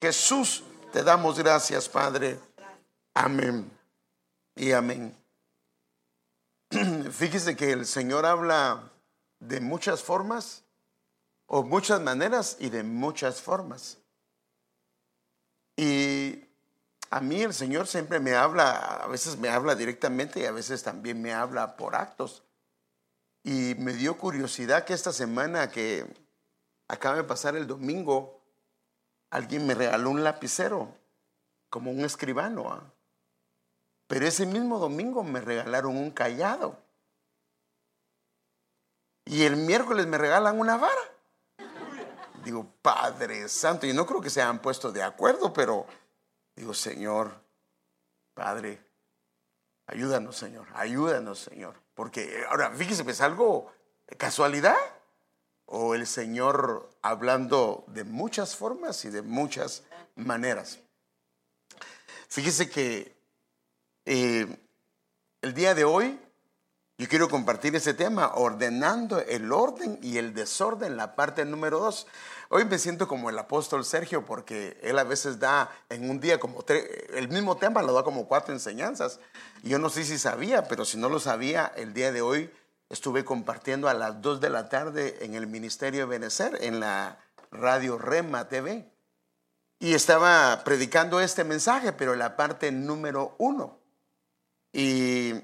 Jesús, 0.00 0.62
te 0.92 1.02
damos 1.02 1.38
gracias, 1.38 1.88
Padre. 1.88 2.38
Amén 3.14 3.70
y 4.54 4.72
amén. 4.72 5.16
Fíjese 7.10 7.56
que 7.56 7.72
el 7.72 7.86
Señor 7.86 8.24
habla 8.24 8.92
de 9.40 9.60
muchas 9.60 10.02
formas 10.02 10.64
o 11.46 11.62
muchas 11.62 12.00
maneras 12.00 12.56
y 12.60 12.68
de 12.68 12.82
muchas 12.82 13.40
formas. 13.40 13.98
Y 15.76 16.44
a 17.10 17.20
mí 17.20 17.42
el 17.42 17.54
Señor 17.54 17.86
siempre 17.86 18.20
me 18.20 18.34
habla, 18.34 18.72
a 18.96 19.06
veces 19.06 19.36
me 19.38 19.48
habla 19.48 19.74
directamente 19.74 20.40
y 20.40 20.44
a 20.44 20.52
veces 20.52 20.82
también 20.82 21.22
me 21.22 21.32
habla 21.32 21.76
por 21.76 21.96
actos. 21.96 22.42
Y 23.42 23.74
me 23.78 23.94
dio 23.94 24.18
curiosidad 24.18 24.84
que 24.84 24.92
esta 24.92 25.12
semana 25.12 25.70
que 25.70 26.06
acaba 26.88 27.16
de 27.16 27.24
pasar 27.24 27.56
el 27.56 27.66
domingo, 27.66 28.37
alguien 29.30 29.66
me 29.66 29.74
regaló 29.74 30.10
un 30.10 30.24
lapicero, 30.24 30.94
como 31.70 31.90
un 31.90 32.04
escribano. 32.04 32.72
¿ah? 32.72 32.82
Pero 34.06 34.26
ese 34.26 34.46
mismo 34.46 34.78
domingo 34.78 35.22
me 35.22 35.40
regalaron 35.40 35.96
un 35.96 36.10
callado. 36.10 36.78
Y 39.24 39.44
el 39.44 39.56
miércoles 39.56 40.06
me 40.06 40.16
regalan 40.16 40.58
una 40.58 40.76
vara. 40.78 41.02
Digo, 42.42 42.66
Padre 42.80 43.48
Santo, 43.48 43.86
y 43.86 43.92
no 43.92 44.06
creo 44.06 44.22
que 44.22 44.30
se 44.30 44.40
hayan 44.40 44.60
puesto 44.60 44.90
de 44.90 45.02
acuerdo, 45.02 45.52
pero 45.52 45.86
digo, 46.56 46.72
Señor, 46.72 47.38
Padre, 48.32 48.82
ayúdanos, 49.86 50.36
Señor, 50.36 50.66
ayúdanos, 50.72 51.40
Señor. 51.40 51.74
Porque 51.94 52.44
ahora, 52.48 52.70
fíjese, 52.70 53.02
¿es 53.10 53.20
algo 53.20 53.70
casualidad? 54.16 54.76
O 55.70 55.94
el 55.94 56.06
Señor 56.06 56.90
hablando 57.02 57.84
de 57.88 58.04
muchas 58.04 58.56
formas 58.56 59.04
y 59.04 59.10
de 59.10 59.22
muchas 59.22 59.82
maneras. 60.16 60.78
Fíjese 62.28 62.68
que 62.68 63.14
eh, 64.04 64.46
el 65.42 65.54
día 65.54 65.74
de 65.74 65.84
hoy 65.84 66.18
yo 67.00 67.06
quiero 67.06 67.28
compartir 67.28 67.76
ese 67.76 67.94
tema, 67.94 68.32
ordenando 68.34 69.20
el 69.20 69.52
orden 69.52 70.00
y 70.02 70.18
el 70.18 70.34
desorden, 70.34 70.96
la 70.96 71.14
parte 71.14 71.44
número 71.44 71.78
dos. 71.78 72.08
Hoy 72.48 72.64
me 72.64 72.76
siento 72.76 73.06
como 73.06 73.30
el 73.30 73.38
apóstol 73.38 73.84
Sergio 73.84 74.24
porque 74.24 74.76
él 74.82 74.98
a 74.98 75.04
veces 75.04 75.38
da 75.38 75.70
en 75.90 76.10
un 76.10 76.18
día 76.18 76.40
como 76.40 76.64
el 77.14 77.28
mismo 77.28 77.56
tema, 77.56 77.82
lo 77.82 77.92
da 77.92 78.02
como 78.02 78.26
cuatro 78.26 78.52
enseñanzas. 78.52 79.20
yo 79.62 79.78
no 79.78 79.90
sé 79.90 80.02
si 80.02 80.18
sabía, 80.18 80.64
pero 80.64 80.84
si 80.84 80.98
no 80.98 81.08
lo 81.08 81.20
sabía, 81.20 81.72
el 81.76 81.94
día 81.94 82.10
de 82.10 82.20
hoy 82.20 82.50
estuve 82.88 83.24
compartiendo 83.24 83.88
a 83.88 83.94
las 83.94 84.20
dos 84.22 84.40
de 84.40 84.50
la 84.50 84.68
tarde 84.68 85.18
en 85.24 85.34
el 85.34 85.46
Ministerio 85.46 86.00
de 86.00 86.06
Benecer, 86.06 86.58
en 86.62 86.80
la 86.80 87.18
radio 87.50 87.98
Rema 87.98 88.48
TV. 88.48 88.90
Y 89.78 89.94
estaba 89.94 90.64
predicando 90.64 91.20
este 91.20 91.44
mensaje, 91.44 91.92
pero 91.92 92.16
la 92.16 92.36
parte 92.36 92.72
número 92.72 93.36
uno. 93.38 93.78
Y 94.72 95.34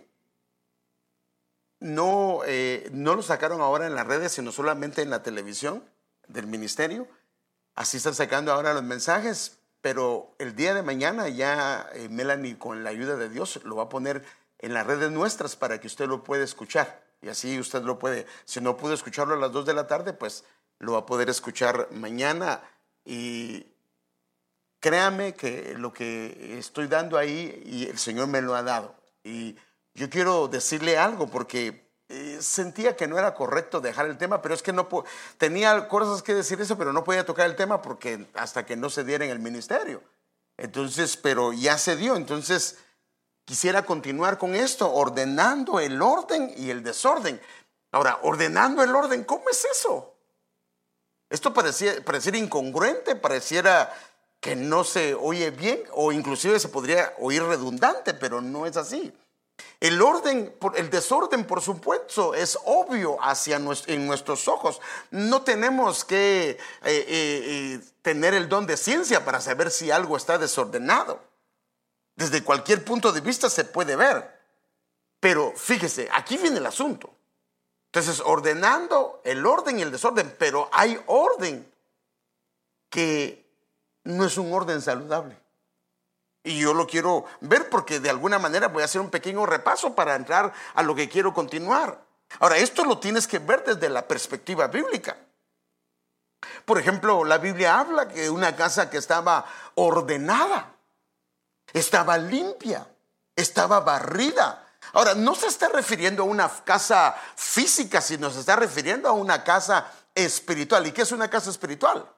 no, 1.80 2.40
eh, 2.46 2.88
no 2.92 3.14
lo 3.14 3.22
sacaron 3.22 3.60
ahora 3.60 3.86
en 3.86 3.94
las 3.94 4.06
redes, 4.06 4.32
sino 4.32 4.50
solamente 4.50 5.02
en 5.02 5.10
la 5.10 5.22
televisión 5.22 5.84
del 6.26 6.46
ministerio. 6.46 7.06
Así 7.74 7.98
están 7.98 8.14
sacando 8.14 8.52
ahora 8.52 8.74
los 8.74 8.82
mensajes, 8.82 9.58
pero 9.80 10.34
el 10.38 10.56
día 10.56 10.74
de 10.74 10.82
mañana 10.82 11.28
ya 11.28 11.88
eh, 11.92 12.08
Melanie, 12.08 12.58
con 12.58 12.84
la 12.84 12.90
ayuda 12.90 13.16
de 13.16 13.28
Dios, 13.28 13.60
lo 13.64 13.76
va 13.76 13.84
a 13.84 13.88
poner 13.88 14.24
en 14.58 14.72
las 14.72 14.86
redes 14.86 15.10
nuestras 15.10 15.56
para 15.56 15.78
que 15.78 15.86
usted 15.86 16.06
lo 16.06 16.24
pueda 16.24 16.42
escuchar. 16.42 17.03
Y 17.24 17.30
así 17.30 17.58
usted 17.58 17.82
lo 17.82 17.98
puede, 17.98 18.26
si 18.44 18.60
no 18.60 18.76
pudo 18.76 18.92
escucharlo 18.92 19.34
a 19.34 19.38
las 19.38 19.50
2 19.50 19.64
de 19.64 19.72
la 19.72 19.86
tarde, 19.86 20.12
pues 20.12 20.44
lo 20.78 20.92
va 20.92 20.98
a 20.98 21.06
poder 21.06 21.30
escuchar 21.30 21.88
mañana. 21.90 22.60
Y 23.02 23.66
créame 24.78 25.32
que 25.32 25.74
lo 25.78 25.90
que 25.90 26.58
estoy 26.58 26.86
dando 26.86 27.16
ahí, 27.16 27.62
y 27.64 27.86
el 27.86 27.98
Señor 27.98 28.26
me 28.26 28.42
lo 28.42 28.54
ha 28.54 28.62
dado. 28.62 28.94
Y 29.22 29.56
yo 29.94 30.10
quiero 30.10 30.48
decirle 30.48 30.98
algo 30.98 31.26
porque 31.28 31.88
eh, 32.10 32.36
sentía 32.42 32.94
que 32.94 33.06
no 33.06 33.18
era 33.18 33.32
correcto 33.32 33.80
dejar 33.80 34.04
el 34.04 34.18
tema, 34.18 34.42
pero 34.42 34.54
es 34.54 34.62
que 34.62 34.74
no 34.74 34.86
tenía 35.38 35.88
cosas 35.88 36.22
que 36.22 36.34
decir 36.34 36.60
eso, 36.60 36.76
pero 36.76 36.92
no 36.92 37.04
podía 37.04 37.24
tocar 37.24 37.46
el 37.46 37.56
tema 37.56 37.80
porque 37.80 38.26
hasta 38.34 38.66
que 38.66 38.76
no 38.76 38.90
se 38.90 39.02
diera 39.02 39.24
en 39.24 39.30
el 39.30 39.38
ministerio. 39.38 40.02
Entonces, 40.58 41.16
pero 41.16 41.54
ya 41.54 41.78
se 41.78 41.96
dio. 41.96 42.16
Entonces, 42.16 42.76
quisiera 43.44 43.84
continuar 43.84 44.38
con 44.38 44.54
esto, 44.54 44.92
ordenando 44.92 45.80
el 45.80 46.00
orden 46.00 46.52
y 46.56 46.70
el 46.70 46.82
desorden. 46.82 47.40
Ahora, 47.92 48.18
ordenando 48.22 48.82
el 48.82 48.94
orden, 48.94 49.24
¿cómo 49.24 49.48
es 49.50 49.64
eso? 49.64 50.14
Esto 51.30 51.52
parecía, 51.54 52.04
pareciera 52.04 52.38
incongruente, 52.38 53.16
pareciera 53.16 53.92
que 54.40 54.56
no 54.56 54.84
se 54.84 55.14
oye 55.14 55.50
bien 55.50 55.82
o 55.92 56.12
inclusive 56.12 56.60
se 56.60 56.68
podría 56.68 57.14
oír 57.18 57.42
redundante, 57.42 58.14
pero 58.14 58.40
no 58.40 58.66
es 58.66 58.76
así. 58.76 59.12
El 59.80 60.00
orden, 60.02 60.54
el 60.76 60.90
desorden, 60.90 61.46
por 61.46 61.60
supuesto, 61.60 62.34
es 62.34 62.58
obvio 62.64 63.18
hacia 63.22 63.56
en 63.56 64.06
nuestros 64.06 64.48
ojos. 64.48 64.80
No 65.10 65.42
tenemos 65.42 66.04
que 66.04 66.50
eh, 66.50 66.58
eh, 66.84 67.06
eh, 67.08 67.80
tener 68.02 68.34
el 68.34 68.48
don 68.48 68.66
de 68.66 68.76
ciencia 68.76 69.24
para 69.24 69.40
saber 69.40 69.70
si 69.70 69.90
algo 69.90 70.16
está 70.16 70.38
desordenado. 70.38 71.20
Desde 72.16 72.44
cualquier 72.44 72.84
punto 72.84 73.12
de 73.12 73.20
vista 73.20 73.50
se 73.50 73.64
puede 73.64 73.96
ver. 73.96 74.40
Pero 75.20 75.52
fíjese, 75.56 76.08
aquí 76.12 76.36
viene 76.36 76.58
el 76.58 76.66
asunto. 76.66 77.10
Entonces, 77.86 78.20
ordenando 78.24 79.20
el 79.24 79.46
orden 79.46 79.78
y 79.78 79.82
el 79.82 79.92
desorden, 79.92 80.34
pero 80.38 80.68
hay 80.72 81.00
orden 81.06 81.70
que 82.90 83.44
no 84.04 84.24
es 84.24 84.36
un 84.36 84.52
orden 84.52 84.82
saludable. 84.82 85.38
Y 86.42 86.58
yo 86.58 86.74
lo 86.74 86.86
quiero 86.86 87.24
ver 87.40 87.70
porque 87.70 88.00
de 88.00 88.10
alguna 88.10 88.38
manera 88.38 88.68
voy 88.68 88.82
a 88.82 88.84
hacer 88.84 89.00
un 89.00 89.10
pequeño 89.10 89.46
repaso 89.46 89.94
para 89.94 90.14
entrar 90.14 90.52
a 90.74 90.82
lo 90.82 90.94
que 90.94 91.08
quiero 91.08 91.32
continuar. 91.32 91.98
Ahora, 92.40 92.58
esto 92.58 92.84
lo 92.84 92.98
tienes 92.98 93.26
que 93.26 93.38
ver 93.38 93.64
desde 93.64 93.88
la 93.88 94.06
perspectiva 94.06 94.66
bíblica. 94.66 95.16
Por 96.64 96.78
ejemplo, 96.78 97.24
la 97.24 97.38
Biblia 97.38 97.78
habla 97.78 98.08
que 98.08 98.28
una 98.28 98.56
casa 98.56 98.90
que 98.90 98.98
estaba 98.98 99.46
ordenada, 99.74 100.73
estaba 101.72 102.18
limpia, 102.18 102.86
estaba 103.34 103.80
barrida. 103.80 104.60
Ahora, 104.92 105.14
no 105.14 105.34
se 105.34 105.46
está 105.46 105.68
refiriendo 105.68 106.22
a 106.22 106.26
una 106.26 106.48
casa 106.64 107.16
física, 107.36 108.00
sino 108.00 108.30
se 108.30 108.40
está 108.40 108.56
refiriendo 108.56 109.08
a 109.08 109.12
una 109.12 109.42
casa 109.42 109.90
espiritual. 110.14 110.86
¿Y 110.86 110.92
qué 110.92 111.02
es 111.02 111.12
una 111.12 111.28
casa 111.28 111.50
espiritual? 111.50 112.08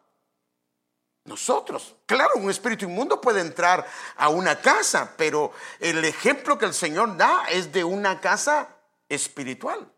Nosotros. 1.24 1.94
Claro, 2.06 2.34
un 2.36 2.50
espíritu 2.50 2.84
inmundo 2.84 3.20
puede 3.20 3.40
entrar 3.40 3.86
a 4.16 4.28
una 4.28 4.60
casa, 4.60 5.14
pero 5.16 5.52
el 5.80 6.04
ejemplo 6.04 6.58
que 6.58 6.66
el 6.66 6.74
Señor 6.74 7.16
da 7.16 7.46
es 7.50 7.72
de 7.72 7.82
una 7.84 8.20
casa 8.20 8.68
espiritual. 9.08 9.90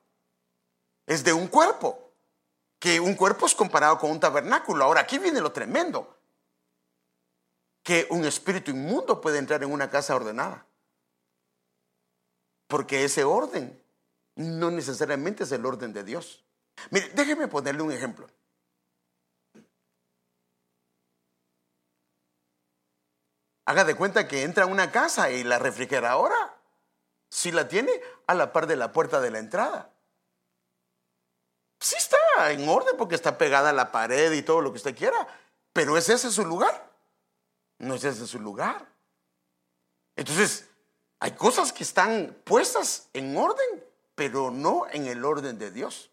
Es 1.06 1.25
de 1.25 1.32
un 1.32 1.48
cuerpo. 1.48 2.12
Que 2.78 3.00
un 3.00 3.14
cuerpo 3.14 3.47
es 3.47 3.54
comparado 3.54 3.98
con 3.98 4.10
un 4.10 4.20
tabernáculo. 4.20 4.84
Ahora, 4.84 5.00
aquí 5.00 5.19
viene 5.19 5.41
lo 5.41 5.53
tremendo. 5.53 6.18
Que 7.88 8.06
un 8.10 8.26
espíritu 8.26 8.71
inmundo 8.71 9.19
puede 9.19 9.38
entrar 9.38 9.62
en 9.62 9.72
una 9.72 9.88
casa 9.88 10.15
ordenada. 10.15 10.66
Porque 12.66 13.03
ese 13.03 13.25
orden 13.25 13.82
no 14.37 14.71
necesariamente 14.71 15.44
es 15.44 15.53
el 15.53 15.65
orden 15.65 15.94
de 15.94 16.04
Dios. 16.04 16.44
Mire, 16.91 17.09
déjeme 17.15 17.49
ponerle 17.49 17.81
un 17.81 17.91
ejemplo. 17.91 18.28
Haga 23.65 23.84
de 23.84 23.94
cuenta 23.94 24.28
que 24.28 24.43
entra 24.43 24.65
a 24.65 24.66
una 24.66 24.93
casa 24.93 25.31
y 25.31 25.43
la 25.43 25.59
refrigeradora, 25.59 26.60
si 27.31 27.53
la 27.53 27.69
tiene, 27.69 27.93
a 28.26 28.34
la 28.34 28.53
par 28.53 28.66
de 28.66 28.76
la 28.76 28.93
puerta 28.93 29.19
de 29.22 29.31
la 29.31 29.38
entrada. 29.38 29.94
Sí 31.81 31.97
está 31.97 32.19
en 32.53 32.69
orden 32.69 32.99
porque 32.99 33.15
está 33.15 33.38
pegada 33.38 33.70
a 33.70 33.72
la 33.72 33.91
pared 33.91 34.31
y 34.32 34.43
todo 34.43 34.60
lo 34.60 34.72
que 34.72 34.76
usted 34.76 34.94
quiera, 34.94 35.26
pero 35.72 35.97
¿es 35.97 36.10
ese 36.10 36.31
su 36.31 36.44
lugar? 36.44 36.88
No 37.78 37.94
es 37.94 38.05
ese 38.05 38.27
su 38.27 38.41
lugar. 38.41 38.87
Entonces, 40.17 40.67
hay 41.20 41.32
cosas 41.32 41.73
que 41.73 41.85
están 41.85 42.37
puestas 42.44 43.08
en 43.12 43.37
orden, 43.37 43.85
pero 44.14 44.50
no 44.50 44.87
en 44.91 45.06
el 45.06 45.25
orden 45.25 45.58
de 45.58 45.70
Dios. 45.70 46.11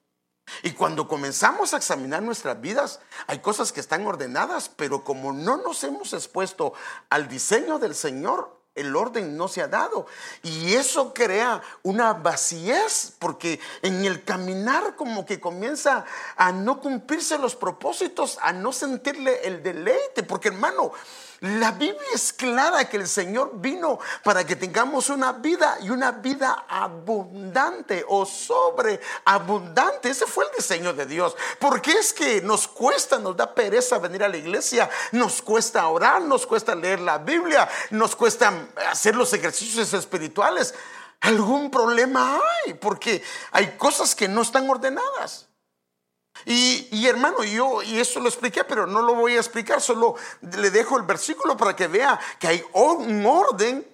Y 0.62 0.72
cuando 0.72 1.08
comenzamos 1.08 1.74
a 1.74 1.78
examinar 1.78 2.22
nuestras 2.22 2.62
vidas, 2.62 3.00
hay 3.26 3.40
cosas 3.40 3.72
que 3.72 3.80
están 3.80 4.06
ordenadas, 4.06 4.70
pero 4.70 5.04
como 5.04 5.34
no 5.34 5.58
nos 5.58 5.84
hemos 5.84 6.14
expuesto 6.14 6.74
al 7.10 7.28
diseño 7.28 7.80
del 7.80 7.96
Señor, 7.96 8.56
el 8.76 8.96
orden 8.96 9.38
no 9.38 9.48
se 9.48 9.62
ha 9.62 9.68
dado. 9.68 10.06
Y 10.44 10.74
eso 10.74 11.14
crea 11.14 11.62
una 11.82 12.14
vacíez, 12.14 13.14
porque 13.18 13.60
en 13.82 14.06
el 14.06 14.24
caminar 14.24 14.96
como 14.96 15.26
que 15.26 15.40
comienza 15.40 16.06
a 16.36 16.52
no 16.52 16.80
cumplirse 16.80 17.40
los 17.40 17.56
propósitos, 17.56 18.38
a 18.42 18.54
no 18.54 18.72
sentirle 18.74 19.48
el 19.48 19.64
deleite, 19.64 20.24
porque 20.24 20.50
hermano, 20.50 20.92
la 21.46 21.72
Biblia 21.74 22.02
es 22.12 22.34
clara 22.34 22.90
que 22.90 22.98
el 22.98 23.08
Señor 23.08 23.52
vino 23.54 24.00
para 24.24 24.44
que 24.44 24.56
tengamos 24.56 25.10
una 25.10 25.32
vida 25.32 25.78
y 25.80 25.92
una 25.92 26.12
vida 26.12 26.66
abundante 26.68 28.04
o 28.08 28.26
sobreabundante. 28.26 30.10
Ese 30.10 30.26
fue 30.26 30.46
el 30.46 30.52
diseño 30.58 30.94
de 30.94 31.06
Dios. 31.06 31.36
Porque 31.60 31.92
es 31.92 32.14
que 32.14 32.42
nos 32.42 32.68
cuesta, 32.68 33.20
nos 33.20 33.38
da 33.38 33.54
pereza 33.54 34.00
venir 34.00 34.24
a 34.24 34.30
la 34.30 34.38
iglesia, 34.38 34.90
nos 35.12 35.44
cuesta 35.44 35.88
orar, 35.88 36.24
nos 36.24 36.48
cuesta 36.48 36.74
leer 36.74 37.00
la 37.00 37.20
Biblia, 37.20 37.70
nos 37.92 38.16
cuesta 38.16 38.52
hacer 38.90 39.16
los 39.16 39.32
ejercicios 39.32 39.94
espirituales. 39.94 40.74
Algún 41.22 41.70
problema 41.70 42.40
hay, 42.66 42.74
porque 42.74 43.22
hay 43.52 43.78
cosas 43.78 44.16
que 44.16 44.28
no 44.28 44.42
están 44.42 44.68
ordenadas. 44.68 45.48
Y, 46.44 47.08
hermano, 47.08 47.44
yo, 47.44 47.82
y 47.82 48.00
eso 48.00 48.20
lo 48.20 48.28
expliqué, 48.28 48.64
pero 48.66 48.86
no 48.86 49.02
lo 49.02 49.16
voy 49.16 49.36
a 49.36 49.40
explicar, 49.40 49.82
solo 49.82 50.16
le 50.42 50.70
dejo 50.70 50.98
el 50.98 51.04
versículo 51.04 51.56
para 51.56 51.76
que 51.76 51.88
vea 51.88 52.20
que 52.38 52.48
hay 52.48 52.64
un 52.74 53.26
orden 53.26 53.88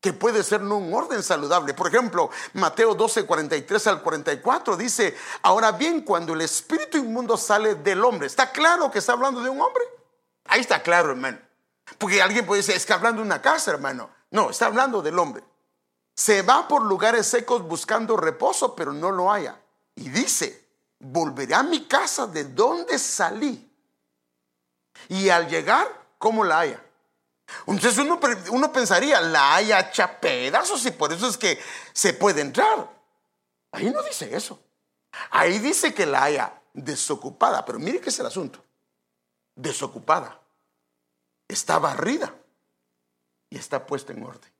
que 0.00 0.12
puede 0.12 0.42
ser 0.42 0.60
no 0.60 0.76
un 0.76 0.92
orden 0.92 1.22
saludable. 1.22 1.72
Por 1.72 1.88
ejemplo, 1.88 2.28
Mateo 2.52 2.94
12, 2.94 3.24
43 3.24 3.86
al 3.86 4.02
44 4.02 4.76
dice, 4.76 5.16
ahora 5.42 5.72
bien, 5.72 6.02
cuando 6.02 6.34
el 6.34 6.42
espíritu 6.42 6.98
inmundo 6.98 7.38
sale 7.38 7.76
del 7.76 8.04
hombre, 8.04 8.26
¿está 8.26 8.52
claro 8.52 8.90
que 8.90 8.98
está 8.98 9.14
hablando 9.14 9.40
de 9.40 9.48
un 9.48 9.62
hombre? 9.62 9.82
Ahí 10.44 10.60
está 10.60 10.82
claro, 10.82 11.12
hermano. 11.12 11.38
Porque 11.96 12.20
alguien 12.20 12.44
puede 12.44 12.60
decir, 12.60 12.74
es 12.74 12.84
que 12.84 12.92
hablando 12.92 13.22
de 13.22 13.26
una 13.26 13.40
casa, 13.40 13.70
hermano. 13.70 14.10
No, 14.30 14.50
está 14.50 14.66
hablando 14.66 15.00
del 15.00 15.18
hombre. 15.18 15.42
Se 16.14 16.42
va 16.42 16.68
por 16.68 16.82
lugares 16.82 17.26
secos 17.26 17.62
buscando 17.62 18.16
reposo, 18.16 18.74
pero 18.74 18.92
no 18.92 19.10
lo 19.10 19.32
haya. 19.32 19.58
Y 19.94 20.10
dice, 20.10 20.63
volveré 21.04 21.54
a 21.54 21.62
mi 21.62 21.84
casa 21.84 22.26
de 22.26 22.44
donde 22.44 22.98
salí. 22.98 23.70
Y 25.08 25.28
al 25.28 25.48
llegar, 25.48 25.88
¿cómo 26.18 26.44
la 26.44 26.60
haya? 26.60 26.82
Entonces 27.66 27.98
uno, 27.98 28.18
uno 28.50 28.72
pensaría, 28.72 29.20
la 29.20 29.56
haya 29.56 29.80
hecha 29.80 30.18
pedazos 30.18 30.84
y 30.86 30.92
por 30.92 31.12
eso 31.12 31.28
es 31.28 31.36
que 31.36 31.60
se 31.92 32.14
puede 32.14 32.40
entrar. 32.40 32.90
Ahí 33.72 33.90
no 33.90 34.02
dice 34.02 34.34
eso. 34.34 34.58
Ahí 35.30 35.58
dice 35.58 35.92
que 35.92 36.06
la 36.06 36.24
haya 36.24 36.62
desocupada. 36.72 37.64
Pero 37.64 37.78
mire 37.78 38.00
qué 38.00 38.08
es 38.08 38.18
el 38.18 38.26
asunto. 38.26 38.64
Desocupada. 39.54 40.40
Está 41.46 41.78
barrida 41.78 42.34
y 43.50 43.58
está 43.58 43.84
puesta 43.84 44.12
en 44.12 44.24
orden. 44.24 44.50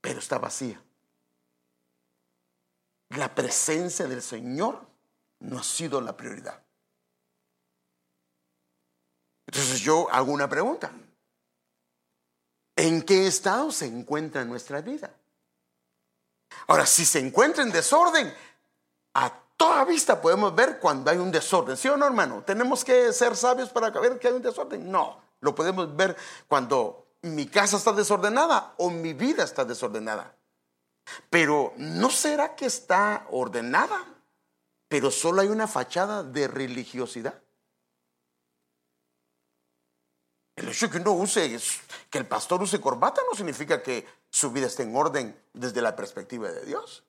Pero 0.00 0.18
está 0.18 0.38
vacía 0.38 0.80
la 3.16 3.34
presencia 3.34 4.06
del 4.06 4.22
Señor 4.22 4.80
no 5.40 5.58
ha 5.58 5.62
sido 5.62 6.00
la 6.00 6.16
prioridad. 6.16 6.62
Entonces 9.46 9.80
yo 9.80 10.08
hago 10.10 10.32
una 10.32 10.48
pregunta. 10.48 10.90
¿En 12.76 13.02
qué 13.02 13.26
estado 13.26 13.70
se 13.70 13.86
encuentra 13.86 14.44
nuestra 14.44 14.80
vida? 14.80 15.14
Ahora, 16.66 16.86
si 16.86 17.04
se 17.04 17.18
encuentra 17.18 17.62
en 17.62 17.70
desorden, 17.70 18.32
a 19.14 19.32
toda 19.56 19.84
vista 19.84 20.20
podemos 20.20 20.54
ver 20.54 20.78
cuando 20.80 21.10
hay 21.10 21.18
un 21.18 21.30
desorden. 21.30 21.76
¿Sí 21.76 21.88
o 21.88 21.96
no, 21.96 22.06
hermano? 22.06 22.42
¿Tenemos 22.44 22.84
que 22.84 23.12
ser 23.12 23.36
sabios 23.36 23.68
para 23.68 23.90
ver 23.90 24.18
que 24.18 24.28
hay 24.28 24.34
un 24.34 24.42
desorden? 24.42 24.90
No, 24.90 25.20
lo 25.40 25.54
podemos 25.54 25.94
ver 25.94 26.16
cuando 26.48 27.08
mi 27.22 27.46
casa 27.46 27.76
está 27.76 27.92
desordenada 27.92 28.74
o 28.78 28.90
mi 28.90 29.12
vida 29.12 29.44
está 29.44 29.64
desordenada. 29.64 30.34
Pero 31.30 31.74
¿no 31.76 32.10
será 32.10 32.54
que 32.54 32.66
está 32.66 33.26
ordenada? 33.30 34.04
Pero 34.88 35.10
solo 35.10 35.40
hay 35.40 35.48
una 35.48 35.66
fachada 35.66 36.22
de 36.22 36.48
religiosidad. 36.48 37.42
El 40.54 40.68
hecho 40.68 40.86
de 40.86 40.92
que 40.92 40.98
uno 40.98 41.12
use, 41.12 41.58
que 42.10 42.18
el 42.18 42.26
pastor 42.26 42.62
use 42.62 42.80
corbata 42.80 43.22
no 43.28 43.36
significa 43.36 43.82
que 43.82 44.06
su 44.30 44.50
vida 44.50 44.66
esté 44.66 44.82
en 44.82 44.94
orden 44.94 45.40
desde 45.52 45.80
la 45.80 45.96
perspectiva 45.96 46.50
de 46.50 46.64
Dios. 46.66 47.04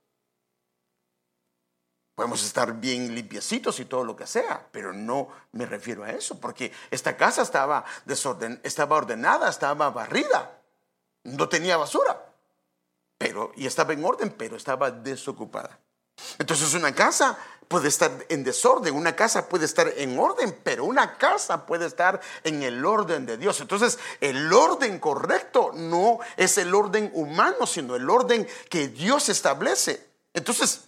Podemos 2.16 2.44
estar 2.44 2.74
bien 2.80 3.14
limpiecitos 3.14 3.80
y 3.80 3.86
todo 3.86 4.04
lo 4.04 4.16
que 4.16 4.28
sea, 4.28 4.68
pero 4.72 4.94
no 4.94 5.30
me 5.52 5.66
refiero 5.66 6.04
a 6.04 6.12
eso, 6.12 6.40
porque 6.40 6.72
esta 6.92 7.18
casa 7.18 7.42
estaba, 7.42 7.84
desorden, 8.06 8.62
estaba 8.64 8.96
ordenada, 8.96 9.50
estaba 9.50 9.90
barrida, 9.90 10.62
no 11.24 11.50
tenía 11.50 11.76
basura 11.76 12.23
pero, 13.24 13.54
y 13.56 13.66
estaba 13.66 13.94
en 13.94 14.04
orden, 14.04 14.32
pero 14.38 14.58
estaba 14.58 14.92
desocupada. 14.92 15.80
Entonces 16.40 16.74
una 16.74 16.94
casa 16.94 17.38
puede 17.70 17.88
estar 17.88 18.12
en 18.28 18.44
desorden, 18.44 18.94
una 18.94 19.16
casa 19.16 19.48
puede 19.48 19.64
estar 19.64 19.88
en 19.96 20.20
orden, 20.20 20.60
pero 20.62 20.84
una 20.84 21.18
casa 21.18 21.66
puede 21.66 21.86
estar 21.86 22.20
en 22.44 22.64
el 22.64 22.86
orden 22.86 23.26
de 23.26 23.38
Dios. 23.38 23.62
Entonces 23.62 23.98
el 24.20 24.52
orden 24.52 25.00
correcto 25.00 25.72
no 25.74 26.20
es 26.36 26.58
el 26.58 26.76
orden 26.76 27.12
humano, 27.14 27.66
sino 27.66 27.96
el 27.96 28.10
orden 28.10 28.46
que 28.70 28.90
Dios 28.90 29.30
establece. 29.30 30.06
Entonces 30.34 30.82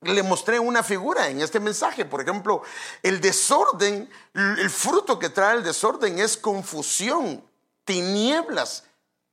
le 0.00 0.24
mostré 0.24 0.58
una 0.58 0.82
figura 0.82 1.28
en 1.28 1.40
este 1.40 1.60
mensaje. 1.60 2.04
Por 2.04 2.20
ejemplo, 2.20 2.62
el 3.00 3.20
desorden, 3.20 4.10
el 4.34 4.70
fruto 4.70 5.20
que 5.20 5.28
trae 5.28 5.58
el 5.58 5.62
desorden 5.62 6.18
es 6.18 6.36
confusión, 6.36 7.44
tinieblas, 7.84 8.82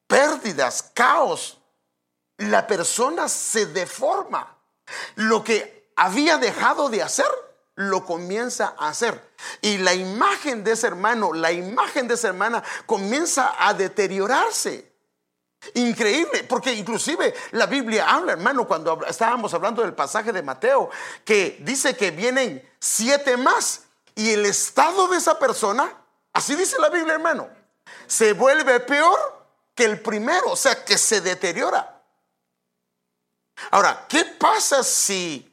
pérdidas, 0.05 0.83
caos, 0.93 1.57
la 2.41 2.67
persona 2.67 3.27
se 3.27 3.67
deforma. 3.67 4.57
Lo 5.15 5.43
que 5.43 5.91
había 5.95 6.37
dejado 6.37 6.89
de 6.89 7.03
hacer, 7.03 7.29
lo 7.75 8.05
comienza 8.05 8.75
a 8.77 8.89
hacer. 8.89 9.31
Y 9.61 9.77
la 9.77 9.93
imagen 9.93 10.63
de 10.63 10.73
ese 10.73 10.87
hermano, 10.87 11.33
la 11.33 11.51
imagen 11.51 12.07
de 12.07 12.15
esa 12.15 12.29
hermana 12.29 12.63
comienza 12.85 13.55
a 13.57 13.73
deteriorarse. 13.73 14.91
Increíble, 15.75 16.43
porque 16.43 16.73
inclusive 16.73 17.33
la 17.51 17.67
Biblia 17.67 18.09
habla, 18.09 18.31
hermano, 18.31 18.67
cuando 18.67 19.05
estábamos 19.05 19.53
hablando 19.53 19.83
del 19.83 19.93
pasaje 19.93 20.31
de 20.31 20.41
Mateo, 20.41 20.89
que 21.23 21.59
dice 21.61 21.95
que 21.95 22.09
vienen 22.09 22.67
siete 22.79 23.37
más 23.37 23.83
y 24.15 24.31
el 24.31 24.45
estado 24.47 25.07
de 25.07 25.17
esa 25.17 25.37
persona, 25.37 25.93
así 26.33 26.55
dice 26.55 26.77
la 26.79 26.89
Biblia, 26.89 27.13
hermano, 27.13 27.47
se 28.07 28.33
vuelve 28.33 28.79
peor 28.79 29.45
que 29.75 29.85
el 29.85 30.01
primero, 30.01 30.51
o 30.51 30.55
sea, 30.55 30.83
que 30.83 30.97
se 30.97 31.21
deteriora. 31.21 32.00
Ahora, 33.71 34.05
¿qué 34.07 34.25
pasa 34.25 34.83
si 34.83 35.47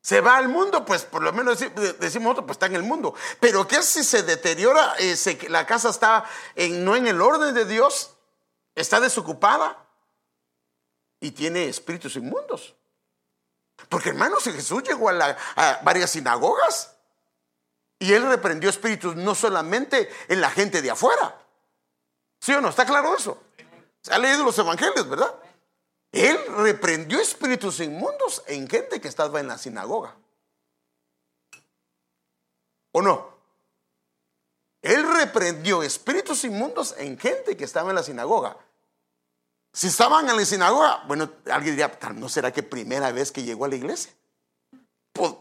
se 0.00 0.20
va 0.20 0.36
al 0.36 0.48
mundo? 0.48 0.84
Pues 0.84 1.04
por 1.04 1.22
lo 1.22 1.32
menos 1.32 1.58
decimos 1.58 2.24
nosotros, 2.24 2.46
pues 2.46 2.56
está 2.56 2.66
en 2.66 2.76
el 2.76 2.82
mundo. 2.82 3.14
Pero 3.40 3.66
¿qué 3.66 3.82
si 3.82 4.04
se 4.04 4.22
deteriora, 4.22 4.94
eh, 4.98 5.16
la 5.48 5.66
casa 5.66 5.90
está 5.90 6.24
no 6.56 6.96
en 6.96 7.06
el 7.06 7.20
orden 7.20 7.54
de 7.54 7.64
Dios, 7.64 8.14
está 8.74 9.00
desocupada 9.00 9.86
y 11.20 11.30
tiene 11.30 11.68
espíritus 11.68 12.16
inmundos? 12.16 12.74
Porque 13.88 14.10
hermanos, 14.10 14.44
Jesús 14.44 14.82
llegó 14.82 15.08
a, 15.08 15.36
a 15.56 15.80
varias 15.82 16.10
sinagogas 16.10 16.94
y 17.98 18.12
él 18.12 18.28
reprendió 18.28 18.68
espíritus 18.68 19.14
no 19.14 19.34
solamente 19.34 20.10
en 20.28 20.40
la 20.40 20.50
gente 20.50 20.82
de 20.82 20.90
afuera. 20.90 21.38
¿Sí 22.40 22.52
o 22.52 22.60
no? 22.60 22.70
¿Está 22.70 22.84
claro 22.84 23.16
eso? 23.16 23.40
Se 24.00 24.12
ha 24.12 24.18
leído 24.18 24.42
los 24.42 24.58
evangelios, 24.58 25.08
¿verdad? 25.08 25.32
Él 26.12 26.38
reprendió 26.58 27.18
espíritus 27.18 27.80
inmundos 27.80 28.42
en 28.46 28.68
gente 28.68 29.00
que 29.00 29.08
estaba 29.08 29.40
en 29.40 29.48
la 29.48 29.56
sinagoga. 29.56 30.14
¿O 32.92 33.00
no? 33.00 33.32
Él 34.82 35.10
reprendió 35.14 35.82
espíritus 35.82 36.44
inmundos 36.44 36.94
en 36.98 37.18
gente 37.18 37.56
que 37.56 37.64
estaba 37.64 37.90
en 37.90 37.96
la 37.96 38.02
sinagoga. 38.02 38.56
Si 39.72 39.86
estaban 39.86 40.28
en 40.28 40.36
la 40.36 40.44
sinagoga, 40.44 41.02
bueno, 41.06 41.30
alguien 41.50 41.76
diría, 41.76 41.98
¿no 42.14 42.28
será 42.28 42.52
que 42.52 42.62
primera 42.62 43.10
vez 43.10 43.32
que 43.32 43.42
llegó 43.42 43.64
a 43.64 43.68
la 43.68 43.76
iglesia? 43.76 44.12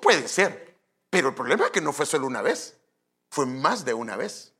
puede 0.02 0.28
ser, 0.28 0.78
pero 1.10 1.30
el 1.30 1.36
problema 1.36 1.66
es 1.66 1.72
que 1.72 1.82
no 1.82 1.92
fue 1.94 2.06
solo 2.06 2.28
una 2.28 2.42
vez, 2.42 2.78
fue 3.30 3.46
más 3.46 3.84
de 3.84 3.94
una 3.94 4.16
vez. 4.16 4.54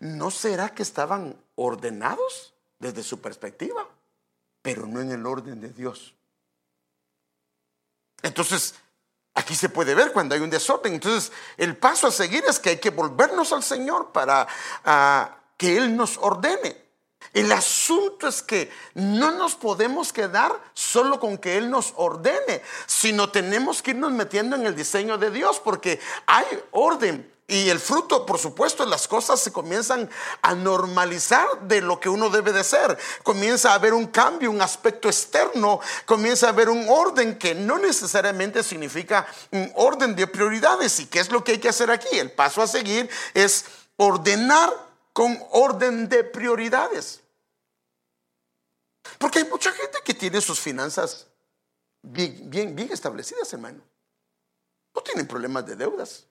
¿No 0.00 0.30
será 0.30 0.74
que 0.74 0.82
estaban 0.82 1.40
ordenados 1.54 2.52
desde 2.78 3.02
su 3.02 3.20
perspectiva? 3.20 3.88
Pero 4.62 4.86
no 4.86 5.00
en 5.00 5.10
el 5.10 5.26
orden 5.26 5.60
de 5.60 5.70
Dios. 5.70 6.14
Entonces, 8.22 8.76
aquí 9.34 9.54
se 9.54 9.68
puede 9.68 9.94
ver 9.94 10.12
cuando 10.12 10.34
hay 10.34 10.40
un 10.40 10.50
desorden. 10.50 10.94
Entonces, 10.94 11.32
el 11.56 11.76
paso 11.76 12.06
a 12.06 12.12
seguir 12.12 12.44
es 12.48 12.58
que 12.58 12.70
hay 12.70 12.78
que 12.78 12.90
volvernos 12.90 13.52
al 13.52 13.64
Señor 13.64 14.12
para 14.12 14.46
ah, 14.84 15.36
que 15.56 15.76
Él 15.76 15.96
nos 15.96 16.16
ordene. 16.18 16.80
El 17.32 17.50
asunto 17.50 18.28
es 18.28 18.42
que 18.42 18.70
no 18.94 19.30
nos 19.32 19.54
podemos 19.54 20.12
quedar 20.12 20.52
solo 20.74 21.18
con 21.18 21.38
que 21.38 21.56
Él 21.56 21.70
nos 21.70 21.94
ordene, 21.96 22.62
sino 22.86 23.30
tenemos 23.30 23.82
que 23.82 23.92
irnos 23.92 24.12
metiendo 24.12 24.56
en 24.56 24.66
el 24.66 24.76
diseño 24.76 25.18
de 25.18 25.30
Dios, 25.30 25.60
porque 25.60 25.98
hay 26.26 26.44
orden 26.72 27.31
Y 27.52 27.68
el 27.68 27.80
fruto, 27.80 28.24
por 28.24 28.38
supuesto, 28.38 28.86
las 28.86 29.06
cosas 29.06 29.38
se 29.38 29.52
comienzan 29.52 30.08
a 30.40 30.54
normalizar 30.54 31.46
de 31.68 31.82
lo 31.82 32.00
que 32.00 32.08
uno 32.08 32.30
debe 32.30 32.50
de 32.50 32.64
ser. 32.64 32.96
Comienza 33.22 33.72
a 33.72 33.74
haber 33.74 33.92
un 33.92 34.06
cambio, 34.06 34.50
un 34.50 34.62
aspecto 34.62 35.06
externo, 35.06 35.78
comienza 36.06 36.46
a 36.46 36.48
haber 36.48 36.70
un 36.70 36.86
orden 36.88 37.38
que 37.38 37.54
no 37.54 37.76
necesariamente 37.76 38.62
significa 38.62 39.26
un 39.50 39.70
orden 39.74 40.16
de 40.16 40.26
prioridades. 40.26 40.98
¿Y 41.00 41.06
qué 41.06 41.20
es 41.20 41.30
lo 41.30 41.44
que 41.44 41.52
hay 41.52 41.58
que 41.58 41.68
hacer 41.68 41.90
aquí? 41.90 42.18
El 42.18 42.32
paso 42.32 42.62
a 42.62 42.66
seguir 42.66 43.10
es 43.34 43.66
ordenar 43.96 44.72
con 45.12 45.38
orden 45.50 46.08
de 46.08 46.24
prioridades. 46.24 47.20
Porque 49.18 49.40
hay 49.40 49.44
mucha 49.44 49.72
gente 49.72 49.98
que 50.02 50.14
tiene 50.14 50.40
sus 50.40 50.58
finanzas 50.58 51.26
bien, 52.00 52.48
bien, 52.48 52.74
bien 52.74 52.90
establecidas, 52.90 53.52
hermano. 53.52 53.82
No 54.94 55.02
tienen 55.02 55.28
problemas 55.28 55.66
de 55.66 55.76
deudas. 55.76 56.24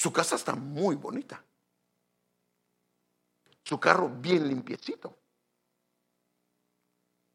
Su 0.00 0.10
casa 0.10 0.36
está 0.36 0.54
muy 0.54 0.96
bonita. 0.96 1.44
Su 3.62 3.78
carro 3.78 4.08
bien 4.08 4.48
limpiecito. 4.48 5.14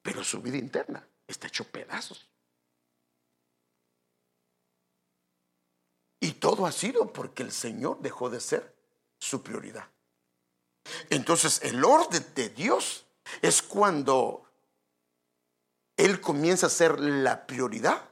Pero 0.01 0.23
su 0.23 0.41
vida 0.41 0.57
interna 0.57 1.07
está 1.27 1.45
hecho 1.45 1.65
pedazos. 1.65 2.27
Y 6.19 6.31
todo 6.31 6.65
ha 6.65 6.71
sido 6.71 7.13
porque 7.13 7.43
el 7.43 7.51
Señor 7.51 7.99
dejó 7.99 8.31
de 8.31 8.39
ser 8.39 8.75
su 9.19 9.43
prioridad. 9.43 9.87
Entonces 11.11 11.61
el 11.61 11.85
orden 11.85 12.25
de 12.33 12.49
Dios 12.49 13.05
es 13.43 13.61
cuando 13.61 14.49
Él 15.97 16.19
comienza 16.19 16.65
a 16.65 16.71
ser 16.71 16.99
la 16.99 17.45
prioridad 17.45 18.09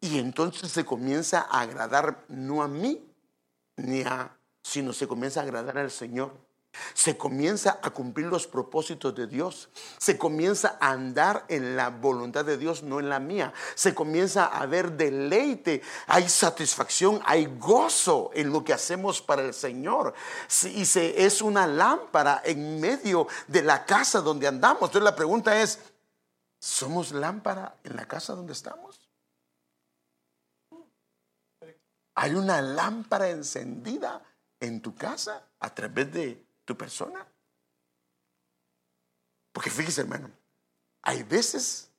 y 0.00 0.18
entonces 0.18 0.72
se 0.72 0.84
comienza 0.84 1.42
a 1.42 1.60
agradar 1.60 2.24
no 2.26 2.64
a 2.64 2.66
mí, 2.66 3.07
ni 3.78 4.02
a, 4.02 4.36
sino 4.62 4.92
se 4.92 5.08
comienza 5.08 5.40
a 5.40 5.44
agradar 5.44 5.78
al 5.78 5.90
Señor. 5.90 6.32
Se 6.94 7.16
comienza 7.16 7.80
a 7.82 7.90
cumplir 7.90 8.26
los 8.26 8.46
propósitos 8.46 9.14
de 9.14 9.26
Dios. 9.26 9.68
Se 9.98 10.18
comienza 10.18 10.76
a 10.80 10.90
andar 10.90 11.44
en 11.48 11.76
la 11.76 11.88
voluntad 11.90 12.44
de 12.44 12.58
Dios, 12.58 12.82
no 12.82 13.00
en 13.00 13.08
la 13.08 13.18
mía. 13.18 13.52
Se 13.74 13.94
comienza 13.94 14.46
a 14.46 14.66
ver 14.66 14.92
deleite. 14.92 15.82
Hay 16.06 16.28
satisfacción, 16.28 17.20
hay 17.24 17.46
gozo 17.58 18.30
en 18.34 18.52
lo 18.52 18.62
que 18.62 18.74
hacemos 18.74 19.20
para 19.22 19.42
el 19.42 19.54
Señor. 19.54 20.14
Y 20.64 20.84
se, 20.84 21.24
es 21.24 21.42
una 21.42 21.66
lámpara 21.66 22.42
en 22.44 22.80
medio 22.80 23.26
de 23.46 23.62
la 23.62 23.84
casa 23.84 24.20
donde 24.20 24.46
andamos. 24.46 24.82
Entonces 24.82 25.02
la 25.02 25.16
pregunta 25.16 25.60
es, 25.60 25.80
¿somos 26.60 27.12
lámpara 27.12 27.76
en 27.82 27.96
la 27.96 28.06
casa 28.06 28.34
donde 28.34 28.52
estamos? 28.52 28.97
Hay 32.20 32.34
una 32.34 32.60
lámpara 32.60 33.28
encendida 33.28 34.20
en 34.58 34.82
tu 34.82 34.92
casa 34.96 35.46
a 35.60 35.72
través 35.72 36.12
de 36.12 36.44
tu 36.64 36.76
persona. 36.76 37.24
Porque 39.52 39.70
fíjese, 39.70 40.00
hermano, 40.00 40.28
hay 41.02 41.22
veces 41.22 41.92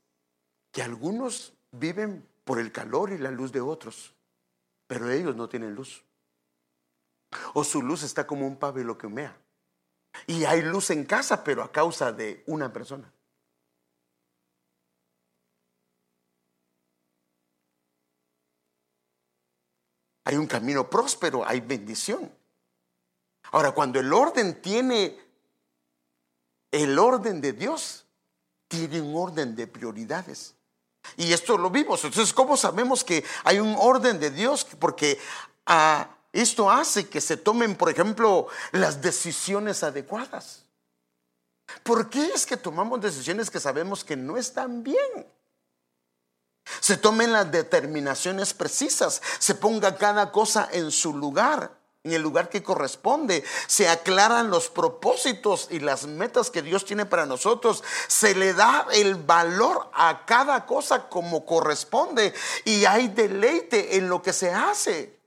que 0.74 0.82
algunos 0.82 1.54
viven 1.72 2.28
por 2.44 2.60
el 2.60 2.74
calor 2.74 3.14
y 3.14 3.18
la 3.18 3.32
luz 3.32 3.54
de 3.54 3.62
otros, 3.62 4.14
pero 4.88 5.10
ellos 5.10 5.38
no 5.38 5.48
tienen 5.48 5.74
luz. 5.74 6.04
O 7.54 7.64
su 7.64 7.82
luz 7.82 8.04
está 8.04 8.28
como 8.28 8.46
un 8.46 8.58
pabilo 8.58 8.98
que 8.98 9.08
humea. 9.08 9.38
Y 10.28 10.44
hay 10.44 10.64
luz 10.64 10.90
en 10.90 11.06
casa, 11.06 11.46
pero 11.46 11.64
a 11.64 11.72
causa 11.72 12.12
de 12.12 12.44
una 12.46 12.74
persona. 12.74 13.10
Hay 20.30 20.38
un 20.38 20.46
camino 20.46 20.88
próspero, 20.88 21.44
hay 21.44 21.60
bendición. 21.60 22.32
Ahora, 23.52 23.72
cuando 23.72 24.00
el 24.00 24.14
orden 24.14 24.62
tiene 24.62 25.20
el 26.72 27.00
orden 27.00 27.42
de 27.42 27.54
Dios, 27.54 28.06
tiene 28.68 29.02
un 29.02 29.16
orden 29.16 29.56
de 29.56 29.66
prioridades. 29.66 30.54
Y 31.18 31.34
esto 31.34 31.58
lo 31.58 31.72
vimos. 31.72 32.04
Entonces, 32.04 32.32
¿cómo 32.32 32.56
sabemos 32.56 33.04
que 33.04 33.26
hay 33.44 33.60
un 33.60 33.76
orden 33.80 34.20
de 34.20 34.30
Dios? 34.30 34.68
Porque 34.80 35.18
ah, 35.66 36.08
esto 36.32 36.70
hace 36.70 37.10
que 37.10 37.22
se 37.22 37.36
tomen, 37.36 37.76
por 37.76 37.90
ejemplo, 37.90 38.46
las 38.72 39.02
decisiones 39.02 39.82
adecuadas. 39.82 40.66
¿Por 41.82 42.08
qué 42.08 42.28
es 42.28 42.46
que 42.46 42.56
tomamos 42.56 43.02
decisiones 43.02 43.50
que 43.50 43.60
sabemos 43.60 44.04
que 44.04 44.16
no 44.16 44.38
están 44.38 44.84
bien? 44.84 45.26
Se 46.80 46.98
tomen 46.98 47.32
las 47.32 47.52
determinaciones 47.52 48.54
precisas, 48.54 49.22
se 49.40 49.56
ponga 49.56 49.96
cada 49.96 50.32
cosa 50.32 50.68
en 50.72 50.92
su 50.92 51.14
lugar, 51.14 51.80
en 52.04 52.14
el 52.14 52.22
lugar 52.22 52.50
que 52.50 52.64
corresponde, 52.64 53.44
se 53.68 53.90
aclaran 53.90 54.50
los 54.50 54.70
propósitos 54.70 55.68
y 55.70 55.80
las 55.80 56.08
metas 56.08 56.50
que 56.50 56.62
Dios 56.62 56.86
tiene 56.86 57.06
para 57.06 57.26
nosotros, 57.26 57.84
se 58.08 58.36
le 58.36 58.54
da 58.54 58.88
el 58.94 59.16
valor 59.16 59.90
a 59.94 60.26
cada 60.26 60.66
cosa 60.66 61.10
como 61.10 61.46
corresponde. 61.46 62.34
Y 62.64 62.86
hay 62.86 63.10
deleite 63.10 63.98
en 63.98 64.08
lo 64.08 64.22
que 64.22 64.32
se 64.32 64.52
hace. 64.52 65.20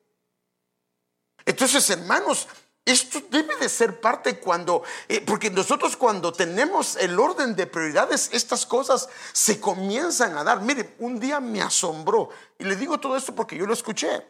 Entonces, 1.44 1.88
hermanos, 1.90 2.48
esto 2.84 3.22
debe 3.30 3.56
de 3.56 3.68
ser 3.68 4.00
parte 4.00 4.40
cuando, 4.40 4.82
eh, 5.08 5.20
porque 5.24 5.50
nosotros 5.50 5.96
cuando 5.96 6.32
tenemos 6.32 6.96
el 6.96 7.18
orden 7.18 7.54
de 7.54 7.68
prioridades, 7.68 8.30
estas 8.32 8.66
cosas 8.66 9.08
se 9.32 9.60
comienzan 9.60 10.36
a 10.36 10.42
dar. 10.42 10.60
Mire, 10.62 10.96
un 10.98 11.20
día 11.20 11.38
me 11.38 11.62
asombró, 11.62 12.30
y 12.58 12.64
le 12.64 12.74
digo 12.74 12.98
todo 12.98 13.16
esto 13.16 13.34
porque 13.34 13.56
yo 13.56 13.66
lo 13.66 13.72
escuché. 13.72 14.26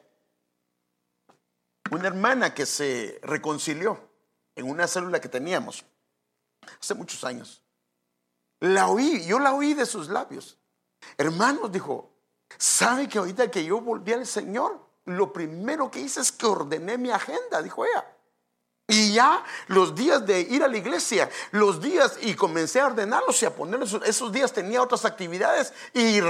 Una 1.90 2.08
hermana 2.08 2.52
que 2.52 2.66
se 2.66 3.18
reconcilió 3.22 3.98
en 4.54 4.68
una 4.68 4.86
célula 4.86 5.20
que 5.20 5.28
teníamos 5.28 5.84
hace 6.80 6.94
muchos 6.94 7.24
años. 7.24 7.62
La 8.60 8.88
oí, 8.88 9.24
yo 9.24 9.38
la 9.38 9.54
oí 9.54 9.74
de 9.74 9.86
sus 9.86 10.08
labios. 10.08 10.58
Hermanos, 11.16 11.72
dijo, 11.72 12.12
¿sabe 12.58 13.08
que 13.08 13.18
ahorita 13.18 13.50
que 13.50 13.64
yo 13.64 13.80
volví 13.80 14.12
al 14.12 14.26
Señor, 14.26 14.78
lo 15.06 15.32
primero 15.32 15.90
que 15.90 16.00
hice 16.00 16.20
es 16.20 16.30
que 16.30 16.46
ordené 16.46 16.98
mi 16.98 17.10
agenda, 17.10 17.62
dijo 17.62 17.84
ella. 17.84 18.06
Y 18.88 19.14
ya 19.14 19.42
los 19.68 19.94
días 19.94 20.26
de 20.26 20.40
ir 20.40 20.62
a 20.62 20.68
la 20.68 20.76
iglesia, 20.76 21.30
los 21.52 21.80
días, 21.80 22.18
y 22.20 22.34
comencé 22.34 22.80
a 22.80 22.86
ordenarlos 22.86 23.40
y 23.42 23.46
a 23.46 23.54
ponerlos, 23.54 23.98
esos 24.04 24.32
días 24.32 24.52
tenía 24.52 24.82
otras 24.82 25.04
actividades 25.04 25.72
y 25.94 26.20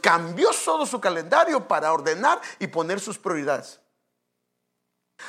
cambió 0.00 0.50
todo 0.64 0.86
su 0.86 1.00
calendario 1.00 1.66
para 1.66 1.92
ordenar 1.92 2.40
y 2.58 2.68
poner 2.68 3.00
sus 3.00 3.18
prioridades. 3.18 3.80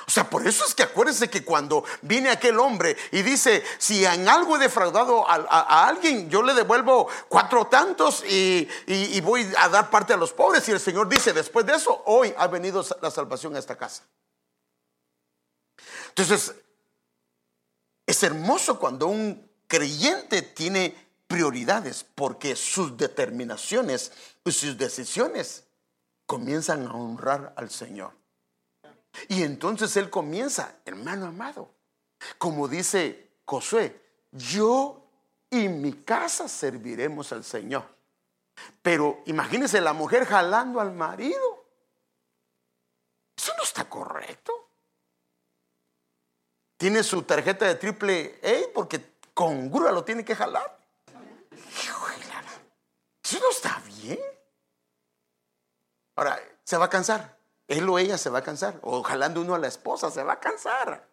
O 0.07 0.11
sea, 0.11 0.29
por 0.29 0.45
eso 0.47 0.65
es 0.65 0.73
que 0.73 0.83
acuérdense 0.83 1.29
que 1.29 1.43
cuando 1.43 1.83
viene 2.01 2.29
aquel 2.29 2.59
hombre 2.59 2.95
y 3.11 3.21
dice, 3.21 3.63
si 3.77 4.05
en 4.05 4.27
algo 4.27 4.55
he 4.55 4.59
defraudado 4.59 5.27
a, 5.29 5.87
alguien, 5.87 6.29
yo 6.29 6.41
le 6.41 6.53
devuelvo 6.53 7.07
cuatro 7.29 7.67
tantos 7.67 8.23
y, 8.25 8.67
y 8.87 9.21
voy 9.21 9.47
a 9.57 9.69
dar 9.69 9.89
parte 9.89 10.13
a 10.13 10.17
los 10.17 10.33
pobres. 10.33 10.67
Y 10.69 10.71
el 10.71 10.79
Señor 10.79 11.07
dice, 11.07 11.33
después 11.33 11.65
de 11.65 11.75
eso, 11.75 12.01
hoy 12.05 12.33
ha 12.37 12.47
venido 12.47 12.83
la 13.01 13.11
salvación 13.11 13.55
a 13.55 13.59
esta 13.59 13.77
casa. 13.77 14.03
Entonces, 16.17 16.55
es 18.05 18.23
hermoso 18.23 18.79
cuando 18.79 19.07
un 19.07 19.51
creyente 19.67 20.41
tiene 20.41 20.95
prioridades 21.27 22.05
porque 22.15 22.55
sus 22.55 22.95
determinaciones 22.95 24.13
y 24.45 24.51
sus 24.53 24.77
decisiones 24.77 25.65
comienzan 26.25 26.87
a 26.87 26.93
honrar 26.93 27.53
al 27.57 27.69
Señor. 27.69 28.13
Y 29.27 29.43
entonces 29.43 29.97
él 29.97 30.09
comienza, 30.09 30.77
hermano 30.85 31.25
amado, 31.25 31.69
como 32.37 32.69
dice 32.69 33.31
Josué, 33.43 34.01
yo 34.31 35.05
y 35.49 35.67
mi 35.67 35.91
casa 35.91 36.47
serviremos 36.47 37.33
al 37.33 37.43
Señor. 37.43 37.93
Pero 38.81 39.21
imagínese 39.25 39.81
la 39.81 39.91
mujer 39.91 40.25
jalando 40.25 40.79
al 40.79 40.93
marido. 40.93 41.65
Eso 43.35 43.51
no 43.57 43.63
está 43.63 43.89
correcto 43.89 44.64
tiene 46.77 47.03
su 47.03 47.23
tarjeta 47.23 47.65
de 47.65 47.75
triple 47.75 48.39
A 48.43 48.73
porque 48.73 49.15
con 49.33 49.69
grúa 49.71 49.91
lo 49.91 50.03
tiene 50.03 50.23
que 50.23 50.35
jalar. 50.35 50.77
Eso 53.23 53.39
no 53.39 53.49
está 53.49 53.81
bien. 53.87 54.19
Ahora, 56.15 56.39
se 56.63 56.77
va 56.77 56.85
a 56.85 56.89
cansar. 56.89 57.37
Él 57.67 57.89
o 57.89 57.97
ella 57.97 58.17
se 58.17 58.29
va 58.29 58.39
a 58.39 58.43
cansar. 58.43 58.79
O 58.83 59.01
jalando 59.03 59.41
uno 59.41 59.55
a 59.55 59.59
la 59.59 59.67
esposa, 59.67 60.11
se 60.11 60.23
va 60.23 60.33
a 60.33 60.39
cansar. 60.39 61.09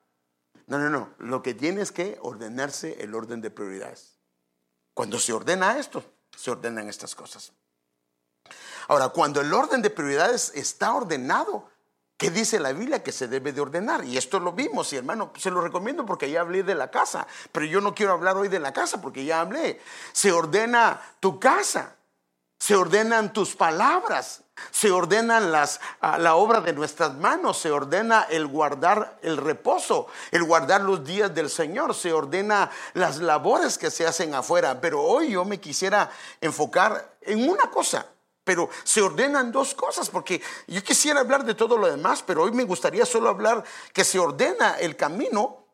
No, 0.67 0.79
no, 0.79 0.91
no. 0.91 1.15
Lo 1.19 1.43
que 1.43 1.55
tiene 1.55 1.81
es 1.81 1.91
que 1.91 2.19
ordenarse 2.21 3.03
el 3.03 3.15
orden 3.15 3.41
de 3.41 3.51
prioridades. 3.51 4.19
Cuando 4.95 5.19
se 5.19 5.33
ordena 5.33 5.79
esto, 5.79 6.05
se 6.37 6.51
ordenan 6.51 6.89
estas 6.89 7.15
cosas. 7.15 7.53
Ahora, 8.89 9.09
cuando 9.09 9.41
el 9.41 9.53
orden 9.55 9.81
de 9.81 9.91
prioridades 9.91 10.53
está 10.55 10.93
ordenado, 10.93 11.71
¿Qué 12.23 12.31
dice 12.31 12.61
la 12.61 12.73
Biblia 12.73 13.03
que 13.03 13.11
se 13.11 13.27
debe 13.27 13.53
de 13.53 13.61
ordenar? 13.61 14.05
Y 14.05 14.17
esto 14.17 14.39
lo 14.39 14.53
vimos, 14.53 14.93
y 14.93 14.97
hermano, 14.97 15.33
se 15.37 15.51
lo 15.51 15.61
recomiendo 15.61 16.07
porque 16.07 16.31
ya 16.31 16.43
hablé 16.43 16.63
de 16.63 16.77
la 16.77 16.89
casa, 16.89 17.27
pero 17.51 17.67
yo 17.67 17.81
no 17.81 17.97
quiero 17.97 18.13
hablar 18.13 18.37
hoy 18.37 18.47
de 18.47 18.61
la 18.61 18.73
casa 18.73 19.01
porque 19.01 19.25
ya 19.25 19.41
hablé. 19.41 19.81
Se 20.13 20.31
ordena 20.31 21.01
tu 21.19 21.41
casa, 21.41 21.97
se 22.61 22.77
ordenan 22.77 23.33
tus 23.33 23.57
palabras, 23.57 24.45
se 24.71 24.93
ordena 24.93 25.41
las, 25.41 25.81
la 26.01 26.37
obra 26.37 26.61
de 26.61 26.73
nuestras 26.73 27.13
manos, 27.15 27.59
se 27.59 27.73
ordena 27.73 28.29
el 28.31 28.47
guardar 28.47 29.19
el 29.23 29.37
reposo, 29.37 30.07
el 30.31 30.45
guardar 30.45 30.83
los 30.83 31.05
días 31.05 31.35
del 31.35 31.51
Señor, 31.51 31.93
se 31.93 32.13
ordena 32.13 32.71
las 32.95 33.19
labores 33.19 33.79
que 33.79 33.91
se 33.91 34.07
hacen 34.07 34.33
afuera. 34.33 34.81
Pero 34.81 35.03
hoy 35.03 35.33
yo 35.33 35.45
me 35.45 35.59
quisiera 35.59 36.09
enfocar 36.41 37.17
en 37.23 37.51
una 37.51 37.69
cosa, 37.69 38.07
pero 38.45 38.69
se 38.85 39.01
ordenan 39.01 39.53
dos 39.53 39.75
cosas, 39.75 40.11
porque 40.11 40.41
yo 40.67 40.83
quisiera 40.83 41.21
hablar 41.21 41.45
de 41.45 41.55
todo 41.55 41.77
lo 41.77 41.91
demás, 41.91 42.23
pero 42.23 42.43
hoy 42.43 42.53
me 42.53 42.65
gustaría 42.65 43.07
solo 43.07 43.29
hablar 43.29 43.65
que 43.93 44.05
se 44.05 44.19
ordena 44.19 44.79
el 44.79 44.97
camino. 44.97 45.65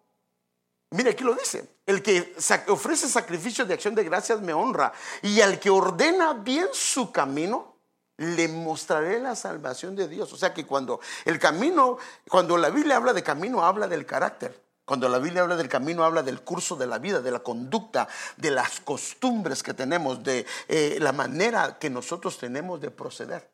Mire, 0.91 1.11
aquí 1.11 1.25
lo 1.25 1.35
dice, 1.35 1.77
el 1.87 2.03
que 2.03 2.35
ofrece 2.69 3.09
sacrificio 3.09 3.65
de 3.65 3.75
acción 3.75 3.95
de 3.95 4.05
gracias 4.05 4.41
me 4.41 4.53
honra, 4.53 4.93
y 5.23 5.41
al 5.41 5.59
que 5.59 5.71
ordena 5.71 6.33
bien 6.35 6.69
su 6.73 7.13
camino, 7.13 7.77
le 8.19 8.49
mostraré 8.49 9.21
la 9.21 9.37
salvación 9.37 9.95
de 9.95 10.09
Dios. 10.09 10.33
O 10.33 10.37
sea 10.37 10.53
que 10.53 10.67
cuando 10.67 11.01
el 11.25 11.39
camino, 11.39 11.99
cuando 12.29 12.57
la 12.57 12.69
Biblia 12.69 12.97
habla 12.97 13.13
de 13.13 13.23
camino, 13.23 13.65
habla 13.65 13.87
del 13.87 14.05
carácter. 14.05 14.68
Cuando 14.88 15.07
la 15.11 15.18
Biblia 15.18 15.42
habla 15.42 15.57
del 15.57 15.68
camino, 15.68 16.02
habla 16.02 16.23
del 16.23 16.40
curso 16.40 16.75
de 16.75 16.87
la 16.87 16.99
vida, 16.99 17.21
de 17.21 17.30
la 17.30 17.40
conducta, 17.40 18.09
de 18.38 18.50
las 18.50 18.80
costumbres 18.80 19.62
que 19.62 19.75
tenemos, 19.75 20.23
de 20.25 20.47
eh, 20.66 20.97
la 20.99 21.12
manera 21.12 21.78
que 21.78 21.90
nosotros 21.90 22.38
tenemos 22.38 22.80
de 22.80 22.90
proceder. 22.90 23.50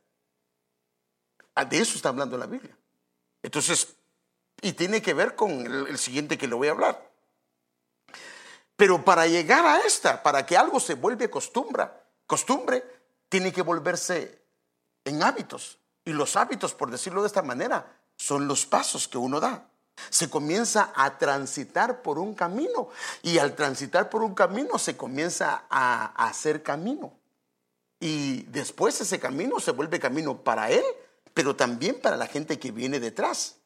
Ah, 1.56 1.64
de 1.64 1.78
eso 1.80 1.96
está 1.96 2.10
hablando 2.10 2.38
la 2.38 2.46
Biblia. 2.46 2.76
Entonces, 3.42 3.96
y 4.62 4.74
tiene 4.74 5.02
que 5.02 5.12
ver 5.12 5.34
con 5.34 5.50
el, 5.50 5.98
siguiente 5.98 6.38
que 6.38 6.46
le 6.46 6.54
voy 6.54 6.68
a 6.68 6.70
hablar. 6.70 7.10
Pero 8.76 9.04
para 9.04 9.26
llegar 9.26 9.66
a 9.66 9.78
esta, 9.80 10.22
para 10.22 10.46
que 10.46 10.56
algo 10.56 10.78
se 10.78 10.94
vuelva 10.94 11.26
costumbre, 11.26 12.84
tiene 13.28 13.52
que 13.52 13.62
volverse 13.62 14.40
en 15.04 15.20
hábitos. 15.20 15.80
Y 16.04 16.12
los 16.12 16.36
hábitos, 16.36 16.74
por 16.74 16.92
decirlo 16.92 17.22
de 17.22 17.26
esta 17.26 17.42
manera, 17.42 17.98
son 18.16 18.46
los 18.46 18.66
pasos 18.66 19.08
que 19.08 19.18
uno 19.18 19.40
da. 19.40 19.68
Se 20.10 20.28
comienza 20.28 20.92
a 20.94 21.18
transitar 21.18 22.02
por 22.02 22.18
un 22.18 22.34
camino 22.34 22.88
y 23.22 23.38
al 23.38 23.54
transitar 23.54 24.10
por 24.10 24.22
un 24.22 24.34
camino 24.34 24.78
se 24.78 24.96
comienza 24.96 25.64
a, 25.70 26.26
hacer 26.26 26.62
camino. 26.62 27.12
Y 28.00 28.42
después 28.44 29.00
ese 29.00 29.18
camino 29.18 29.60
se 29.60 29.70
vuelve 29.70 29.98
camino 29.98 30.42
para 30.42 30.70
él, 30.70 30.84
pero 31.32 31.56
también 31.56 32.00
para 32.00 32.16
la 32.16 32.26
gente 32.26 32.58
que 32.58 32.70
viene 32.70 33.00
detrás. 33.00 33.56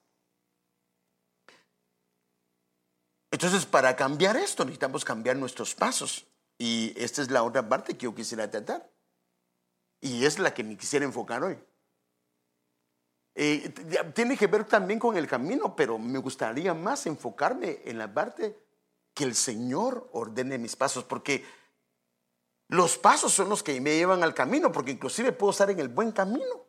Entonces, 3.30 3.66
para 3.66 3.94
cambiar 3.96 4.36
esto 4.36 4.64
necesitamos 4.64 5.04
cambiar 5.04 5.36
nuestros 5.36 5.74
pasos. 5.74 6.26
Y 6.58 6.92
esta 6.96 7.22
es 7.22 7.30
la 7.30 7.42
otra 7.42 7.68
parte 7.68 7.96
que 7.96 8.04
yo 8.04 8.14
quisiera 8.14 8.50
tratar. 8.50 8.90
Y 10.00 10.24
es 10.24 10.38
la 10.38 10.54
que 10.54 10.64
me 10.64 10.76
quisiera 10.76 11.04
enfocar 11.04 11.42
hoy. 11.42 11.58
Eh, 13.40 13.72
tiene 14.16 14.36
que 14.36 14.48
ver 14.48 14.64
también 14.64 14.98
con 14.98 15.16
el 15.16 15.28
camino, 15.28 15.76
pero 15.76 15.96
me 15.96 16.18
gustaría 16.18 16.74
más 16.74 17.06
enfocarme 17.06 17.82
en 17.84 17.96
la 17.96 18.12
parte 18.12 18.58
que 19.14 19.22
el 19.22 19.36
Señor 19.36 20.08
ordene 20.12 20.58
mis 20.58 20.74
pasos, 20.74 21.04
porque 21.04 21.44
los 22.66 22.98
pasos 22.98 23.32
son 23.32 23.48
los 23.48 23.62
que 23.62 23.80
me 23.80 23.94
llevan 23.94 24.24
al 24.24 24.34
camino, 24.34 24.72
porque 24.72 24.90
inclusive 24.90 25.30
puedo 25.30 25.52
estar 25.52 25.70
en 25.70 25.78
el 25.78 25.86
buen 25.86 26.10
camino 26.10 26.66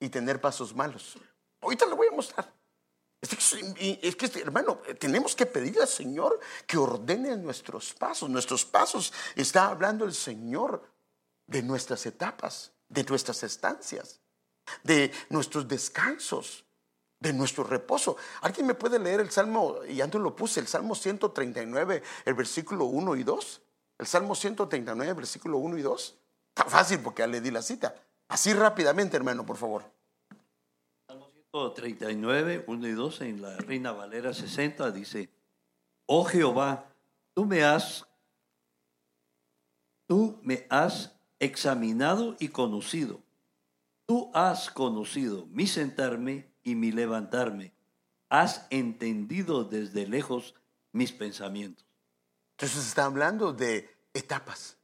y 0.00 0.08
tener 0.08 0.40
pasos 0.40 0.74
malos. 0.74 1.16
Ahorita 1.60 1.86
lo 1.86 1.94
voy 1.94 2.08
a 2.08 2.16
mostrar. 2.16 2.52
Es 3.20 4.16
que, 4.16 4.40
hermano, 4.40 4.78
tenemos 4.98 5.36
que 5.36 5.46
pedirle 5.46 5.82
al 5.82 5.88
Señor 5.88 6.40
que 6.66 6.76
ordene 6.76 7.36
nuestros 7.36 7.94
pasos. 7.94 8.28
Nuestros 8.28 8.64
pasos 8.64 9.12
está 9.36 9.66
hablando 9.68 10.04
el 10.04 10.12
Señor 10.12 10.82
de 11.46 11.62
nuestras 11.62 12.04
etapas, 12.04 12.72
de 12.88 13.04
nuestras 13.04 13.44
estancias, 13.44 14.21
de 14.82 15.12
nuestros 15.30 15.68
descansos, 15.68 16.64
de 17.20 17.32
nuestro 17.32 17.64
reposo. 17.64 18.16
¿Alguien 18.40 18.66
me 18.66 18.74
puede 18.74 18.98
leer 18.98 19.20
el 19.20 19.30
Salmo, 19.30 19.84
y 19.88 20.00
antes 20.00 20.20
lo 20.20 20.34
puse, 20.34 20.60
el 20.60 20.66
Salmo 20.66 20.94
139, 20.94 22.02
el 22.24 22.34
versículo 22.34 22.86
1 22.86 23.16
y 23.16 23.22
2? 23.22 23.62
El 23.98 24.06
Salmo 24.06 24.34
139, 24.34 25.12
versículo 25.12 25.58
1 25.58 25.78
y 25.78 25.82
2. 25.82 26.18
Está 26.48 26.68
fácil 26.68 27.00
porque 27.00 27.22
ya 27.22 27.28
le 27.28 27.40
di 27.40 27.50
la 27.50 27.62
cita. 27.62 27.94
Así 28.28 28.52
rápidamente, 28.52 29.16
hermano, 29.16 29.46
por 29.46 29.56
favor. 29.56 29.84
Salmo 31.06 31.30
139, 31.52 32.64
1 32.66 32.88
y 32.88 32.92
2 32.92 33.20
en 33.20 33.42
la 33.42 33.56
Reina 33.58 33.92
Valera 33.92 34.34
60 34.34 34.90
dice, 34.90 35.30
Oh 36.06 36.24
Jehová, 36.24 36.92
tú 37.34 37.46
me 37.46 37.62
has, 37.62 38.06
tú 40.06 40.38
me 40.42 40.66
has 40.68 41.12
examinado 41.38 42.36
y 42.38 42.48
conocido. 42.48 43.21
Tú 44.12 44.30
has 44.34 44.68
conocido 44.68 45.46
mi 45.52 45.66
sentarme 45.66 46.52
y 46.62 46.74
mi 46.74 46.92
levantarme. 46.92 47.72
Has 48.28 48.66
entendido 48.68 49.64
desde 49.64 50.06
lejos 50.06 50.54
mis 50.92 51.12
pensamientos. 51.12 51.86
Entonces 52.50 52.88
está 52.88 53.06
hablando 53.06 53.54
de 53.54 53.88
etapas, 54.12 54.76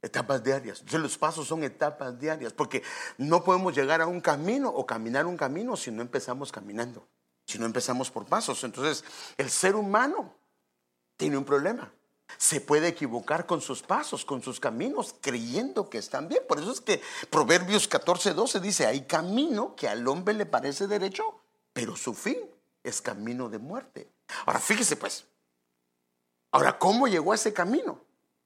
etapas 0.00 0.42
diarias. 0.42 0.78
Entonces 0.78 1.02
los 1.02 1.18
pasos 1.18 1.46
son 1.46 1.62
etapas 1.62 2.18
diarias, 2.18 2.54
porque 2.54 2.82
no 3.18 3.44
podemos 3.44 3.74
llegar 3.74 4.00
a 4.00 4.06
un 4.06 4.22
camino 4.22 4.70
o 4.70 4.86
caminar 4.86 5.26
un 5.26 5.36
camino 5.36 5.76
si 5.76 5.90
no 5.90 6.00
empezamos 6.00 6.50
caminando, 6.50 7.06
si 7.44 7.58
no 7.58 7.66
empezamos 7.66 8.10
por 8.10 8.24
pasos. 8.24 8.64
Entonces 8.64 9.04
el 9.36 9.50
ser 9.50 9.76
humano 9.76 10.34
tiene 11.18 11.36
un 11.36 11.44
problema 11.44 11.92
se 12.38 12.60
puede 12.60 12.88
equivocar 12.88 13.46
con 13.46 13.60
sus 13.60 13.82
pasos, 13.82 14.24
con 14.24 14.42
sus 14.42 14.60
caminos, 14.60 15.14
creyendo 15.20 15.88
que 15.88 15.98
están 15.98 16.28
bien. 16.28 16.42
Por 16.48 16.58
eso 16.58 16.72
es 16.72 16.80
que 16.80 17.00
Proverbios 17.30 17.88
14, 17.88 18.34
12 18.34 18.60
dice, 18.60 18.86
hay 18.86 19.02
camino 19.02 19.74
que 19.76 19.88
al 19.88 20.06
hombre 20.08 20.34
le 20.34 20.46
parece 20.46 20.86
derecho, 20.86 21.40
pero 21.72 21.96
su 21.96 22.14
fin 22.14 22.38
es 22.82 23.00
camino 23.00 23.48
de 23.48 23.58
muerte. 23.58 24.08
Ahora, 24.46 24.58
fíjese 24.58 24.96
pues, 24.96 25.26
ahora, 26.50 26.78
¿cómo 26.78 27.08
llegó 27.08 27.32
a 27.32 27.36
ese 27.36 27.52
camino? 27.52 28.00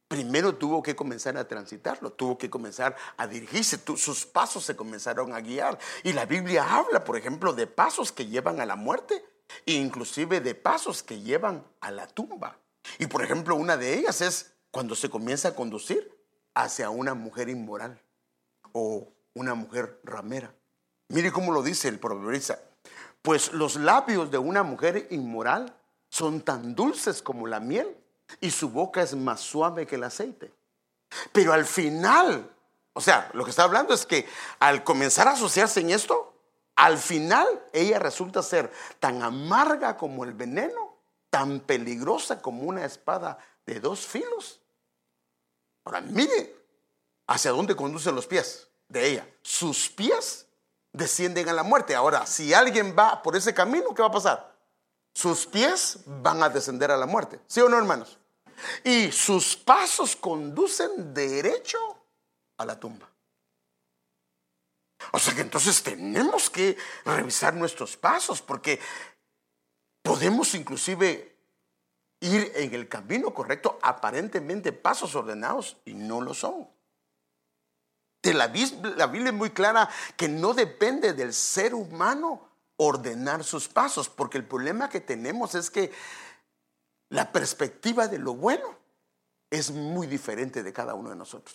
Primero 0.08 0.56
tuvo 0.56 0.82
que 0.82 0.96
comenzar 0.96 1.36
a 1.36 1.46
transitarlo, 1.46 2.12
tuvo 2.12 2.38
que 2.38 2.48
comenzar 2.48 2.96
a 3.18 3.26
dirigirse, 3.26 3.78
sus 3.96 4.24
pasos 4.24 4.64
se 4.64 4.74
comenzaron 4.74 5.34
a 5.34 5.40
guiar. 5.40 5.78
Y 6.02 6.14
la 6.14 6.24
Biblia 6.24 6.76
habla, 6.76 7.04
por 7.04 7.18
ejemplo, 7.18 7.52
de 7.52 7.66
pasos 7.66 8.10
que 8.10 8.26
llevan 8.26 8.60
a 8.60 8.66
la 8.66 8.76
muerte, 8.76 9.22
e 9.66 9.72
inclusive 9.72 10.40
de 10.40 10.54
pasos 10.54 11.02
que 11.02 11.20
llevan 11.20 11.66
a 11.80 11.90
la 11.90 12.06
tumba. 12.06 12.58
Y 12.98 13.06
por 13.06 13.22
ejemplo, 13.22 13.56
una 13.56 13.76
de 13.76 13.94
ellas 13.94 14.20
es 14.20 14.52
cuando 14.70 14.94
se 14.94 15.10
comienza 15.10 15.48
a 15.48 15.54
conducir 15.54 16.16
hacia 16.54 16.90
una 16.90 17.14
mujer 17.14 17.48
inmoral 17.48 18.00
o 18.72 19.12
una 19.34 19.54
mujer 19.54 20.00
ramera. 20.04 20.54
Mire 21.08 21.32
cómo 21.32 21.52
lo 21.52 21.62
dice 21.62 21.88
el 21.88 21.98
proverbista. 21.98 22.58
Pues 23.22 23.52
los 23.52 23.76
labios 23.76 24.30
de 24.30 24.38
una 24.38 24.62
mujer 24.62 25.06
inmoral 25.10 25.74
son 26.10 26.40
tan 26.40 26.74
dulces 26.74 27.22
como 27.22 27.46
la 27.46 27.60
miel 27.60 27.96
y 28.40 28.50
su 28.50 28.70
boca 28.70 29.02
es 29.02 29.14
más 29.14 29.40
suave 29.40 29.86
que 29.86 29.96
el 29.96 30.04
aceite. 30.04 30.52
Pero 31.32 31.52
al 31.52 31.64
final, 31.64 32.50
o 32.92 33.00
sea, 33.00 33.30
lo 33.32 33.44
que 33.44 33.50
está 33.50 33.64
hablando 33.64 33.94
es 33.94 34.04
que 34.04 34.26
al 34.58 34.84
comenzar 34.84 35.28
a 35.28 35.32
asociarse 35.32 35.80
en 35.80 35.90
esto, 35.90 36.34
al 36.76 36.98
final 36.98 37.46
ella 37.72 37.98
resulta 37.98 38.42
ser 38.42 38.70
tan 39.00 39.22
amarga 39.22 39.96
como 39.96 40.24
el 40.24 40.32
veneno 40.32 40.87
tan 41.30 41.60
peligrosa 41.60 42.40
como 42.40 42.62
una 42.62 42.84
espada 42.84 43.38
de 43.66 43.80
dos 43.80 44.06
filos. 44.06 44.60
Ahora, 45.84 46.00
mire 46.00 46.56
hacia 47.26 47.50
dónde 47.50 47.76
conducen 47.76 48.14
los 48.14 48.26
pies 48.26 48.68
de 48.88 49.06
ella. 49.06 49.28
Sus 49.42 49.88
pies 49.88 50.46
descienden 50.92 51.48
a 51.48 51.52
la 51.52 51.62
muerte. 51.62 51.94
Ahora, 51.94 52.26
si 52.26 52.52
alguien 52.52 52.94
va 52.98 53.22
por 53.22 53.36
ese 53.36 53.54
camino, 53.54 53.94
¿qué 53.94 54.02
va 54.02 54.08
a 54.08 54.12
pasar? 54.12 54.58
Sus 55.14 55.46
pies 55.46 55.98
van 56.06 56.42
a 56.42 56.48
descender 56.48 56.90
a 56.90 56.96
la 56.96 57.06
muerte. 57.06 57.40
¿Sí 57.46 57.60
o 57.60 57.68
no, 57.68 57.76
hermanos? 57.76 58.18
Y 58.84 59.12
sus 59.12 59.56
pasos 59.56 60.16
conducen 60.16 61.14
derecho 61.14 61.78
a 62.56 62.64
la 62.64 62.78
tumba. 62.78 63.08
O 65.12 65.18
sea 65.18 65.34
que 65.34 65.42
entonces 65.42 65.82
tenemos 65.82 66.50
que 66.50 66.76
revisar 67.04 67.54
nuestros 67.54 67.96
pasos 67.96 68.42
porque 68.42 68.80
Podemos 70.08 70.54
inclusive 70.54 71.36
ir 72.20 72.50
en 72.54 72.74
el 72.74 72.88
camino 72.88 73.34
correcto, 73.34 73.78
aparentemente 73.82 74.72
pasos 74.72 75.14
ordenados, 75.14 75.76
y 75.84 75.92
no 75.92 76.22
lo 76.22 76.32
son. 76.32 76.66
La 78.22 78.46
Biblia 78.46 79.28
es 79.28 79.34
muy 79.34 79.50
clara 79.50 79.86
que 80.16 80.26
no 80.26 80.54
depende 80.54 81.12
del 81.12 81.34
ser 81.34 81.74
humano 81.74 82.48
ordenar 82.78 83.44
sus 83.44 83.68
pasos, 83.68 84.08
porque 84.08 84.38
el 84.38 84.46
problema 84.46 84.88
que 84.88 85.02
tenemos 85.02 85.54
es 85.54 85.70
que 85.70 85.92
la 87.10 87.30
perspectiva 87.30 88.08
de 88.08 88.18
lo 88.18 88.32
bueno 88.32 88.78
es 89.50 89.70
muy 89.70 90.06
diferente 90.06 90.62
de 90.62 90.72
cada 90.72 90.94
uno 90.94 91.10
de 91.10 91.16
nosotros. 91.16 91.54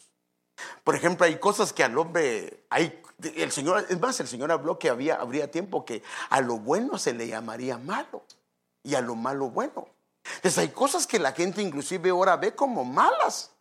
Por 0.83 0.93
ejemplo, 0.93 1.25
hay 1.25 1.39
cosas 1.39 1.73
que 1.73 1.83
al 1.83 1.97
hombre, 1.97 2.65
hay, 2.69 3.01
el 3.35 3.51
Señor, 3.51 3.83
es 3.89 3.99
más, 3.99 4.19
el 4.19 4.27
Señor 4.27 4.51
habló 4.51 4.77
que 4.77 4.91
había, 4.91 5.15
habría 5.15 5.49
tiempo 5.49 5.85
que 5.85 6.03
a 6.29 6.39
lo 6.39 6.59
bueno 6.59 6.99
se 6.99 7.13
le 7.13 7.27
llamaría 7.27 7.79
malo 7.79 8.23
y 8.83 8.95
a 8.95 9.01
lo 9.01 9.15
malo 9.15 9.49
bueno. 9.49 9.87
Entonces 10.35 10.57
hay 10.57 10.69
cosas 10.69 11.07
que 11.07 11.19
la 11.19 11.31
gente 11.31 11.61
inclusive 11.61 12.09
ahora 12.09 12.37
ve 12.37 12.55
como 12.55 12.85
malas, 12.85 13.51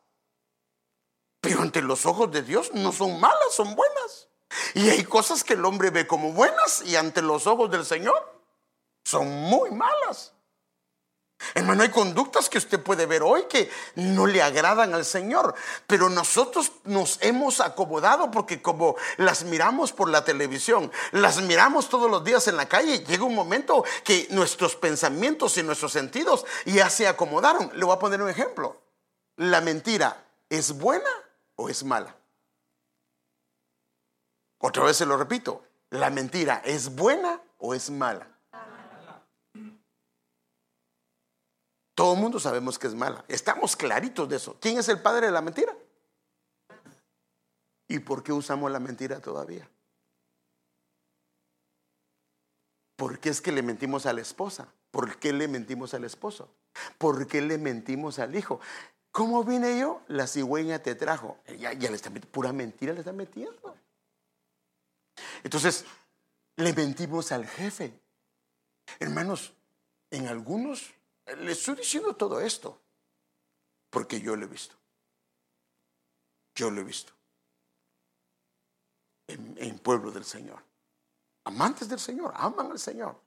pero 1.41 1.63
ante 1.63 1.83
los 1.83 2.07
ojos 2.07 2.31
de 2.31 2.43
Dios 2.43 2.73
no 2.75 2.93
son 2.93 3.21
malas, 3.21 3.53
son 3.53 3.75
buenas. 3.75 4.29
Y 4.75 4.89
hay 4.91 5.05
cosas 5.05 5.43
que 5.45 5.55
el 5.55 5.65
hombre 5.65 5.91
ve 5.91 6.07
como 6.07 6.33
buenas 6.33 6.83
y 6.83 6.97
ante 6.97 7.23
los 7.23 7.47
ojos 7.47 7.71
del 7.71 7.85
Señor 7.85 8.41
son 9.05 9.29
muy 9.29 9.71
malas. 9.71 10.35
Hermano, 11.55 11.83
hay 11.83 11.91
conductas 11.91 12.49
que 12.49 12.59
usted 12.59 12.81
puede 12.81 13.07
ver 13.07 13.23
hoy 13.23 13.45
que 13.49 13.71
no 13.97 14.27
le 14.27 14.43
agradan 14.43 14.95
al 14.95 15.05
Señor, 15.05 15.55
pero 15.87 16.09
nosotros 16.09 16.73
nos 16.85 17.19
hemos 17.21 17.61
acomodado 17.61 18.31
porque 18.31 18.63
como 18.63 18.97
las 19.17 19.45
miramos 19.45 19.93
por 19.93 20.09
la 20.09 20.25
televisión, 20.25 20.91
las 21.13 21.41
miramos 21.43 21.89
todos 21.89 22.11
los 22.11 22.25
días 22.25 22.49
en 22.49 22.57
la 22.57 22.67
calle, 22.67 23.05
llega 23.05 23.25
un 23.25 23.35
momento 23.35 23.85
que 24.05 24.27
nuestros 24.31 24.77
pensamientos 24.77 25.57
y 25.59 25.63
nuestros 25.63 25.93
sentidos 25.93 26.45
ya 26.65 26.89
se 26.91 27.07
acomodaron. 27.09 27.71
Le 27.75 27.85
voy 27.85 27.95
a 27.95 27.99
poner 27.99 28.23
un 28.23 28.31
ejemplo. 28.31 28.81
¿La 29.37 29.61
mentira 29.61 30.25
es 30.49 30.73
buena 30.73 31.11
o 31.57 31.69
es 31.69 31.85
mala? 31.85 32.17
Otra 34.59 34.85
vez 34.85 34.97
se 34.97 35.07
lo 35.07 35.17
repito. 35.17 35.65
¿La 35.91 36.09
mentira 36.09 36.63
es 36.65 36.95
buena 36.95 37.43
o 37.59 37.75
es 37.75 37.91
mala? 37.91 38.32
Todo 41.95 42.15
el 42.15 42.21
mundo 42.21 42.41
sabemos 42.41 42.79
que 42.79 42.87
es 42.87 42.95
mala. 42.95 43.25
Estamos 43.29 43.77
claritos 43.77 44.29
de 44.29 44.37
eso. 44.37 44.57
¿Quién 44.61 44.79
es 44.79 44.89
el 44.89 45.01
padre 45.01 45.27
de 45.27 45.33
la 45.33 45.43
mentira? 45.43 45.77
¿Y 47.89 47.99
por 47.99 48.23
qué 48.23 48.33
usamos 48.33 48.71
la 48.71 48.81
mentira 48.81 49.21
todavía? 49.21 49.69
¿Por 52.97 53.19
qué 53.19 53.29
es 53.29 53.41
que 53.41 53.53
le 53.53 53.63
mentimos 53.63 54.07
a 54.07 54.13
la 54.13 54.23
esposa? 54.23 54.69
¿Por 54.91 55.19
qué 55.19 55.33
le 55.33 55.49
mentimos 55.49 55.93
al 55.93 56.05
esposo? 56.05 56.49
¿Por 56.99 57.27
qué 57.27 57.43
le 57.43 57.59
mentimos 57.59 58.19
al 58.19 58.35
hijo? 58.35 58.61
¿Cómo 59.11 59.45
vine 59.45 59.79
yo? 59.79 60.01
La 60.09 60.27
cigüeña 60.27 60.79
te 60.79 60.95
trajo. 60.95 61.39
Ya, 61.59 61.73
le 61.73 61.95
está 61.95 62.11
pura 62.11 62.53
mentira 62.53 62.95
le 62.95 63.01
está 63.01 63.13
metiendo. 63.13 63.75
Entonces, 65.45 65.85
le 66.57 66.73
mentimos 66.73 67.33
al 67.33 67.47
jefe. 67.47 68.01
Hermanos, 68.99 69.53
en 70.11 70.29
algunos 70.29 70.95
le 71.27 71.53
estoy 71.53 71.77
diciendo 71.77 72.15
todo 72.15 72.41
esto 72.41 72.81
porque 73.91 74.21
yo 74.21 74.37
lo 74.37 74.45
he 74.45 74.49
visto. 74.49 74.75
Yo 76.55 76.71
lo 76.71 76.81
he 76.81 76.85
visto. 76.85 77.13
En, 79.27 79.55
en, 79.59 79.79
pueblo 79.79 80.11
del 80.11 80.25
Señor. 80.25 80.63
Amantes 81.45 81.89
del 81.89 82.01
Señor, 82.01 82.33
aman 82.37 82.71
al 82.71 82.79
Señor. 82.79 83.21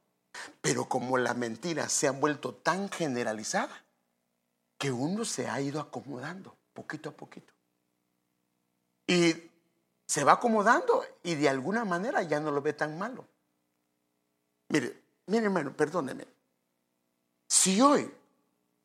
Pero 0.61 0.87
como 0.87 1.17
la 1.17 1.33
mentira 1.33 1.89
se 1.89 2.07
ha 2.07 2.11
vuelto 2.11 2.53
tan 2.53 2.89
generalizada, 2.89 3.85
que 4.77 4.91
uno 4.91 5.25
se 5.25 5.47
ha 5.47 5.61
ido 5.61 5.79
acomodando 5.79 6.55
poquito 6.73 7.09
a 7.09 7.13
poquito. 7.13 7.53
Y 9.07 9.51
se 10.05 10.23
va 10.23 10.33
acomodando 10.33 11.03
y 11.23 11.35
de 11.35 11.49
alguna 11.49 11.85
manera 11.85 12.21
ya 12.23 12.39
no 12.39 12.51
lo 12.51 12.61
ve 12.61 12.73
tan 12.73 12.97
malo. 12.97 13.25
Mire, 14.69 15.01
mire 15.27 15.45
hermano, 15.45 15.75
perdóneme. 15.75 16.34
Si 17.65 17.81
hoy, 17.81 18.13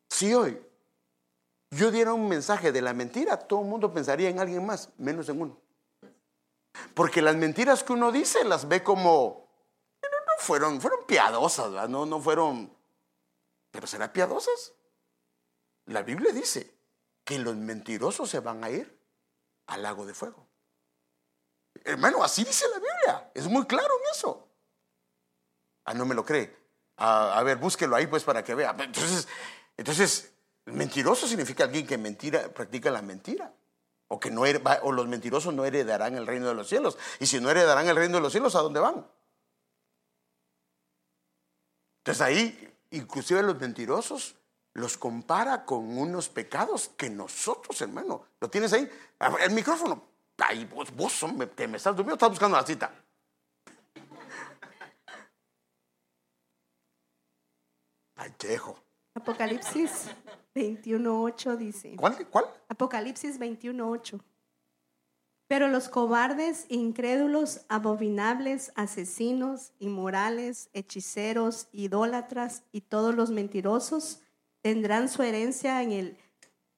si 0.09 0.33
hoy 0.33 0.59
yo 1.69 1.91
diera 1.91 2.15
un 2.15 2.27
mensaje 2.27 2.71
de 2.71 2.81
la 2.81 2.95
mentira, 2.95 3.37
todo 3.37 3.61
el 3.61 3.67
mundo 3.67 3.93
pensaría 3.93 4.27
en 4.27 4.39
alguien 4.39 4.65
más, 4.65 4.89
menos 4.97 5.29
en 5.29 5.39
uno. 5.39 5.61
Porque 6.95 7.21
las 7.21 7.35
mentiras 7.35 7.83
que 7.83 7.93
uno 7.93 8.11
dice 8.11 8.43
las 8.43 8.67
ve 8.67 8.81
como, 8.81 9.47
no, 10.01 10.09
fueron, 10.39 10.81
fueron 10.81 11.05
piadosas, 11.05 11.87
no, 11.91 12.07
no 12.07 12.19
fueron, 12.19 12.75
pero 13.69 13.85
serán 13.85 14.11
piadosas. 14.11 14.73
La 15.85 16.01
Biblia 16.01 16.33
dice 16.33 16.75
que 17.23 17.37
los 17.37 17.55
mentirosos 17.55 18.31
se 18.31 18.39
van 18.39 18.63
a 18.63 18.71
ir 18.71 18.99
al 19.67 19.83
lago 19.83 20.07
de 20.07 20.15
fuego. 20.15 20.47
Hermano, 21.83 22.23
así 22.23 22.43
dice 22.43 22.65
la 22.67 22.79
Biblia. 22.79 23.31
Es 23.35 23.45
muy 23.45 23.67
claro 23.67 23.93
en 23.99 24.11
eso. 24.11 24.47
Ah, 25.85 25.93
no 25.93 26.03
me 26.03 26.15
lo 26.15 26.25
cree. 26.25 26.60
A 27.03 27.41
ver, 27.43 27.57
búsquelo 27.57 27.95
ahí 27.95 28.05
pues 28.05 28.23
para 28.23 28.43
que 28.43 28.53
vea. 28.53 28.75
Entonces, 28.77 29.27
entonces, 29.75 30.33
mentiroso 30.65 31.27
significa 31.27 31.63
alguien 31.63 31.87
que 31.87 31.97
mentira, 31.97 32.49
practica 32.49 32.91
la 32.91 33.01
mentira. 33.01 33.51
O 34.07 34.19
que 34.19 34.29
no 34.29 34.41
o 34.41 34.91
los 34.91 35.07
mentirosos 35.07 35.53
no 35.53 35.65
heredarán 35.65 36.15
el 36.15 36.27
reino 36.27 36.47
de 36.47 36.53
los 36.53 36.67
cielos. 36.67 36.97
Y 37.19 37.25
si 37.25 37.39
no 37.39 37.49
heredarán 37.49 37.87
el 37.87 37.95
reino 37.95 38.17
de 38.17 38.21
los 38.21 38.31
cielos, 38.31 38.55
¿a 38.55 38.59
dónde 38.59 38.79
van? 38.79 39.07
Entonces 42.01 42.21
ahí, 42.21 42.77
inclusive 42.91 43.41
los 43.41 43.59
mentirosos 43.59 44.35
los 44.73 44.97
compara 44.97 45.65
con 45.65 45.97
unos 45.97 46.29
pecados 46.29 46.91
que 46.95 47.09
nosotros, 47.09 47.81
hermano, 47.81 48.25
lo 48.39 48.49
tienes 48.49 48.73
ahí. 48.73 48.89
El 49.39 49.51
micrófono. 49.51 50.03
Ay, 50.37 50.65
vos, 50.65 50.95
vos 50.95 51.25
que 51.55 51.67
me 51.67 51.77
estás 51.77 51.95
durmiendo, 51.95 52.15
estás 52.15 52.29
buscando 52.29 52.57
la 52.57 52.65
cita. 52.65 52.91
Quejo. 58.29 58.77
Apocalipsis 59.13 60.09
21.8 60.55 61.57
dice. 61.57 61.95
¿Cuál? 61.97 62.27
¿Cuál? 62.29 62.45
Apocalipsis 62.69 63.39
21.8. 63.39 64.21
Pero 65.47 65.67
los 65.67 65.89
cobardes, 65.89 66.65
incrédulos, 66.69 67.65
abominables, 67.67 68.71
asesinos, 68.75 69.73
inmorales, 69.79 70.69
hechiceros, 70.71 71.67
idólatras 71.73 72.63
y 72.71 72.81
todos 72.81 73.13
los 73.15 73.31
mentirosos 73.31 74.21
tendrán 74.61 75.09
su 75.09 75.23
herencia 75.23 75.81
en 75.83 75.91
el 75.91 76.17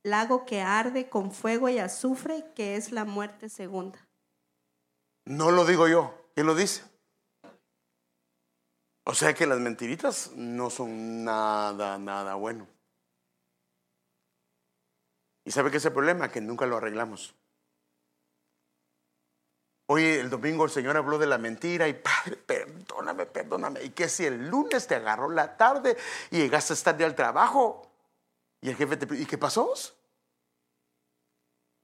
lago 0.01 0.45
que 0.45 0.61
arde 0.61 1.07
con 1.07 1.31
fuego 1.31 1.69
y 1.69 1.77
azufre, 1.77 2.45
que 2.55 2.75
es 2.75 2.91
la 2.91 3.05
muerte 3.05 3.47
segunda. 3.47 4.07
No 5.25 5.51
lo 5.51 5.65
digo 5.65 5.87
yo, 5.87 6.29
¿quién 6.33 6.47
lo 6.47 6.55
dice? 6.55 6.83
O 9.05 9.13
sea 9.13 9.33
que 9.33 9.45
las 9.45 9.59
mentiritas 9.59 10.31
no 10.35 10.69
son 10.69 11.23
nada, 11.23 11.97
nada 11.97 12.35
bueno. 12.35 12.67
¿Y 15.45 15.51
sabe 15.51 15.71
qué 15.71 15.77
es 15.77 15.85
el 15.85 15.91
problema? 15.93 16.31
Que 16.31 16.39
nunca 16.39 16.65
lo 16.65 16.77
arreglamos. 16.77 17.35
Hoy 19.87 20.05
el 20.05 20.29
domingo 20.29 20.63
el 20.63 20.71
Señor 20.71 20.95
habló 20.95 21.17
de 21.17 21.27
la 21.27 21.37
mentira 21.37 21.87
y 21.89 21.93
Padre, 21.93 22.37
perdóname, 22.37 23.25
perdóname. 23.25 23.83
Y 23.83 23.89
que 23.89 24.07
si 24.07 24.25
el 24.25 24.47
lunes 24.47 24.87
te 24.87 24.95
agarró 24.95 25.29
la 25.29 25.57
tarde 25.57 25.97
y 26.31 26.37
llegaste 26.37 26.73
tarde 26.77 27.03
al 27.03 27.15
trabajo 27.15 27.91
y 28.61 28.69
el 28.69 28.77
jefe 28.77 28.95
te 28.95 29.15
¿y 29.15 29.25
qué 29.25 29.37
pasó? 29.37 29.73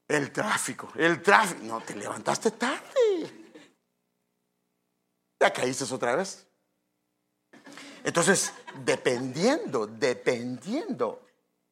El 0.08 0.32
tráfico, 0.32 0.90
el 0.96 1.22
tráfico. 1.22 1.64
No, 1.64 1.82
te 1.82 1.96
levantaste 1.96 2.52
tarde. 2.52 3.50
Ya 5.42 5.54
caíste 5.54 5.94
otra 5.94 6.16
vez. 6.16 6.49
Entonces, 8.04 8.54
dependiendo, 8.84 9.88
dependiendo 9.88 11.26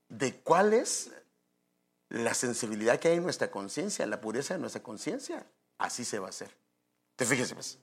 de 0.10 0.40
cuál 0.42 0.74
es 0.74 1.12
la 2.10 2.34
sensibilidad 2.34 3.00
que 3.00 3.10
hay 3.10 3.18
en 3.18 3.24
nuestra 3.24 3.52
conciencia, 3.52 4.06
la 4.06 4.22
pureza 4.22 4.54
de 4.54 4.60
nuestra 4.60 4.82
conciencia, 4.82 5.46
así 5.78 6.06
se 6.06 6.20
va 6.20 6.28
a 6.28 6.30
hacer. 6.30 6.56
Te 7.16 7.26
fíjese, 7.26 7.54
pues. 7.54 7.80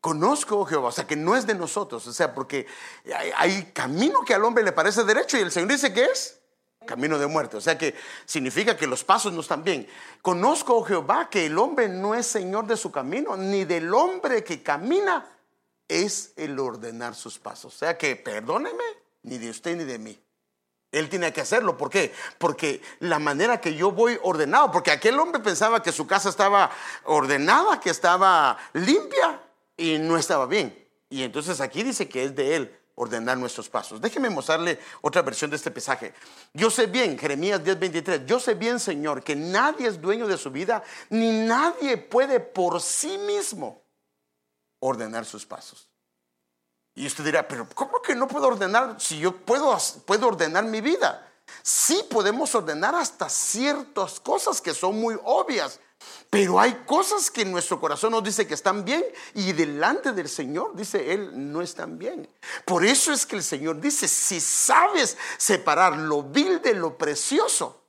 Conozco, 0.00 0.58
oh 0.58 0.64
Jehová, 0.64 0.88
o 0.88 0.92
sea, 0.92 1.06
que 1.06 1.14
no 1.14 1.36
es 1.36 1.46
de 1.46 1.54
nosotros, 1.54 2.04
o 2.08 2.12
sea, 2.12 2.34
porque 2.34 2.66
hay, 3.14 3.30
hay, 3.36 3.62
camino 3.72 4.24
que 4.24 4.34
al 4.34 4.44
hombre 4.44 4.64
le 4.64 4.72
parece 4.72 5.04
derecho 5.04 5.38
y 5.38 5.42
el 5.42 5.52
Señor 5.52 5.68
dice 5.68 5.92
que 5.92 6.04
es 6.04 6.40
camino 6.84 7.18
de 7.18 7.28
muerte, 7.28 7.56
o 7.56 7.60
sea 7.60 7.78
que 7.78 7.94
significa 8.24 8.76
que 8.76 8.88
los 8.88 9.04
pasos 9.04 9.32
no 9.32 9.40
están 9.40 9.62
bien. 9.62 9.86
Conozco, 10.20 10.76
oh 10.76 10.82
Jehová, 10.82 11.28
que 11.30 11.46
el 11.46 11.56
hombre 11.56 11.88
no 11.88 12.16
es 12.16 12.26
Señor 12.26 12.66
de 12.66 12.76
su 12.76 12.90
camino, 12.90 13.36
ni 13.36 13.64
del 13.64 13.94
hombre 13.94 14.42
que 14.42 14.60
camina 14.60 15.24
es 15.92 16.32
el 16.36 16.58
ordenar 16.58 17.14
sus 17.14 17.38
pasos. 17.38 17.74
O 17.74 17.78
sea 17.78 17.98
que, 17.98 18.16
perdóneme, 18.16 18.84
ni 19.22 19.38
de 19.38 19.50
usted 19.50 19.76
ni 19.76 19.84
de 19.84 19.98
mí. 19.98 20.18
Él 20.90 21.08
tiene 21.08 21.32
que 21.32 21.40
hacerlo. 21.40 21.76
¿Por 21.76 21.90
qué? 21.90 22.12
Porque 22.38 22.82
la 23.00 23.18
manera 23.18 23.60
que 23.60 23.74
yo 23.74 23.92
voy 23.92 24.18
ordenado, 24.22 24.70
porque 24.70 24.90
aquel 24.90 25.18
hombre 25.18 25.40
pensaba 25.40 25.82
que 25.82 25.90
su 25.90 26.06
casa 26.06 26.28
estaba 26.28 26.70
ordenada, 27.04 27.80
que 27.80 27.90
estaba 27.90 28.58
limpia 28.74 29.40
y 29.76 29.98
no 29.98 30.18
estaba 30.18 30.46
bien. 30.46 30.86
Y 31.08 31.22
entonces 31.22 31.60
aquí 31.60 31.82
dice 31.82 32.08
que 32.08 32.24
es 32.24 32.34
de 32.34 32.56
él 32.56 32.78
ordenar 32.94 33.38
nuestros 33.38 33.68
pasos. 33.68 34.00
Déjeme 34.00 34.28
mostrarle 34.28 34.78
otra 35.00 35.22
versión 35.22 35.50
de 35.50 35.56
este 35.56 35.70
pesaje. 35.70 36.12
Yo 36.52 36.70
sé 36.70 36.86
bien, 36.86 37.18
Jeremías 37.18 37.62
10:23, 37.64 38.26
yo 38.26 38.38
sé 38.38 38.54
bien, 38.54 38.78
Señor, 38.78 39.22
que 39.22 39.34
nadie 39.34 39.88
es 39.88 40.00
dueño 40.00 40.26
de 40.26 40.36
su 40.36 40.50
vida, 40.50 40.82
ni 41.08 41.30
nadie 41.46 41.96
puede 41.96 42.38
por 42.40 42.80
sí 42.80 43.18
mismo 43.18 43.81
ordenar 44.82 45.24
sus 45.24 45.46
pasos. 45.46 45.88
Y 46.94 47.06
usted 47.06 47.24
dirá, 47.24 47.46
pero 47.48 47.66
¿cómo 47.74 48.02
que 48.02 48.14
no 48.14 48.28
puedo 48.28 48.48
ordenar 48.48 49.00
si 49.00 49.18
yo 49.18 49.34
puedo, 49.34 49.78
puedo 50.04 50.28
ordenar 50.28 50.64
mi 50.64 50.80
vida? 50.80 51.28
Sí 51.62 52.04
podemos 52.10 52.54
ordenar 52.54 52.94
hasta 52.94 53.28
ciertas 53.28 54.20
cosas 54.20 54.60
que 54.60 54.74
son 54.74 55.00
muy 55.00 55.18
obvias, 55.24 55.80
pero 56.28 56.58
hay 56.58 56.74
cosas 56.86 57.30
que 57.30 57.42
en 57.42 57.52
nuestro 57.52 57.80
corazón 57.80 58.10
nos 58.12 58.24
dice 58.24 58.46
que 58.46 58.54
están 58.54 58.84
bien 58.84 59.04
y 59.34 59.52
delante 59.52 60.12
del 60.12 60.28
Señor, 60.28 60.74
dice 60.74 61.12
Él, 61.12 61.30
no 61.52 61.62
están 61.62 61.98
bien. 61.98 62.28
Por 62.64 62.84
eso 62.84 63.12
es 63.12 63.24
que 63.24 63.36
el 63.36 63.42
Señor 63.42 63.80
dice, 63.80 64.08
si 64.08 64.40
sabes 64.40 65.16
separar 65.38 65.96
lo 65.96 66.24
vil 66.24 66.60
de 66.60 66.74
lo 66.74 66.98
precioso, 66.98 67.81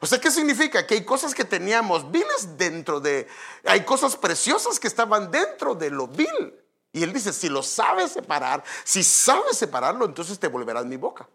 O 0.00 0.06
sea, 0.06 0.18
¿qué 0.18 0.30
significa? 0.30 0.86
Que 0.86 0.94
hay 0.94 1.04
cosas 1.04 1.34
que 1.34 1.44
teníamos 1.44 2.10
viles 2.10 2.56
dentro 2.56 3.00
de, 3.00 3.28
hay 3.64 3.84
cosas 3.84 4.16
preciosas 4.16 4.80
que 4.80 4.88
estaban 4.88 5.30
dentro 5.30 5.74
de 5.74 5.90
lo 5.90 6.08
vil. 6.08 6.54
Y 6.92 7.02
él 7.02 7.12
dice, 7.12 7.32
si 7.32 7.48
lo 7.48 7.62
sabes 7.62 8.12
separar, 8.12 8.64
si 8.84 9.04
sabes 9.04 9.58
separarlo, 9.58 10.06
entonces 10.06 10.38
te 10.38 10.48
volverás 10.48 10.86
mi 10.86 10.96
boca. 10.96 11.28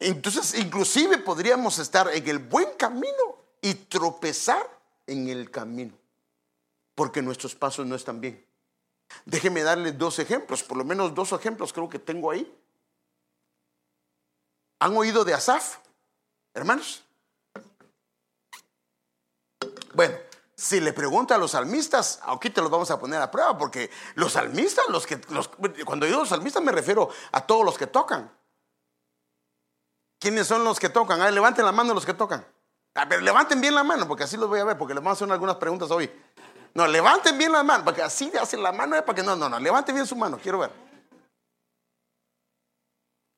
Entonces, 0.00 0.54
inclusive 0.58 1.18
podríamos 1.18 1.78
estar 1.78 2.08
en 2.12 2.28
el 2.28 2.40
buen 2.40 2.70
camino 2.76 3.38
y 3.62 3.74
tropezar 3.74 4.68
en 5.06 5.28
el 5.28 5.50
camino, 5.50 5.94
porque 6.94 7.22
nuestros 7.22 7.54
pasos 7.54 7.86
no 7.86 7.94
están 7.94 8.20
bien. 8.20 8.44
Déjeme 9.24 9.62
darle 9.62 9.92
dos 9.92 10.18
ejemplos, 10.18 10.62
por 10.62 10.76
lo 10.76 10.84
menos 10.84 11.14
dos 11.14 11.32
ejemplos 11.32 11.72
creo 11.72 11.88
que 11.88 11.98
tengo 11.98 12.30
ahí. 12.30 12.52
¿Han 14.84 14.94
oído 14.98 15.24
de 15.24 15.32
Asaf, 15.32 15.78
hermanos? 16.52 17.02
Bueno, 19.94 20.14
si 20.54 20.78
le 20.78 20.92
pregunta 20.92 21.36
a 21.36 21.38
los 21.38 21.52
salmistas, 21.52 22.20
aquí 22.22 22.50
te 22.50 22.60
los 22.60 22.70
vamos 22.70 22.90
a 22.90 23.00
poner 23.00 23.18
a 23.22 23.30
prueba, 23.30 23.56
porque 23.56 23.90
los 24.14 24.32
salmistas, 24.32 24.86
los 24.90 25.06
que, 25.06 25.18
cuando 25.86 26.04
digo 26.04 26.18
los 26.18 26.28
salmistas 26.28 26.62
me 26.62 26.70
refiero 26.70 27.08
a 27.32 27.46
todos 27.46 27.64
los 27.64 27.78
que 27.78 27.86
tocan. 27.86 28.30
¿Quiénes 30.18 30.46
son 30.46 30.62
los 30.64 30.78
que 30.78 30.90
tocan? 30.90 31.18
A 31.22 31.24
ver, 31.24 31.32
levanten 31.32 31.64
la 31.64 31.72
mano 31.72 31.94
los 31.94 32.04
que 32.04 32.12
tocan. 32.12 32.46
A 32.96 33.06
ver, 33.06 33.22
levanten 33.22 33.62
bien 33.62 33.74
la 33.74 33.84
mano, 33.84 34.06
porque 34.06 34.24
así 34.24 34.36
los 34.36 34.50
voy 34.50 34.60
a 34.60 34.64
ver, 34.64 34.76
porque 34.76 34.92
les 34.92 35.02
vamos 35.02 35.18
a 35.18 35.24
hacer 35.24 35.32
algunas 35.32 35.56
preguntas 35.56 35.90
hoy. 35.90 36.12
No, 36.74 36.86
levanten 36.86 37.38
bien 37.38 37.52
la 37.52 37.62
mano, 37.62 37.84
porque 37.84 38.02
así 38.02 38.30
hacen 38.38 38.62
la 38.62 38.70
mano, 38.70 39.02
para 39.02 39.16
que 39.16 39.22
no, 39.22 39.34
no, 39.34 39.48
no, 39.48 39.58
levanten 39.58 39.94
bien 39.94 40.06
su 40.06 40.14
mano, 40.14 40.38
quiero 40.42 40.58
ver. 40.58 40.83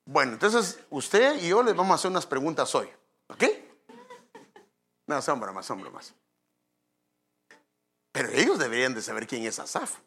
Bueno, 0.07 0.35
entonces 0.35 0.79
usted 0.89 1.43
y 1.43 1.49
yo 1.49 1.65
les 1.65 1.75
vamos 1.75 1.93
a 1.93 1.95
hacer 1.97 2.11
unas 2.11 2.27
preguntas 2.27 2.73
hoy, 2.77 2.89
¿ok? 3.27 3.43
Más 5.07 5.19
asombro, 5.19 5.53
más 5.53 5.67
asombro, 5.67 5.91
más. 5.91 6.15
Pero 8.13 8.31
ellos 8.31 8.59
deberían 8.59 8.95
de 8.95 9.03
saber 9.03 9.27
quién 9.27 9.45
es 9.45 9.59
Asaf. 9.59 9.99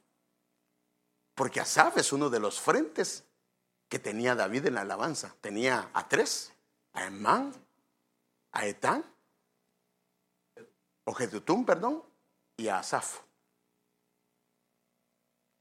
Porque 1.36 1.60
Asaf 1.60 1.98
es 1.98 2.14
uno 2.14 2.30
de 2.30 2.40
los 2.40 2.60
frentes 2.60 3.26
que 3.90 4.00
tenía 4.00 4.36
David 4.36 4.68
en 4.68 4.76
la 4.76 4.82
alabanza. 4.82 5.36
Tenía 5.42 5.90
a 5.94 6.08
tres, 6.08 6.54
a 6.94 7.06
Emán, 7.06 7.54
a 8.54 8.66
Etán, 8.66 9.04
o 11.04 11.14
Jedutum, 11.14 11.66
perdón, 11.66 12.04
y 12.56 12.70
a 12.70 12.80
Asaf. 12.80 13.20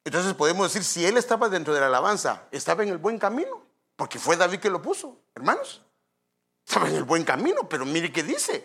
Entonces 0.04 0.32
podemos 0.34 0.72
decir, 0.72 0.84
si 0.84 1.04
él 1.04 1.16
estaba 1.16 1.48
dentro 1.48 1.74
de 1.74 1.80
la 1.80 1.86
alabanza, 1.86 2.48
estaba 2.50 2.82
en 2.84 2.90
el 2.90 2.98
buen 2.98 3.18
camino, 3.18 3.67
porque 3.98 4.20
fue 4.20 4.36
David 4.36 4.60
que 4.60 4.70
lo 4.70 4.80
puso, 4.80 5.22
hermanos. 5.34 5.82
Estaba 6.64 6.88
en 6.88 6.94
el 6.94 7.02
buen 7.02 7.24
camino, 7.24 7.68
pero 7.68 7.84
mire 7.84 8.12
qué 8.12 8.22
dice. 8.22 8.64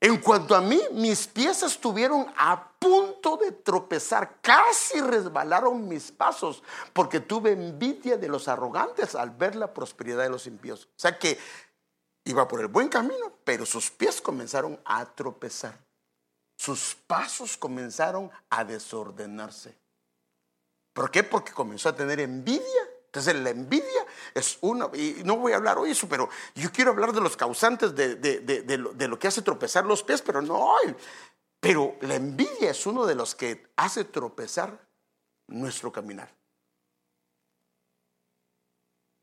En 0.00 0.20
cuanto 0.20 0.56
a 0.56 0.60
mí, 0.60 0.82
mis 0.90 1.28
pies 1.28 1.62
estuvieron 1.62 2.26
a 2.36 2.72
punto 2.80 3.36
de 3.36 3.52
tropezar, 3.52 4.40
casi 4.40 5.00
resbalaron 5.00 5.86
mis 5.86 6.10
pasos, 6.10 6.64
porque 6.92 7.20
tuve 7.20 7.52
envidia 7.52 8.16
de 8.16 8.26
los 8.26 8.48
arrogantes 8.48 9.14
al 9.14 9.30
ver 9.30 9.54
la 9.54 9.72
prosperidad 9.72 10.24
de 10.24 10.30
los 10.30 10.48
impíos. 10.48 10.86
O 10.86 10.98
sea 10.98 11.16
que 11.16 11.38
iba 12.24 12.48
por 12.48 12.60
el 12.60 12.66
buen 12.66 12.88
camino, 12.88 13.32
pero 13.44 13.64
sus 13.64 13.88
pies 13.88 14.20
comenzaron 14.20 14.80
a 14.84 15.04
tropezar. 15.04 15.78
Sus 16.56 16.96
pasos 17.06 17.56
comenzaron 17.56 18.32
a 18.48 18.64
desordenarse. 18.64 19.78
¿Por 20.92 21.08
qué? 21.12 21.22
Porque 21.22 21.52
comenzó 21.52 21.88
a 21.90 21.94
tener 21.94 22.18
envidia 22.18 22.88
entonces 23.10 23.34
la 23.34 23.50
envidia 23.50 24.06
es 24.32 24.56
una, 24.60 24.88
y 24.94 25.22
no 25.24 25.36
voy 25.36 25.50
a 25.50 25.56
hablar 25.56 25.78
hoy 25.78 25.90
eso, 25.90 26.08
pero 26.08 26.28
yo 26.54 26.70
quiero 26.70 26.92
hablar 26.92 27.12
de 27.12 27.20
los 27.20 27.36
causantes 27.36 27.92
de, 27.96 29.08
lo, 29.08 29.18
que 29.18 29.26
hace 29.26 29.42
tropezar 29.42 29.84
los 29.84 30.04
pies, 30.04 30.22
pero 30.22 30.40
no. 30.40 30.76
Pero 31.58 31.96
la 32.02 32.14
envidia 32.14 32.70
es 32.70 32.86
uno 32.86 33.06
de 33.06 33.16
los 33.16 33.34
que 33.34 33.66
hace 33.74 34.04
tropezar 34.04 34.86
nuestro 35.48 35.90
caminar. 35.90 36.32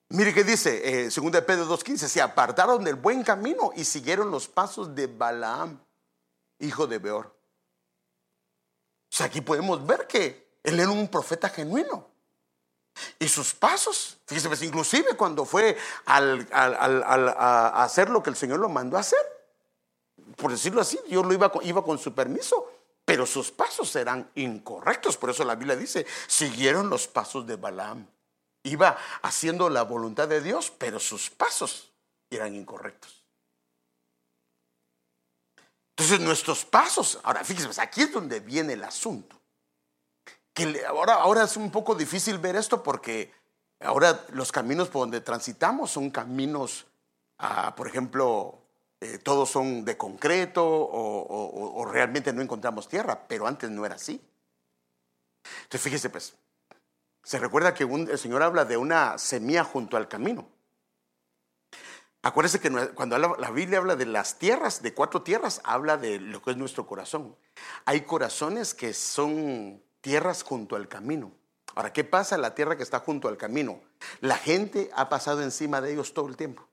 Mire 0.10 0.34
qué 0.34 0.44
dice, 0.44 1.06
eh, 1.06 1.10
2 1.10 1.14
Pedro 1.44 1.66
2.15, 1.66 1.96
se 2.10 2.22
apartaron 2.22 2.84
del 2.84 2.96
buen 2.96 3.24
camino 3.24 3.72
y 3.74 3.86
siguieron 3.86 4.30
los 4.30 4.50
pasos 4.50 4.94
de 4.94 5.08
Balaam, 5.08 5.82
hijo 6.60 6.88
de 6.88 6.98
Beor. 6.98 7.28
O 7.28 9.16
sea, 9.16 9.28
aquí 9.28 9.40
podemos 9.40 9.86
ver 9.88 10.08
que 10.08 10.60
él 10.62 10.78
era 10.78 10.90
un 10.90 11.08
profeta 11.08 11.48
genuino. 11.48 12.17
Y 13.20 13.28
sus 13.28 13.54
pasos, 13.54 14.18
fíjese, 14.26 14.48
pues, 14.48 14.62
inclusive 14.62 15.16
cuando 15.16 15.46
fue 15.46 15.78
al, 16.06 16.48
a 16.52 17.84
hacer 17.84 18.10
lo 18.10 18.22
que 18.22 18.30
el 18.30 18.36
Señor 18.36 18.60
lo 18.60 18.70
mandó 18.70 18.98
a 18.98 19.02
hacer, 19.02 19.20
por 20.36 20.52
decirlo 20.52 20.82
así, 20.82 21.00
Dios 21.08 21.26
lo 21.26 21.34
iba, 21.34 21.52
iba 21.64 21.84
con 21.84 21.98
su 21.98 22.14
permiso, 22.14 22.72
pero 23.06 23.26
sus 23.26 23.52
pasos 23.52 23.96
eran 23.96 24.30
incorrectos. 24.36 25.18
Por 25.18 25.30
eso 25.30 25.44
la 25.44 25.56
Biblia 25.56 25.76
dice, 25.76 26.06
siguieron 26.28 26.90
los 26.90 27.08
pasos 27.08 27.48
de 27.48 27.56
Balaam. 27.56 28.08
Iba 28.64 28.98
haciendo 29.22 29.70
la 29.70 29.84
voluntad 29.84 30.28
de 30.28 30.42
Dios, 30.42 30.72
pero 30.78 31.00
sus 31.00 31.30
pasos 31.30 31.92
eran 32.30 32.54
incorrectos. 32.56 33.24
Entonces 35.92 36.20
nuestros 36.20 36.66
pasos, 36.66 37.20
ahora 37.24 37.44
fíjense, 37.44 37.68
pues, 37.68 37.80
aquí 37.80 38.02
es 38.02 38.12
donde 38.12 38.40
viene 38.40 38.74
el 38.74 38.84
asunto 38.84 39.37
ahora, 40.88 41.44
es 41.44 41.58
un 41.58 41.72
poco 41.72 41.96
difícil 41.96 42.38
ver 42.38 42.56
esto 42.56 42.82
porque 42.82 43.32
ahora 43.80 44.26
los 44.30 44.52
caminos 44.52 44.90
por 44.90 45.02
donde 45.02 45.22
transitamos 45.22 45.92
son 45.92 46.10
caminos, 46.10 46.88
ah, 47.38 47.76
por 47.76 47.88
ejemplo, 47.88 48.60
eh, 49.00 49.20
todos 49.20 49.50
son 49.50 49.86
de 49.86 49.98
concreto 49.98 50.66
o, 50.66 51.86
realmente 51.86 52.34
no 52.34 52.42
encontramos 52.42 52.88
tierra, 52.88 53.28
pero 53.28 53.48
antes 53.48 53.70
no 53.70 53.86
era 53.86 53.96
así. 53.96 54.22
Entonces 55.64 55.82
fíjese 55.82 56.10
pues, 56.10 56.36
se 57.24 57.40
recuerda 57.40 57.74
que 57.74 57.84
el 57.84 58.18
Señor 58.18 58.42
habla 58.42 58.66
de 58.66 58.78
una 58.78 59.18
semilla 59.18 59.64
junto 59.64 59.98
al 59.98 60.08
camino. 60.08 60.48
Acuérdese 62.24 62.60
que 62.60 62.70
cuando 62.94 63.18
la 63.18 63.52
Biblia 63.52 63.78
habla 63.78 63.96
de 63.96 64.06
las 64.06 64.38
tierras, 64.38 64.82
de 64.82 64.94
cuatro 64.94 65.22
tierras, 65.22 65.62
habla 65.64 65.98
de 65.98 66.20
lo 66.20 66.42
que 66.42 66.52
es 66.52 66.58
nuestro 66.58 66.86
corazón. 66.88 67.38
Hay 67.86 68.02
corazones 68.02 68.74
que 68.74 68.94
son 68.94 69.82
tierras 70.08 70.42
junto 70.42 70.78
al 70.78 70.88
camino. 70.88 71.34
Ahora, 71.76 71.92
¿qué 71.92 72.06
pasa 72.06 72.36
en 72.36 72.42
la 72.42 72.56
tierra 72.56 72.78
que 72.78 72.84
está 72.84 73.02
junto 73.02 73.28
al 73.28 73.36
camino? 73.36 73.82
La 74.22 74.38
gente 74.38 74.90
ha 74.96 75.10
pasado 75.10 75.44
encima 75.44 75.82
de 75.82 75.92
ellos 75.92 76.14
todo 76.14 76.30
el 76.30 76.38
tiempo. 76.38 76.66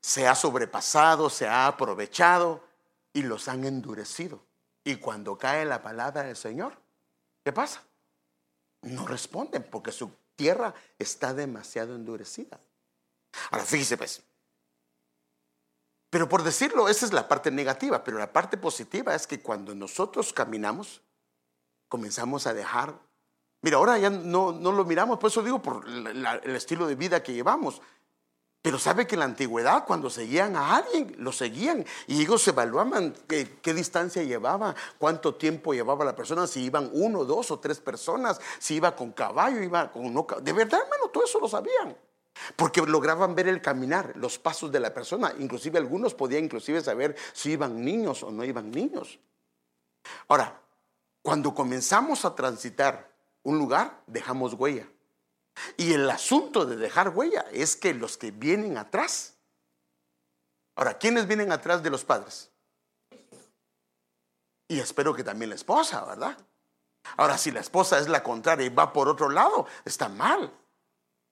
Se 0.00 0.26
ha 0.26 0.34
sobrepasado, 0.34 1.28
se 1.28 1.46
ha 1.46 1.66
aprovechado 1.66 2.64
y 3.12 3.24
los 3.24 3.46
han 3.46 3.66
endurecido. 3.66 4.40
Y 4.84 4.96
cuando 4.96 5.36
cae 5.36 5.66
la 5.66 5.82
palabra 5.82 6.22
del 6.22 6.34
Señor, 6.34 6.78
¿qué 7.44 7.52
pasa? 7.52 7.82
No 8.80 9.06
responden 9.06 9.62
porque 9.62 9.92
su 9.92 10.10
tierra 10.34 10.72
está 10.98 11.34
demasiado 11.34 11.94
endurecida. 11.94 12.58
Ahora, 13.50 13.66
fíjese 13.66 13.98
pues. 13.98 14.22
Pero 16.08 16.26
por 16.26 16.42
decirlo, 16.42 16.88
esa 16.88 17.04
es 17.04 17.12
la 17.12 17.28
parte 17.28 17.50
negativa, 17.50 18.02
pero 18.02 18.16
la 18.16 18.32
parte 18.32 18.56
positiva 18.56 19.14
es 19.14 19.26
que 19.26 19.42
cuando 19.42 19.74
nosotros 19.74 20.32
caminamos, 20.32 21.02
comenzamos 21.94 22.48
a 22.48 22.54
dejar. 22.54 22.92
Mira, 23.62 23.76
ahora 23.76 23.96
ya 23.96 24.10
no, 24.10 24.50
no 24.50 24.72
lo 24.72 24.84
miramos, 24.84 25.16
por 25.16 25.30
eso 25.30 25.44
digo, 25.44 25.62
por 25.62 25.86
el 25.86 26.56
estilo 26.56 26.88
de 26.88 26.96
vida 26.96 27.22
que 27.22 27.32
llevamos. 27.32 27.80
Pero 28.60 28.80
sabe 28.80 29.06
que 29.06 29.14
en 29.14 29.20
la 29.20 29.26
antigüedad, 29.26 29.84
cuando 29.86 30.10
seguían 30.10 30.56
a 30.56 30.74
alguien, 30.74 31.14
lo 31.18 31.30
seguían 31.30 31.86
y 32.08 32.20
ellos 32.20 32.48
evaluaban 32.48 33.14
qué, 33.28 33.58
qué, 33.62 33.72
distancia 33.72 34.24
llevaba, 34.24 34.74
cuánto 34.98 35.36
tiempo 35.36 35.72
llevaba 35.72 36.04
la 36.04 36.16
persona, 36.16 36.48
si 36.48 36.64
iban 36.64 36.90
uno, 36.94 37.24
dos 37.24 37.52
o 37.52 37.60
tres 37.60 37.78
personas, 37.78 38.40
si 38.58 38.74
iba 38.74 38.96
con 38.96 39.12
caballo, 39.12 39.62
iba 39.62 39.92
con 39.92 40.12
no. 40.12 40.26
De 40.42 40.52
verdad, 40.52 40.80
hermano, 40.82 41.10
todo 41.12 41.24
eso 41.24 41.38
lo 41.38 41.46
sabían. 41.46 41.96
Porque 42.56 42.82
lograban 42.82 43.36
ver 43.36 43.46
el 43.46 43.62
caminar, 43.62 44.16
los 44.16 44.40
pasos 44.40 44.72
de 44.72 44.80
la 44.80 44.92
persona. 44.92 45.32
Inclusive 45.38 45.78
algunos 45.78 46.12
podían 46.12 46.42
inclusive 46.42 46.80
saber 46.80 47.14
si 47.32 47.52
iban 47.52 47.84
niños 47.84 48.24
o 48.24 48.32
no 48.32 48.42
iban 48.42 48.72
niños. 48.72 49.20
Ahora, 50.26 50.63
cuando 51.24 51.54
comenzamos 51.54 52.26
a 52.26 52.34
transitar 52.34 53.10
un 53.44 53.56
lugar, 53.56 54.02
dejamos 54.06 54.52
huella. 54.52 54.86
Y 55.78 55.94
el 55.94 56.10
asunto 56.10 56.66
de 56.66 56.76
dejar 56.76 57.08
huella 57.08 57.46
es 57.50 57.76
que 57.76 57.94
los 57.94 58.18
que 58.18 58.30
vienen 58.30 58.76
atrás, 58.76 59.38
ahora, 60.76 60.98
¿quiénes 60.98 61.26
vienen 61.26 61.50
atrás 61.50 61.82
de 61.82 61.88
los 61.88 62.04
padres? 62.04 62.50
Y 64.68 64.78
espero 64.78 65.14
que 65.14 65.24
también 65.24 65.48
la 65.48 65.54
esposa, 65.54 66.04
¿verdad? 66.04 66.36
Ahora, 67.16 67.38
si 67.38 67.50
la 67.50 67.60
esposa 67.60 67.98
es 67.98 68.08
la 68.08 68.22
contraria 68.22 68.66
y 68.66 68.68
va 68.68 68.92
por 68.92 69.08
otro 69.08 69.30
lado, 69.30 69.66
está 69.86 70.10
mal. 70.10 70.52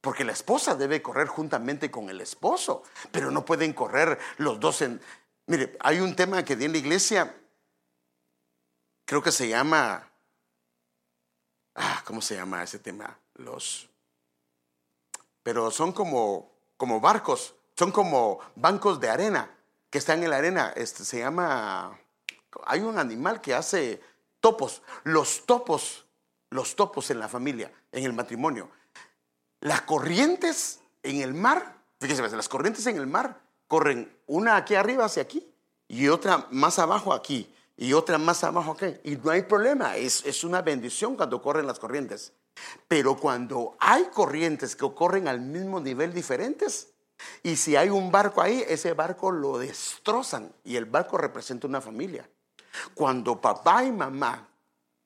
Porque 0.00 0.24
la 0.24 0.32
esposa 0.32 0.74
debe 0.74 1.02
correr 1.02 1.28
juntamente 1.28 1.90
con 1.90 2.08
el 2.08 2.22
esposo, 2.22 2.82
pero 3.10 3.30
no 3.30 3.44
pueden 3.44 3.74
correr 3.74 4.18
los 4.38 4.58
dos 4.58 4.80
en... 4.80 5.02
Mire, 5.48 5.76
hay 5.80 6.00
un 6.00 6.16
tema 6.16 6.42
que 6.46 6.54
en 6.54 6.72
la 6.72 6.78
iglesia 6.78 7.41
creo 9.12 9.22
que 9.22 9.30
se 9.30 9.46
llama, 9.46 10.08
ah, 11.74 12.02
¿cómo 12.06 12.22
se 12.22 12.34
llama 12.34 12.62
ese 12.62 12.78
tema? 12.78 13.14
Los, 13.34 13.86
pero 15.42 15.70
son 15.70 15.92
como, 15.92 16.50
como 16.78 16.98
barcos, 16.98 17.54
son 17.76 17.92
como 17.92 18.38
bancos 18.56 19.00
de 19.00 19.10
arena 19.10 19.50
que 19.90 19.98
están 19.98 20.22
en 20.22 20.30
la 20.30 20.38
arena. 20.38 20.72
Este, 20.74 21.04
se 21.04 21.18
llama, 21.18 21.94
hay 22.64 22.80
un 22.80 22.98
animal 22.98 23.42
que 23.42 23.52
hace 23.52 24.00
topos. 24.40 24.80
Los 25.04 25.44
topos, 25.44 26.06
los 26.48 26.74
topos 26.74 27.10
en 27.10 27.18
la 27.18 27.28
familia, 27.28 27.70
en 27.92 28.04
el 28.04 28.14
matrimonio. 28.14 28.70
Las 29.60 29.82
corrientes 29.82 30.80
en 31.02 31.20
el 31.20 31.34
mar, 31.34 31.76
fíjense, 32.00 32.34
las 32.34 32.48
corrientes 32.48 32.86
en 32.86 32.96
el 32.96 33.06
mar 33.06 33.42
corren 33.68 34.10
una 34.26 34.56
aquí 34.56 34.74
arriba 34.74 35.04
hacia 35.04 35.22
aquí 35.22 35.46
y 35.86 36.08
otra 36.08 36.46
más 36.50 36.78
abajo 36.78 37.12
aquí 37.12 37.54
y 37.82 37.94
otra 37.94 38.16
más 38.16 38.44
abajo 38.44 38.76
aquí. 38.78 38.94
Y 39.02 39.16
no 39.16 39.32
hay 39.32 39.42
problema, 39.42 39.96
es, 39.96 40.24
es 40.24 40.44
una 40.44 40.62
bendición 40.62 41.16
cuando 41.16 41.42
corren 41.42 41.66
las 41.66 41.80
corrientes. 41.80 42.32
Pero 42.86 43.16
cuando 43.16 43.76
hay 43.80 44.04
corrientes 44.04 44.76
que 44.76 44.84
ocurren 44.84 45.26
al 45.26 45.40
mismo 45.40 45.80
nivel 45.80 46.14
diferentes, 46.14 46.92
y 47.42 47.56
si 47.56 47.74
hay 47.74 47.88
un 47.90 48.12
barco 48.12 48.40
ahí, 48.40 48.64
ese 48.68 48.92
barco 48.92 49.32
lo 49.32 49.58
destrozan 49.58 50.52
y 50.62 50.76
el 50.76 50.84
barco 50.84 51.18
representa 51.18 51.66
una 51.66 51.80
familia. 51.80 52.30
Cuando 52.94 53.40
papá 53.40 53.82
y 53.82 53.90
mamá 53.90 54.48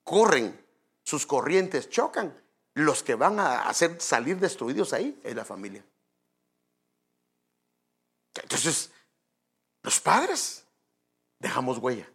corren, 0.03 0.63
sus 1.03 1.25
corrientes 1.25 1.89
chocan, 1.89 2.39
los 2.75 3.01
que 3.01 3.15
van 3.15 3.39
a 3.39 3.67
hacer 3.67 3.99
salir 3.99 4.37
destruidos 4.37 4.93
ahí 4.93 5.19
es 5.23 5.35
la 5.35 5.45
familia. 5.45 5.83
Entonces, 8.35 8.91
los 9.81 9.99
padres 9.99 10.63
dejamos 11.39 11.79
huella. 11.79 12.07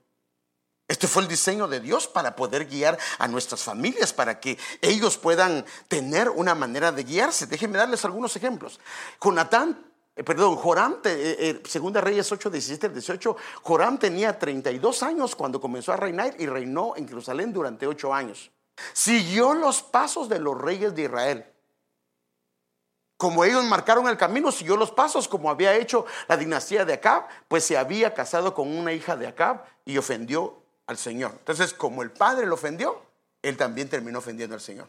Este 0.93 1.09
fue 1.09 1.23
el 1.23 1.29
diseño 1.29 1.69
de 1.69 1.81
Dios 1.81 2.07
para 2.07 2.37
poder 2.37 2.67
guiar 2.67 2.99
a 3.19 3.27
nuestras 3.27 3.63
familias, 3.63 4.13
para 4.13 4.39
que 4.39 4.59
ellos 4.83 5.17
puedan 5.17 5.65
tener 5.89 6.29
una 6.29 6.55
manera 6.55 6.93
de 6.93 7.03
guiarse. 7.03 7.47
Déjenme 7.47 7.79
darles 7.79 8.05
algunos 8.05 8.37
ejemplos. 8.37 8.79
Jonatán, 9.19 9.87
eh, 10.15 10.23
perdón, 10.23 10.55
Joram, 10.57 10.97
eh, 11.05 11.37
eh, 11.39 11.63
segunda 11.67 12.03
Reyes 12.03 12.31
8, 12.31 12.51
17, 12.51 12.91
18, 12.91 13.37
Joram 13.63 13.97
tenía 13.97 14.39
32 14.39 15.03
años 15.03 15.35
cuando 15.35 15.63
comenzó 15.63 15.95
a 15.95 15.97
reinar 15.97 16.35
y 16.39 16.45
reinó 16.45 16.93
en 16.95 17.09
Jerusalén 17.09 17.55
durante 17.55 17.87
8 17.87 18.13
años. 18.13 18.51
Siguió 18.93 19.55
los 19.55 19.83
pasos 19.83 20.29
de 20.29 20.41
los 20.41 20.61
reyes 20.61 20.95
de 20.95 21.05
Israel. 21.05 21.47
Como 23.17 23.45
ellos 23.45 23.65
marcaron 23.65 24.09
el 24.09 24.19
camino, 24.19 24.53
siguió 24.53 24.77
los 24.77 24.91
pasos, 24.91 25.27
como 25.27 25.49
había 25.49 25.75
hecho 25.75 26.05
la 26.29 26.37
dinastía 26.37 26.85
de 26.85 26.93
Acab, 26.93 27.29
pues 27.49 27.65
se 27.65 27.79
había 27.79 28.13
casado 28.13 28.53
con 28.53 28.77
una 28.77 28.93
hija 28.93 29.17
de 29.17 29.27
Acab 29.27 29.65
y 29.87 29.97
ofendió 29.97 30.62
al 30.87 30.99
Señor. 30.99 31.33
Entonces, 31.39 31.73
como 31.75 32.03
el 32.03 32.11
padre 32.11 32.47
lo 32.47 32.55
ofendió, 32.55 33.03
él 33.43 33.57
también 33.57 33.89
terminó 33.89 34.19
ofendiendo 34.19 34.55
al 34.55 34.61
Señor. 34.61 34.89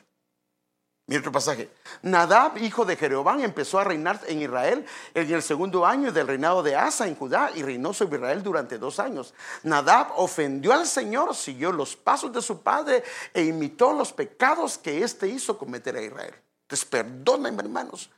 Mira 1.06 1.20
otro 1.20 1.34
pasaje. 1.34 1.70
Nadab, 2.02 2.58
hijo 2.60 2.86
de 2.86 2.96
Jeroboam, 2.96 3.42
empezó 3.42 3.78
a 3.78 3.84
reinar 3.84 4.22
en 4.26 4.42
Israel 4.42 4.86
en 5.14 5.34
el 5.34 5.42
segundo 5.42 5.86
año 5.86 6.14
del 6.14 6.28
reinado 6.28 6.64
de 6.64 6.78
Asa 6.78 7.08
en 7.08 7.16
Judá 7.16 7.52
y 7.54 7.62
reinó 7.62 7.94
sobre 7.94 8.18
Israel 8.18 8.42
durante 8.42 8.78
dos 8.78 9.00
años. 9.00 9.34
Nadab 9.64 10.14
ofendió 10.16 10.72
al 10.72 10.88
Señor, 10.88 11.36
siguió 11.36 11.74
los 11.74 11.98
pasos 11.98 12.32
de 12.32 12.42
su 12.42 12.62
padre 12.62 13.04
e 13.34 13.44
imitó 13.44 13.92
los 13.92 14.14
pecados 14.14 14.78
que 14.78 15.04
éste 15.04 15.28
hizo 15.28 15.58
cometer 15.58 15.98
a 15.98 16.02
Israel. 16.02 16.34
Entonces, 16.62 16.86
perdónenme, 16.86 17.64
hermanos, 17.64 18.10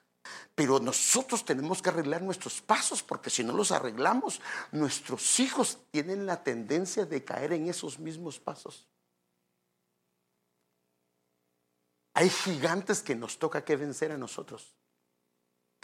pero 0.56 0.80
nosotros 0.80 1.46
tenemos 1.46 1.82
que 1.82 1.90
arreglar 1.90 2.22
nuestros 2.22 2.62
pasos 2.62 3.04
porque 3.04 3.30
si 3.30 3.44
no 3.44 3.54
los 3.54 3.72
arreglamos, 3.72 4.42
nuestros 4.72 5.40
hijos 5.40 5.80
tienen 5.92 6.26
la 6.26 6.44
tendencia 6.44 7.06
de 7.06 7.24
caer 7.24 7.54
en 7.54 7.68
esos 7.68 8.00
mismos 8.00 8.40
pasos. 8.40 8.88
Hay 12.14 12.30
gigantes 12.30 13.02
que 13.02 13.16
nos 13.16 13.38
toca 13.38 13.66
que 13.66 13.76
vencer 13.76 14.12
a 14.12 14.18
nosotros. 14.18 14.74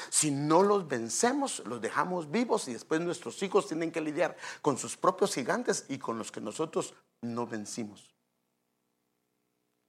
Si 0.09 0.31
no 0.31 0.63
los 0.63 0.87
vencemos, 0.87 1.61
los 1.65 1.81
dejamos 1.81 2.31
vivos 2.31 2.67
y 2.67 2.73
después 2.73 3.01
nuestros 3.01 3.41
hijos 3.43 3.67
tienen 3.67 3.91
que 3.91 4.01
lidiar 4.01 4.37
con 4.61 4.77
sus 4.77 4.97
propios 4.97 5.33
gigantes 5.33 5.85
y 5.89 5.97
con 5.99 6.17
los 6.17 6.31
que 6.31 6.41
nosotros 6.41 6.93
no 7.21 7.45
vencimos. 7.45 8.09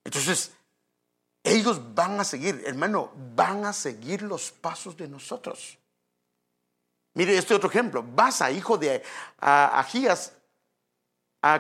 Entonces, 0.04 0.52
ellos 1.44 1.94
van 1.94 2.20
a 2.20 2.24
seguir, 2.24 2.62
hermano, 2.66 3.12
van 3.35 3.64
a 3.64 3.72
seguir 3.72 4.22
los 4.22 4.50
pasos 4.50 4.96
de 4.96 5.09
nosotros. 5.09 5.78
Mire 7.14 7.37
este 7.37 7.55
otro 7.55 7.68
ejemplo. 7.68 8.02
Basa, 8.02 8.50
hijo 8.50 8.78
de 8.78 9.02
Agías, 9.38 10.33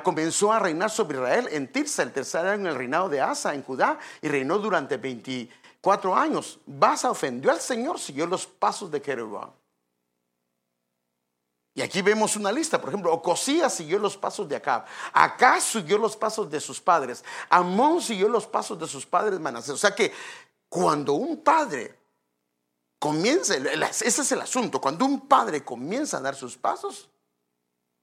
comenzó 0.02 0.52
a 0.52 0.60
reinar 0.60 0.90
sobre 0.90 1.18
Israel 1.18 1.48
en 1.50 1.70
Tirsa, 1.70 2.02
el 2.04 2.12
tercer 2.12 2.46
año 2.46 2.62
en 2.62 2.66
el 2.68 2.76
reinado 2.76 3.08
de 3.08 3.20
Asa 3.20 3.54
en 3.54 3.62
Judá, 3.62 3.98
y 4.20 4.28
reinó 4.28 4.58
durante 4.58 4.96
24 4.96 6.16
años. 6.16 6.60
Basa 6.64 7.10
ofendió 7.10 7.50
al 7.50 7.60
Señor, 7.60 7.98
siguió 7.98 8.26
los 8.26 8.46
pasos 8.46 8.90
de 8.90 9.00
Jeroboam. 9.00 9.50
Y 11.74 11.80
aquí 11.80 12.02
vemos 12.02 12.36
una 12.36 12.52
lista, 12.52 12.78
por 12.80 12.90
ejemplo, 12.90 13.12
Ocosías 13.12 13.72
siguió 13.72 13.98
los 13.98 14.16
pasos 14.16 14.46
de 14.48 14.56
Acab, 14.56 14.84
Acá 15.12 15.58
siguió 15.60 15.96
los 15.96 16.16
pasos 16.16 16.50
de 16.50 16.60
sus 16.60 16.80
padres, 16.80 17.24
Amón 17.48 18.02
siguió 18.02 18.28
los 18.28 18.46
pasos 18.46 18.78
de 18.78 18.86
sus 18.86 19.06
padres 19.06 19.40
Manasés. 19.40 19.70
O 19.70 19.78
sea 19.78 19.94
que 19.94 20.12
cuando 20.68 21.14
un 21.14 21.42
padre 21.42 21.98
comienza, 22.98 23.54
ese 23.56 24.06
es 24.06 24.32
el 24.32 24.42
asunto, 24.42 24.80
cuando 24.80 25.06
un 25.06 25.26
padre 25.26 25.64
comienza 25.64 26.18
a 26.18 26.20
dar 26.20 26.34
sus 26.34 26.58
pasos, 26.58 27.08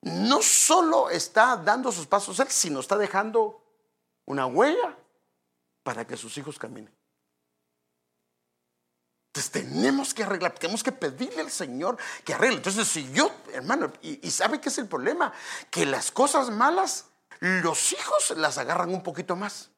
no 0.02 0.42
solo 0.42 1.10
está 1.10 1.56
dando 1.58 1.92
sus 1.92 2.08
pasos 2.08 2.40
él, 2.40 2.48
sino 2.50 2.80
está 2.80 2.98
dejando 2.98 3.62
una 4.26 4.46
huella 4.46 4.98
para 5.84 6.06
que 6.08 6.18
sus 6.18 6.38
hijos 6.38 6.58
caminen. 6.58 6.99
Entonces 9.30 9.52
tenemos 9.52 10.14
que 10.16 10.24
arreglar, 10.24 10.54
tenemos 10.54 10.84
que 10.84 10.92
pedirle 10.92 11.42
al 11.42 11.52
Señor 11.52 11.98
que 12.26 12.34
arregle. 12.34 12.58
Entonces 12.58 12.88
si 12.88 13.12
yo, 13.12 13.32
hermano, 13.54 13.94
y, 14.02 14.30
sabe 14.32 14.60
qué 14.60 14.70
es 14.70 14.78
el 14.80 14.88
problema, 14.88 15.32
que 15.70 15.86
las 15.86 16.10
cosas 16.10 16.50
malas, 16.50 17.06
los 17.40 17.94
hijos 17.94 18.34
las 18.38 18.58
agarran 18.58 18.90
un 18.90 19.04
poquito 19.04 19.36
más. 19.36 19.70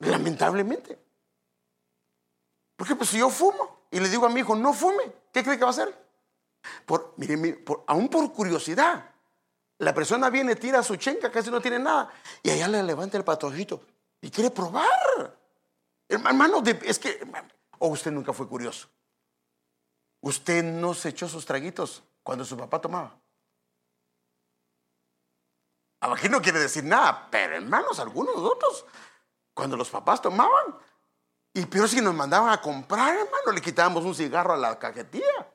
Lamentablemente. 0.00 0.98
Porque 2.74 2.96
pues 2.96 3.10
si 3.10 3.18
yo 3.18 3.30
fumo 3.30 3.86
y 3.90 4.00
le 4.00 4.08
digo 4.08 4.26
a 4.26 4.28
mi 4.28 4.40
hijo, 4.40 4.56
no 4.56 4.74
fume, 4.74 5.12
¿qué 5.32 5.44
cree 5.44 5.56
que 5.56 5.64
va 5.64 5.68
a 5.68 5.70
hacer? 5.70 5.96
Por, 6.84 7.14
mire, 7.18 7.64
aún 7.86 8.08
por 8.08 8.32
curiosidad. 8.32 9.10
La 9.78 9.94
persona 9.94 10.28
viene, 10.28 10.56
tira 10.56 10.82
su 10.82 10.96
chenca, 10.96 11.30
casi 11.30 11.52
no 11.52 11.60
tiene 11.60 11.78
nada, 11.78 12.10
y 12.42 12.50
allá 12.50 12.66
le 12.66 12.82
levanta 12.82 13.16
el 13.16 13.24
patojito 13.24 13.80
y 14.20 14.30
quiere 14.30 14.50
probar. 14.50 15.45
Hermano, 16.08 16.62
es 16.84 16.98
que, 16.98 17.26
o 17.78 17.88
usted 17.88 18.10
nunca 18.10 18.32
fue 18.32 18.48
curioso. 18.48 18.88
Usted 20.20 20.62
no 20.64 20.94
se 20.94 21.10
echó 21.10 21.28
sus 21.28 21.44
traguitos 21.44 22.02
cuando 22.22 22.44
su 22.44 22.56
papá 22.56 22.80
tomaba. 22.80 23.18
Aquí 26.00 26.28
no 26.28 26.40
quiere 26.40 26.60
decir 26.60 26.84
nada, 26.84 27.28
pero 27.30 27.56
hermanos, 27.56 27.98
algunos 27.98 28.36
otros, 28.36 28.84
cuando 29.54 29.76
los 29.76 29.90
papás 29.90 30.20
tomaban, 30.20 30.78
y 31.52 31.64
peor 31.66 31.88
si 31.88 32.00
nos 32.00 32.14
mandaban 32.14 32.50
a 32.50 32.60
comprar, 32.60 33.14
hermano, 33.14 33.52
le 33.52 33.60
quitábamos 33.60 34.04
un 34.04 34.14
cigarro 34.14 34.52
a 34.52 34.56
la 34.56 34.78
cajetilla. 34.78 35.52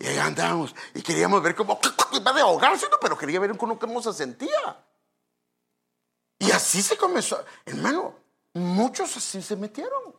Y 0.00 0.06
ahí 0.06 0.18
andábamos, 0.18 0.74
y 0.94 1.02
queríamos 1.02 1.42
ver 1.42 1.54
cómo 1.54 1.78
iba 2.12 2.32
de 2.32 2.40
ahogarse, 2.40 2.86
pero 3.00 3.16
quería 3.16 3.40
ver 3.40 3.56
cómo, 3.56 3.78
cómo 3.78 4.02
se 4.02 4.12
sentía. 4.12 4.84
Y 6.38 6.50
así 6.50 6.82
se 6.82 6.96
comenzó, 6.96 7.44
hermano, 7.64 8.14
Muchos 8.58 9.16
así 9.16 9.40
se 9.42 9.56
metieron. 9.56 10.14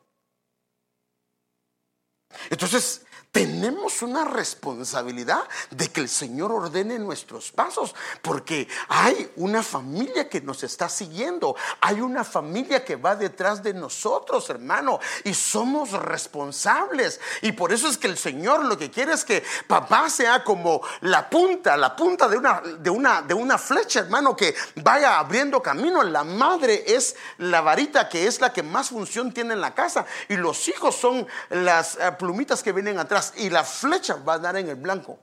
Entonces, 2.50 3.06
tenemos 3.32 4.02
una 4.02 4.26
responsabilidad 4.26 5.44
de 5.70 5.90
que 5.90 6.02
el 6.02 6.10
Señor 6.10 6.52
ordene 6.52 6.98
nuestros 6.98 7.52
pasos, 7.52 7.94
porque 8.24 8.68
hay 8.88 9.32
una 9.36 9.62
familia 9.62 10.28
que 10.28 10.42
nos 10.42 10.64
está 10.64 10.90
siguiendo, 10.90 11.56
hay 11.80 12.02
una 12.02 12.24
familia 12.24 12.84
que 12.84 12.96
va 12.96 13.16
detrás 13.16 13.62
de 13.62 13.74
nosotros, 13.74 14.50
hermano, 14.50 15.00
y 15.24 15.34
somos 15.36 15.92
responsables. 15.92 17.20
Y 17.44 17.52
por 17.52 17.72
eso 17.72 17.88
es 17.88 17.98
que 17.98 18.08
el 18.08 18.18
Señor 18.18 18.66
lo 18.66 18.78
que 18.78 18.90
quiere 18.90 19.14
es 19.14 19.24
que 19.24 19.44
papá 19.68 20.10
sea 20.10 20.44
como 20.44 20.82
la 21.02 21.30
punta, 21.30 21.78
la 21.78 21.96
punta 21.96 22.28
de 22.28 22.38
una, 22.38 22.62
de 22.62 22.90
una, 22.90 23.22
de 23.22 23.36
una 23.36 23.60
flecha, 23.60 24.00
hermano, 24.00 24.36
que 24.36 24.56
vaya 24.78 25.20
abriendo 25.20 25.62
camino. 25.62 26.02
La 26.02 26.24
madre 26.24 26.84
es 26.88 27.16
la 27.38 27.62
varita 27.62 28.10
que 28.10 28.26
es 28.26 28.42
la 28.42 28.52
que 28.52 28.64
más 28.64 28.90
función 28.90 29.32
tiene 29.32 29.54
en 29.54 29.62
la 29.62 29.76
casa, 29.76 30.06
y 30.28 30.36
los 30.36 30.68
hijos 30.68 30.96
son 30.96 31.28
las 31.50 31.96
eh, 31.96 32.12
plumitas 32.18 32.64
que 32.64 32.72
vienen 32.72 32.98
atrás 32.98 33.29
y 33.38 33.50
la 33.50 33.64
flecha 33.64 34.16
va 34.16 34.34
a 34.34 34.40
dar 34.40 34.58
en 34.58 34.70
el 34.70 34.76
blanco. 34.76 35.20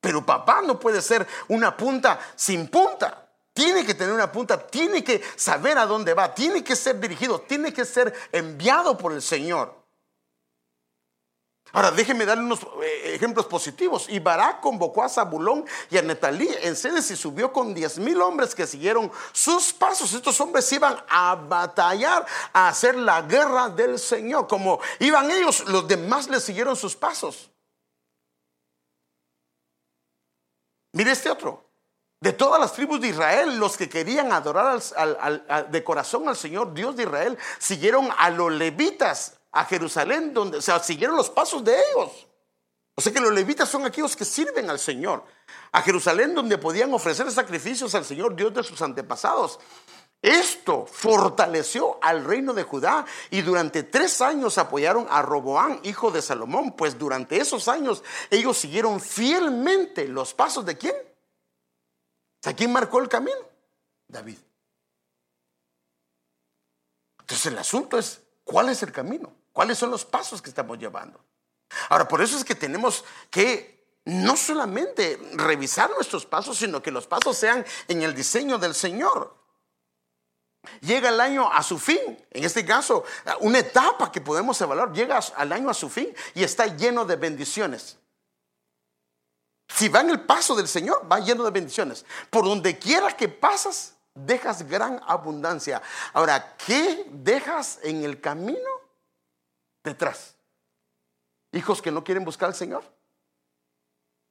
Pero 0.00 0.24
papá 0.24 0.62
no 0.62 0.78
puede 0.80 1.00
ser 1.00 1.26
una 1.48 1.76
punta 1.76 2.18
sin 2.34 2.68
punta. 2.68 3.28
Tiene 3.52 3.84
que 3.84 3.94
tener 3.94 4.14
una 4.14 4.32
punta, 4.32 4.66
tiene 4.66 5.04
que 5.04 5.22
saber 5.36 5.76
a 5.76 5.86
dónde 5.86 6.14
va, 6.14 6.34
tiene 6.34 6.64
que 6.64 6.74
ser 6.74 6.98
dirigido, 6.98 7.40
tiene 7.42 7.72
que 7.72 7.84
ser 7.84 8.12
enviado 8.32 8.96
por 8.96 9.12
el 9.12 9.20
Señor. 9.20 9.81
Ahora, 11.74 11.90
déjenme 11.90 12.26
darle 12.26 12.44
unos 12.44 12.60
eh, 12.82 13.14
ejemplos 13.14 13.46
positivos. 13.46 14.06
Y 14.08 14.18
Barak 14.18 14.60
convocó 14.60 15.02
a 15.02 15.08
Zabulón 15.08 15.64
y 15.90 15.96
a 15.96 16.02
Netalí 16.02 16.48
en 16.60 16.76
sedes 16.76 17.10
y 17.10 17.16
subió 17.16 17.50
con 17.52 17.72
diez 17.72 17.98
mil 17.98 18.20
hombres 18.20 18.54
que 18.54 18.66
siguieron 18.66 19.10
sus 19.32 19.72
pasos. 19.72 20.12
Estos 20.12 20.38
hombres 20.40 20.70
iban 20.70 20.96
a 21.08 21.34
batallar, 21.34 22.26
a 22.52 22.68
hacer 22.68 22.94
la 22.96 23.22
guerra 23.22 23.70
del 23.70 23.98
Señor. 23.98 24.46
Como 24.46 24.80
iban 24.98 25.30
ellos, 25.30 25.64
los 25.66 25.88
demás 25.88 26.28
les 26.28 26.44
siguieron 26.44 26.76
sus 26.76 26.94
pasos. 26.94 27.50
Mire 30.92 31.12
este 31.12 31.30
otro. 31.30 31.64
De 32.20 32.32
todas 32.32 32.60
las 32.60 32.72
tribus 32.72 33.00
de 33.00 33.08
Israel, 33.08 33.56
los 33.58 33.76
que 33.76 33.88
querían 33.88 34.30
adorar 34.30 34.80
de 35.70 35.82
corazón 35.82 36.28
al 36.28 36.36
Señor, 36.36 36.72
Dios 36.72 36.94
de 36.94 37.02
Israel, 37.02 37.36
siguieron 37.58 38.10
a 38.16 38.30
los 38.30 38.52
levitas 38.52 39.40
a 39.52 39.64
Jerusalén, 39.64 40.34
donde, 40.34 40.58
o 40.58 40.62
sea, 40.62 40.80
siguieron 40.80 41.16
los 41.16 41.30
pasos 41.30 41.62
de 41.62 41.74
ellos. 41.74 42.26
O 42.94 43.00
sea 43.00 43.12
que 43.12 43.20
los 43.20 43.32
levitas 43.32 43.68
son 43.68 43.84
aquellos 43.84 44.16
que 44.16 44.24
sirven 44.24 44.68
al 44.68 44.78
Señor. 44.78 45.24
A 45.72 45.82
Jerusalén, 45.82 46.34
donde 46.34 46.58
podían 46.58 46.92
ofrecer 46.92 47.30
sacrificios 47.30 47.94
al 47.94 48.04
Señor 48.04 48.34
Dios 48.36 48.52
de 48.52 48.62
sus 48.62 48.82
antepasados. 48.82 49.58
Esto 50.20 50.86
fortaleció 50.86 51.98
al 52.00 52.24
reino 52.24 52.54
de 52.54 52.62
Judá 52.62 53.04
y 53.30 53.42
durante 53.42 53.82
tres 53.82 54.20
años 54.20 54.56
apoyaron 54.56 55.06
a 55.10 55.20
Roboán, 55.20 55.80
hijo 55.82 56.12
de 56.12 56.22
Salomón, 56.22 56.76
pues 56.76 56.96
durante 56.96 57.38
esos 57.38 57.66
años 57.66 58.04
ellos 58.30 58.56
siguieron 58.56 59.00
fielmente 59.00 60.06
los 60.06 60.32
pasos 60.32 60.64
de 60.64 60.78
quién? 60.78 60.94
¿A 62.44 62.52
quién 62.52 62.72
marcó 62.72 63.00
el 63.00 63.08
camino? 63.08 63.38
David. 64.06 64.38
Entonces 67.18 67.46
el 67.46 67.58
asunto 67.58 67.98
es, 67.98 68.22
¿cuál 68.44 68.68
es 68.68 68.80
el 68.84 68.92
camino? 68.92 69.41
¿Cuáles 69.52 69.78
son 69.78 69.90
los 69.90 70.04
pasos 70.04 70.40
que 70.40 70.48
estamos 70.48 70.78
llevando? 70.78 71.20
Ahora, 71.88 72.06
por 72.08 72.22
eso 72.22 72.36
es 72.36 72.44
que 72.44 72.54
tenemos 72.54 73.04
que 73.30 74.00
no 74.04 74.36
solamente 74.36 75.18
revisar 75.34 75.90
nuestros 75.90 76.26
pasos, 76.26 76.58
sino 76.58 76.82
que 76.82 76.90
los 76.90 77.06
pasos 77.06 77.36
sean 77.36 77.64
en 77.88 78.02
el 78.02 78.14
diseño 78.14 78.58
del 78.58 78.74
Señor. 78.74 79.36
Llega 80.80 81.08
el 81.08 81.20
año 81.20 81.52
a 81.52 81.62
su 81.62 81.78
fin, 81.78 82.00
en 82.30 82.44
este 82.44 82.64
caso, 82.64 83.04
una 83.40 83.58
etapa 83.58 84.12
que 84.12 84.20
podemos 84.20 84.60
evaluar, 84.60 84.92
llega 84.92 85.18
al 85.36 85.52
año 85.52 85.68
a 85.70 85.74
su 85.74 85.88
fin 85.88 86.14
y 86.34 86.44
está 86.44 86.66
lleno 86.66 87.04
de 87.04 87.16
bendiciones. 87.16 87.98
Si 89.68 89.88
va 89.88 90.00
en 90.00 90.10
el 90.10 90.20
paso 90.20 90.54
del 90.54 90.68
Señor, 90.68 91.10
va 91.10 91.18
lleno 91.18 91.44
de 91.44 91.50
bendiciones. 91.50 92.04
Por 92.30 92.44
donde 92.44 92.78
quiera 92.78 93.16
que 93.16 93.28
pasas, 93.28 93.94
dejas 94.14 94.68
gran 94.68 95.00
abundancia. 95.06 95.82
Ahora, 96.12 96.56
¿qué 96.64 97.06
dejas 97.10 97.78
en 97.82 98.04
el 98.04 98.20
camino? 98.20 98.81
Detrás. 99.82 100.36
Hijos 101.52 101.82
que 101.82 101.90
no 101.90 102.02
quieren 102.04 102.24
buscar 102.24 102.48
al 102.48 102.54
Señor. 102.54 102.84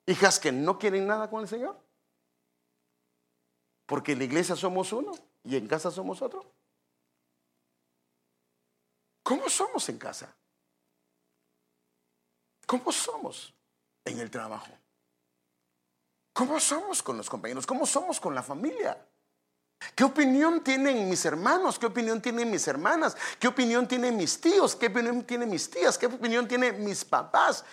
Hijas 0.06 0.40
que 0.40 0.52
no 0.52 0.80
quieren 0.80 1.06
nada 1.08 1.30
con 1.30 1.42
el 1.42 1.48
Señor. 1.48 1.80
Porque 3.86 4.14
en 4.14 4.20
la 4.20 4.24
iglesia 4.26 4.56
somos 4.56 4.92
uno 4.94 5.12
y 5.44 5.56
en 5.56 5.68
casa 5.68 5.92
somos 5.92 6.22
otro. 6.22 6.46
¿Cómo 9.24 9.50
somos 9.50 9.88
en 9.90 9.98
casa? 9.98 10.36
¿Cómo 12.66 12.92
somos 12.92 13.54
en 14.06 14.20
el 14.20 14.32
trabajo? 14.32 14.72
¿Cómo 16.34 16.60
somos 16.60 17.04
con 17.04 17.18
los 17.18 17.30
compañeros? 17.30 17.68
¿Cómo 17.68 17.86
somos 17.86 18.20
con 18.20 18.34
la 18.34 18.42
familia? 18.42 18.98
¿Qué 19.96 20.04
opinión 20.04 20.64
tienen 20.64 21.10
mis 21.10 21.26
hermanos? 21.26 21.80
¿Qué 21.80 21.88
opinión 21.88 22.22
tienen 22.22 22.50
mis 22.52 22.68
hermanas? 22.68 23.18
¿Qué 23.40 23.48
opinión 23.48 23.88
tienen 23.88 24.16
mis 24.16 24.40
tíos? 24.40 24.76
¿Qué 24.76 24.88
opinión 24.88 25.24
tienen 25.24 25.50
mis 25.50 25.70
tías? 25.70 25.98
¿Qué 25.98 26.06
opinión 26.06 26.48
tienen 26.48 26.84
mis 26.84 27.04
papás? 27.04 27.66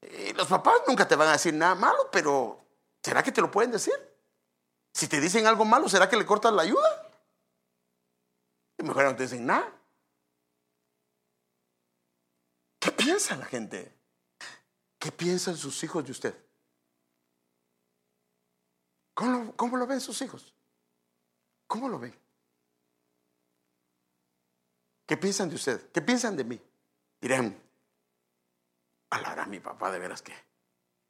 Eh, 0.00 0.32
los 0.36 0.48
papás 0.48 0.74
nunca 0.88 1.06
te 1.06 1.14
van 1.14 1.28
a 1.28 1.32
decir 1.32 1.54
nada 1.54 1.74
malo, 1.74 2.08
pero 2.10 2.64
¿será 3.02 3.22
que 3.22 3.30
te 3.30 3.40
lo 3.40 3.50
pueden 3.50 3.70
decir? 3.70 3.94
Si 4.92 5.06
te 5.06 5.20
dicen 5.20 5.46
algo 5.46 5.64
malo, 5.64 5.88
¿será 5.88 6.08
que 6.08 6.16
le 6.16 6.26
cortas 6.26 6.52
la 6.52 6.62
ayuda? 6.62 7.12
Y 8.78 8.82
mejor 8.82 9.04
no 9.04 9.16
te 9.16 9.22
dicen 9.22 9.46
nada. 9.46 9.72
¿Qué 12.80 12.90
piensa 12.90 13.36
la 13.36 13.44
gente? 13.44 13.96
¿Qué 14.98 15.12
piensan 15.12 15.56
sus 15.56 15.82
hijos 15.84 16.04
de 16.04 16.10
usted? 16.10 16.46
¿Cómo 19.14 19.54
cómo 19.54 19.76
lo 19.76 19.86
ven 19.86 20.00
sus 20.00 20.20
hijos? 20.22 20.55
¿Cómo 21.66 21.88
lo 21.88 21.98
ven? 21.98 22.14
¿Qué 25.06 25.16
piensan 25.16 25.48
de 25.48 25.54
usted? 25.56 25.90
¿Qué 25.92 26.02
piensan 26.02 26.36
de 26.36 26.44
mí? 26.44 26.60
Dirán, 27.20 27.60
a 29.10 29.46
mi 29.46 29.60
papá 29.60 29.90
de 29.90 29.98
veras 29.98 30.22
que 30.22 30.34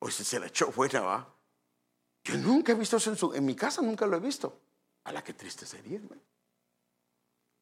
hoy 0.01 0.13
se 0.13 0.39
la 0.39 0.47
echó 0.47 0.71
buena, 0.73 1.01
¿va? 1.01 1.35
Yo 2.25 2.37
nunca 2.37 2.73
he 2.73 2.75
visto 2.75 2.97
eso 2.97 3.11
en, 3.11 3.17
su, 3.17 3.33
en 3.35 3.45
mi 3.45 3.55
casa, 3.55 3.81
nunca 3.83 4.07
lo 4.07 4.17
he 4.17 4.21
visto. 4.21 4.61
A 5.05 5.13
la 5.13 5.23
que 5.23 5.33
triste 5.33 5.65
sería, 5.65 5.99
hermano. 5.99 6.21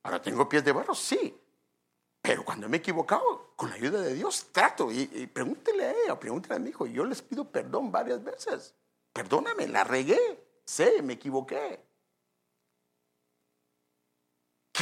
Ahora 0.02 0.20
tengo 0.20 0.48
pies 0.48 0.64
de 0.64 0.72
barro, 0.72 0.94
sí. 0.94 1.38
Pero 2.20 2.44
cuando 2.44 2.68
me 2.68 2.78
he 2.78 2.80
equivocado, 2.80 3.52
con 3.56 3.68
la 3.68 3.76
ayuda 3.76 4.00
de 4.00 4.14
Dios, 4.14 4.46
trato. 4.50 4.90
Y, 4.90 5.10
y 5.12 5.26
pregúntele 5.26 5.84
a 5.84 5.92
ella, 5.92 6.18
pregúntele 6.18 6.54
a 6.54 6.58
mi 6.58 6.70
hijo. 6.70 6.86
Yo 6.86 7.04
les 7.04 7.20
pido 7.20 7.50
perdón 7.50 7.92
varias 7.92 8.24
veces. 8.24 8.74
Perdóname, 9.12 9.68
la 9.68 9.84
regué. 9.84 10.62
Sé, 10.64 11.02
me 11.02 11.12
equivoqué. 11.12 11.83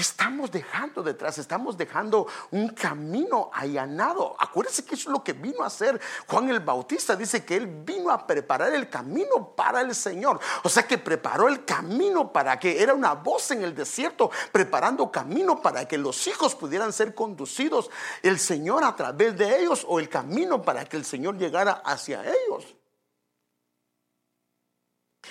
¿Qué 0.02 0.08
estamos 0.08 0.50
dejando 0.50 1.00
detrás? 1.00 1.38
Estamos 1.38 1.78
dejando 1.78 2.26
un 2.50 2.70
camino 2.70 3.52
allanado. 3.54 4.34
Acuérdense 4.36 4.84
que 4.84 4.96
eso 4.96 5.10
es 5.10 5.12
lo 5.12 5.22
que 5.22 5.32
vino 5.32 5.62
a 5.62 5.68
hacer 5.68 6.00
Juan 6.26 6.50
el 6.50 6.58
Bautista. 6.58 7.14
Dice 7.14 7.44
que 7.44 7.54
él 7.54 7.68
vino 7.68 8.10
a 8.10 8.26
preparar 8.26 8.74
el 8.74 8.90
camino 8.90 9.54
para 9.54 9.80
el 9.80 9.94
Señor. 9.94 10.40
O 10.64 10.68
sea 10.68 10.88
que 10.88 10.98
preparó 10.98 11.46
el 11.46 11.64
camino 11.64 12.32
para 12.32 12.58
que 12.58 12.82
era 12.82 12.94
una 12.94 13.12
voz 13.14 13.52
en 13.52 13.62
el 13.62 13.76
desierto, 13.76 14.32
preparando 14.50 15.12
camino 15.12 15.62
para 15.62 15.86
que 15.86 15.98
los 15.98 16.26
hijos 16.26 16.56
pudieran 16.56 16.92
ser 16.92 17.14
conducidos 17.14 17.88
el 18.24 18.40
Señor 18.40 18.82
a 18.82 18.96
través 18.96 19.38
de 19.38 19.60
ellos 19.60 19.86
o 19.88 20.00
el 20.00 20.08
camino 20.08 20.62
para 20.62 20.84
que 20.84 20.96
el 20.96 21.04
Señor 21.04 21.38
llegara 21.38 21.80
hacia 21.84 22.24
ellos. 22.24 22.74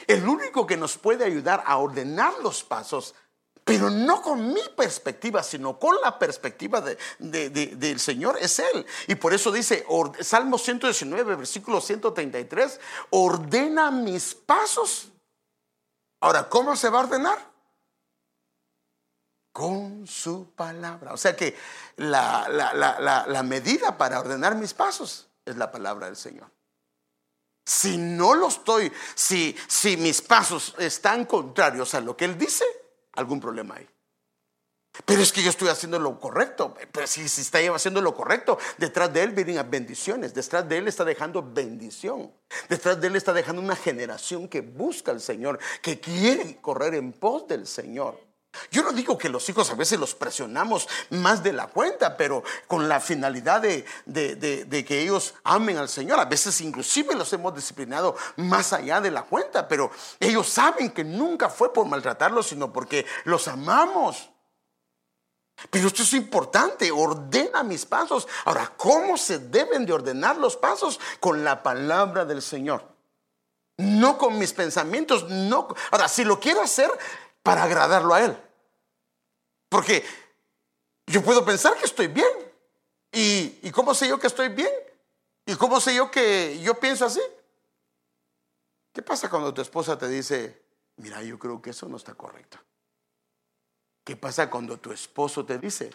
El 0.07 0.25
único 0.25 0.65
que 0.65 0.77
nos 0.77 0.97
puede 0.97 1.25
ayudar 1.25 1.61
a 1.65 1.75
ordenar 1.75 2.31
los 2.41 2.63
pasos 2.63 3.13
pero 3.71 3.89
no 3.89 4.21
con 4.21 4.51
mi 4.51 4.61
perspectiva, 4.75 5.41
sino 5.41 5.79
con 5.79 5.95
la 6.01 6.19
perspectiva 6.19 6.83
del 7.19 7.99
Señor 8.01 8.37
es 8.41 8.59
Él. 8.59 8.85
Y 9.07 9.15
por 9.15 9.33
eso 9.33 9.49
dice, 9.49 9.85
Salmo 10.19 10.57
119, 10.57 11.35
versículo 11.35 11.79
133, 11.79 12.81
ordena 13.11 13.89
mis 13.89 14.35
pasos. 14.35 15.07
Ahora, 16.19 16.49
¿cómo 16.49 16.75
se 16.75 16.89
va 16.89 16.99
a 16.99 17.03
ordenar? 17.03 17.51
Con 19.53 20.05
su 20.05 20.51
palabra. 20.53 21.13
O 21.13 21.17
sea 21.17 21.33
que 21.33 21.55
la, 21.95 22.49
la 23.25 23.43
medida 23.43 23.97
para 23.97 24.19
ordenar 24.19 24.55
mis 24.55 24.73
pasos 24.73 25.29
es 25.45 25.55
la 25.55 25.71
palabra 25.71 26.07
del 26.07 26.17
Señor. 26.17 26.51
Si 27.65 27.97
no 27.97 28.33
lo 28.33 28.49
estoy, 28.49 28.91
si, 29.15 29.55
si 29.67 29.95
mis 29.95 30.21
pasos 30.21 30.75
están 30.77 31.23
contrarios 31.23 31.93
a 31.93 32.01
lo 32.01 32.17
que 32.17 32.25
Él 32.25 32.37
dice, 32.37 32.65
algún 33.13 33.39
problema 33.39 33.75
hay. 33.75 33.87
Pero 35.05 35.21
es 35.21 35.31
que 35.31 35.41
yo 35.41 35.49
estoy 35.49 35.69
haciendo 35.69 35.99
lo 35.99 36.19
correcto. 36.19 36.75
Pero 36.91 37.07
si, 37.07 37.27
si 37.29 37.41
está 37.41 37.59
haciendo 37.73 38.01
lo 38.01 38.13
correcto, 38.13 38.57
detrás 38.77 39.11
de 39.13 39.23
él 39.23 39.31
vienen 39.31 39.69
bendiciones. 39.69 40.33
Detrás 40.33 40.67
de 40.67 40.77
él 40.77 40.87
está 40.87 41.05
dejando 41.05 41.41
bendición. 41.41 42.31
Detrás 42.67 42.99
de 42.99 43.07
él 43.07 43.15
está 43.15 43.31
dejando 43.31 43.61
una 43.61 43.75
generación 43.75 44.49
que 44.49 44.61
busca 44.61 45.11
al 45.11 45.21
Señor, 45.21 45.59
que 45.81 45.99
quiere 45.99 46.57
correr 46.59 46.95
en 46.95 47.13
pos 47.13 47.47
del 47.47 47.67
Señor. 47.67 48.19
Yo 48.69 48.83
no 48.83 48.91
digo 48.91 49.17
que 49.17 49.29
los 49.29 49.47
hijos 49.47 49.69
a 49.71 49.75
veces 49.75 49.99
los 49.99 50.13
presionamos 50.13 50.87
más 51.09 51.41
de 51.41 51.53
la 51.53 51.67
cuenta, 51.67 52.17
pero 52.17 52.43
con 52.67 52.89
la 52.89 52.99
finalidad 52.99 53.61
de, 53.61 53.85
de, 54.05 54.85
que 54.85 55.01
ellos 55.01 55.35
amen 55.43 55.77
al 55.77 55.87
Señor. 55.87 56.19
A 56.19 56.25
veces 56.25 56.59
inclusive 56.59 57.15
los 57.15 57.31
hemos 57.31 57.55
disciplinado 57.55 58.15
más 58.35 58.73
allá 58.73 58.99
de 58.99 59.11
la 59.11 59.23
cuenta, 59.23 59.67
pero 59.67 59.91
ellos 60.19 60.49
saben 60.49 60.91
que 60.91 61.03
nunca 61.03 61.49
fue 61.49 61.71
por 61.71 61.85
maltratarlos, 61.87 62.47
sino 62.47 62.73
porque 62.73 63.05
los 63.23 63.47
amamos. 63.47 64.29
Pero 65.69 65.87
esto 65.87 66.03
es 66.03 66.13
importante, 66.13 66.91
ordena 66.91 67.63
mis 67.63 67.85
pasos. 67.85 68.27
Ahora, 68.45 68.73
¿cómo 68.75 69.15
se 69.15 69.37
deben 69.39 69.85
de 69.85 69.93
ordenar 69.93 70.37
los 70.37 70.57
pasos? 70.57 70.99
Con 71.19 71.43
la 71.43 71.63
palabra 71.63 72.25
del 72.25 72.41
Señor. 72.41 72.83
No 73.77 74.17
con 74.17 74.37
mis 74.37 74.53
pensamientos, 74.53 75.29
no. 75.29 75.67
Ahora, 75.91 76.07
si 76.07 76.23
lo 76.23 76.39
quiero 76.39 76.61
hacer, 76.61 76.91
para 77.43 77.63
agradarlo 77.63 78.13
a 78.13 78.23
Él. 78.23 78.37
Porque 79.69 80.03
yo 81.07 81.23
puedo 81.23 81.43
pensar 81.45 81.77
que 81.77 81.85
estoy 81.85 82.07
bien. 82.07 82.29
¿Y, 83.11 83.69
cómo 83.71 83.93
sé 83.93 84.07
yo 84.07 84.19
que 84.19 84.27
estoy 84.27 84.49
bien? 84.49 84.71
¿Y 85.45 85.55
cómo 85.55 85.81
sé 85.81 85.95
yo 85.95 86.09
que 86.09 86.59
yo 86.61 86.79
pienso 86.79 87.05
así? 87.05 87.21
¿Qué 88.93 89.01
pasa 89.01 89.29
cuando 89.29 89.53
tu 89.53 89.61
esposa 89.61 89.97
te 89.97 90.07
dice, 90.07 90.61
mira, 90.97 91.21
yo 91.21 91.37
creo 91.37 91.61
que 91.61 91.71
eso 91.71 91.87
no 91.87 91.97
está 91.97 92.13
correcto? 92.13 92.57
¿Qué 94.03 94.15
pasa 94.15 94.49
cuando 94.49 94.79
tu 94.79 94.91
esposo 94.91 95.45
te 95.45 95.57
dice, 95.57 95.91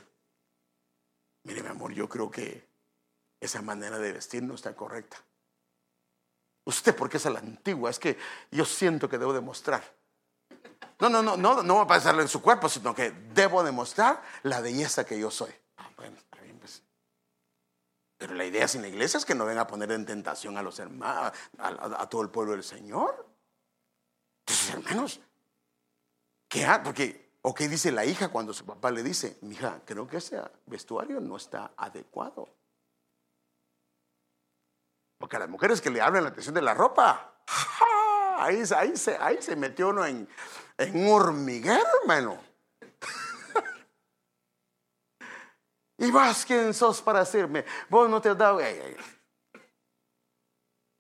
mire 1.45 1.63
mi 1.63 1.69
amor, 1.69 1.93
yo 1.93 2.09
creo 2.09 2.31
que 2.31 2.67
esa 3.41 3.63
manera 3.63 3.99
de 3.99 4.13
vestir 4.13 4.43
no 4.43 4.55
está 4.55 4.75
correcta. 4.75 5.23
Usted, 6.65 6.97
porque 6.97 7.19
es 7.19 7.27
a 7.27 7.31
la 7.31 7.39
antigua, 7.39 7.91
es 7.91 7.99
que 7.99 8.19
yo 8.51 8.65
siento 8.65 9.09
que 9.09 9.19
debo 9.19 9.33
demostrar. 9.33 9.85
No, 10.99 11.11
no, 11.11 11.23
no, 11.23 11.37
no, 11.37 11.63
no 11.63 11.77
va 11.77 11.83
a 11.83 11.87
pasarle 11.87 12.23
en 12.23 12.29
su 12.29 12.41
cuerpo, 12.41 12.69
sino 12.69 12.95
que 12.95 13.11
debo 13.11 13.63
demostrar 13.63 14.23
la 14.43 14.61
belleza 14.61 15.05
que 15.05 15.19
yo 15.19 15.31
soy. 15.31 15.53
Ah, 15.77 15.91
bueno, 15.97 16.17
está 16.17 16.41
bien, 16.41 16.59
pues. 16.59 16.83
Pero 18.17 18.35
la 18.35 18.47
idea 18.47 18.67
sin 18.67 18.81
la 18.81 18.89
iglesia 18.89 19.19
es 19.19 19.27
que 19.27 19.35
no 19.35 19.45
venga 19.45 19.63
a 19.63 19.67
poner 19.67 19.93
en 19.93 20.07
tentación 20.07 20.57
a 20.57 20.63
los 20.63 20.79
hermanos, 20.79 21.33
a, 21.59 22.09
todo 22.09 22.23
el 22.23 22.31
pueblo 22.31 22.53
del 22.53 22.65
Señor. 22.65 23.27
Entonces, 24.47 24.75
hermanos, 24.75 25.21
¿qué? 26.49 26.67
Porque, 26.83 27.33
¿o 27.43 27.55
qué 27.55 27.69
dice 27.69 27.93
la 27.93 28.07
hija 28.07 28.29
cuando 28.29 28.55
su 28.55 28.65
papá 28.65 28.91
le 28.91 29.03
dice, 29.03 29.37
mija, 29.43 29.83
creo 29.85 30.07
que 30.07 30.17
ese 30.17 30.41
vestuario 30.65 31.21
no 31.21 31.37
está 31.37 31.73
adecuado? 31.77 32.49
Porque 35.19 35.37
a 35.37 35.41
las 35.41 35.49
mujeres 35.51 35.83
que 35.83 35.91
le 35.91 36.01
hablan 36.01 36.25
la 36.25 36.31
atención 36.31 36.55
de 36.55 36.63
la 36.63 36.73
ropa, 36.73 37.35
ahí 38.39 38.65
se 38.65 39.57
metió 39.57 39.89
uno 39.89 40.07
en, 40.07 40.27
en 40.79 40.97
un 40.97 41.09
hormiguero, 41.09 41.85
hermano. 42.03 42.43
y 45.99 46.11
vas, 46.11 46.45
¿quién 46.45 46.75
sos 46.75 47.01
para 47.03 47.21
decirme? 47.21 47.65
Vos 47.89 48.11
no 48.11 48.21
te 48.21 48.29
has 48.29 48.39
dado... 48.39 48.61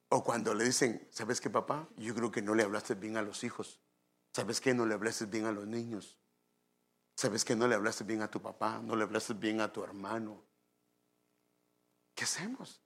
O 0.08 0.22
cuando 0.22 0.54
le 0.54 0.64
dicen, 0.64 1.06
¿sabes 1.10 1.40
qué, 1.40 1.50
papá? 1.50 1.88
Yo 1.96 2.14
creo 2.14 2.30
que 2.30 2.40
no 2.40 2.54
le 2.54 2.62
hablaste 2.62 2.94
bien 2.94 3.16
a 3.16 3.22
los 3.22 3.42
hijos. 3.42 3.80
¿Sabes 4.32 4.60
qué? 4.60 4.72
No 4.72 4.86
le 4.86 4.94
hablaste 4.94 5.26
bien 5.26 5.46
a 5.46 5.52
los 5.52 5.66
niños. 5.66 6.18
¿Sabes 7.16 7.44
qué? 7.44 7.56
No 7.56 7.66
le 7.66 7.74
hablaste 7.74 8.04
bien 8.04 8.22
a 8.22 8.30
tu 8.30 8.40
papá. 8.40 8.80
No 8.82 8.94
le 8.94 9.02
hablaste 9.02 9.34
bien 9.34 9.60
a 9.60 9.72
tu 9.72 9.82
hermano. 9.82 10.44
¿Qué 12.14 12.24
hacemos? 12.24 12.80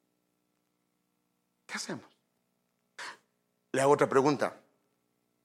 ¿Qué 1.67 1.75
hacemos? 1.75 2.11
Le 3.73 3.83
hago 3.83 3.93
otra 3.93 4.09
pregunta. 4.09 4.59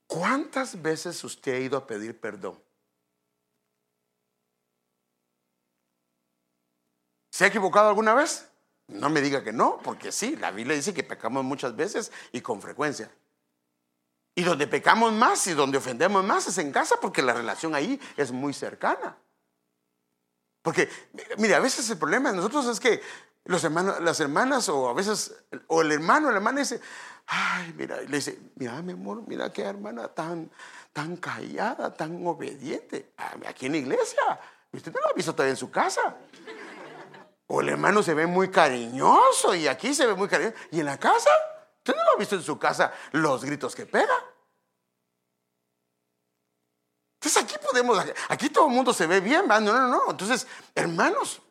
¿Cuántas 0.08 0.82
veces 0.82 1.24
usted 1.24 1.54
ha 1.56 1.60
ido 1.60 1.78
a 1.78 1.88
pedir 1.88 2.20
perdón? 2.20 2.62
¿Se 7.32 7.44
ha 7.44 7.48
equivocado 7.48 7.90
alguna 7.90 8.14
vez? 8.14 8.48
No 8.88 9.10
me 9.10 9.20
diga 9.20 9.44
que 9.44 9.52
no, 9.52 9.80
porque 9.84 10.12
sí, 10.12 10.36
la 10.36 10.52
Biblia 10.52 10.76
dice 10.76 10.94
que 10.94 11.04
pecamos 11.04 11.44
muchas 11.44 11.76
veces 11.76 12.12
y 12.32 12.42
con 12.42 12.62
frecuencia. 12.62 13.12
Y 14.36 14.44
donde 14.44 14.68
pecamos 14.68 15.12
más 15.12 15.48
y 15.48 15.54
donde 15.54 15.78
ofendemos 15.78 16.24
más 16.24 16.48
es 16.48 16.58
en 16.60 16.72
casa 16.72 16.96
porque 17.02 17.22
la 17.22 17.34
relación 17.34 17.74
ahí 17.74 18.00
es 18.16 18.32
muy 18.32 18.54
cercana. 18.54 19.18
Porque, 20.62 20.90
mire, 21.38 21.56
a 21.56 21.60
veces 21.60 21.90
el 21.90 21.98
problema 21.98 22.32
de 22.32 22.38
nosotros 22.38 22.66
es 22.68 22.80
que 22.80 23.02
las 23.46 24.20
hermanas 24.20 24.70
o 24.70 24.90
a 24.90 24.94
veces, 24.94 25.36
o 25.68 25.82
el 25.82 25.92
hermano 25.92 26.32
la 26.32 26.38
hermana 26.38 26.60
dice, 26.60 26.82
ay, 27.28 27.74
mira, 27.78 28.02
le 28.02 28.18
dice, 28.18 28.40
mira, 28.56 28.82
mi 28.82 28.94
amor, 28.94 29.24
mira 29.28 29.54
qué 29.54 29.62
hermana 29.64 30.08
tan, 30.08 30.50
tan 30.92 31.18
callada, 31.18 31.94
tan 31.94 32.26
obediente. 32.26 33.14
Ah, 33.18 33.36
aquí 33.48 33.68
en 33.68 33.74
la 33.74 33.78
iglesia, 33.80 34.40
usted 34.72 34.92
no 34.92 35.00
lo 35.00 35.10
ha 35.10 35.14
visto 35.14 35.34
todavía 35.34 35.52
en 35.52 35.58
su 35.58 35.70
casa. 35.70 36.16
O 37.48 37.62
el 37.62 37.70
hermano 37.70 38.02
se 38.02 38.16
ve 38.16 38.26
muy 38.26 38.50
cariñoso 38.50 39.54
y 39.54 39.68
aquí 39.68 39.94
se 39.94 40.08
ve 40.08 40.16
muy 40.16 40.28
cariñoso. 40.28 40.58
¿Y 40.72 40.80
en 40.80 40.88
la 40.88 40.98
casa? 40.98 41.30
¿Usted 41.78 41.96
no 41.96 42.04
lo 42.04 42.12
ha 42.12 42.18
visto 42.18 42.36
en 42.36 42.42
su 42.42 42.58
casa 42.58 42.92
los 43.12 43.46
gritos 43.46 43.76
que 43.76 43.86
pega? 43.86 44.16
Entonces 47.20 47.44
aquí 47.44 47.56
podemos, 47.64 48.04
aquí 48.30 48.50
todo 48.50 48.68
el 48.68 48.74
mundo 48.74 48.92
se 48.94 49.06
ve 49.06 49.20
bien, 49.20 49.48
No, 49.48 49.60
no, 49.60 49.88
no. 49.88 50.02
Entonces, 50.10 50.48
hermanos, 50.74 51.42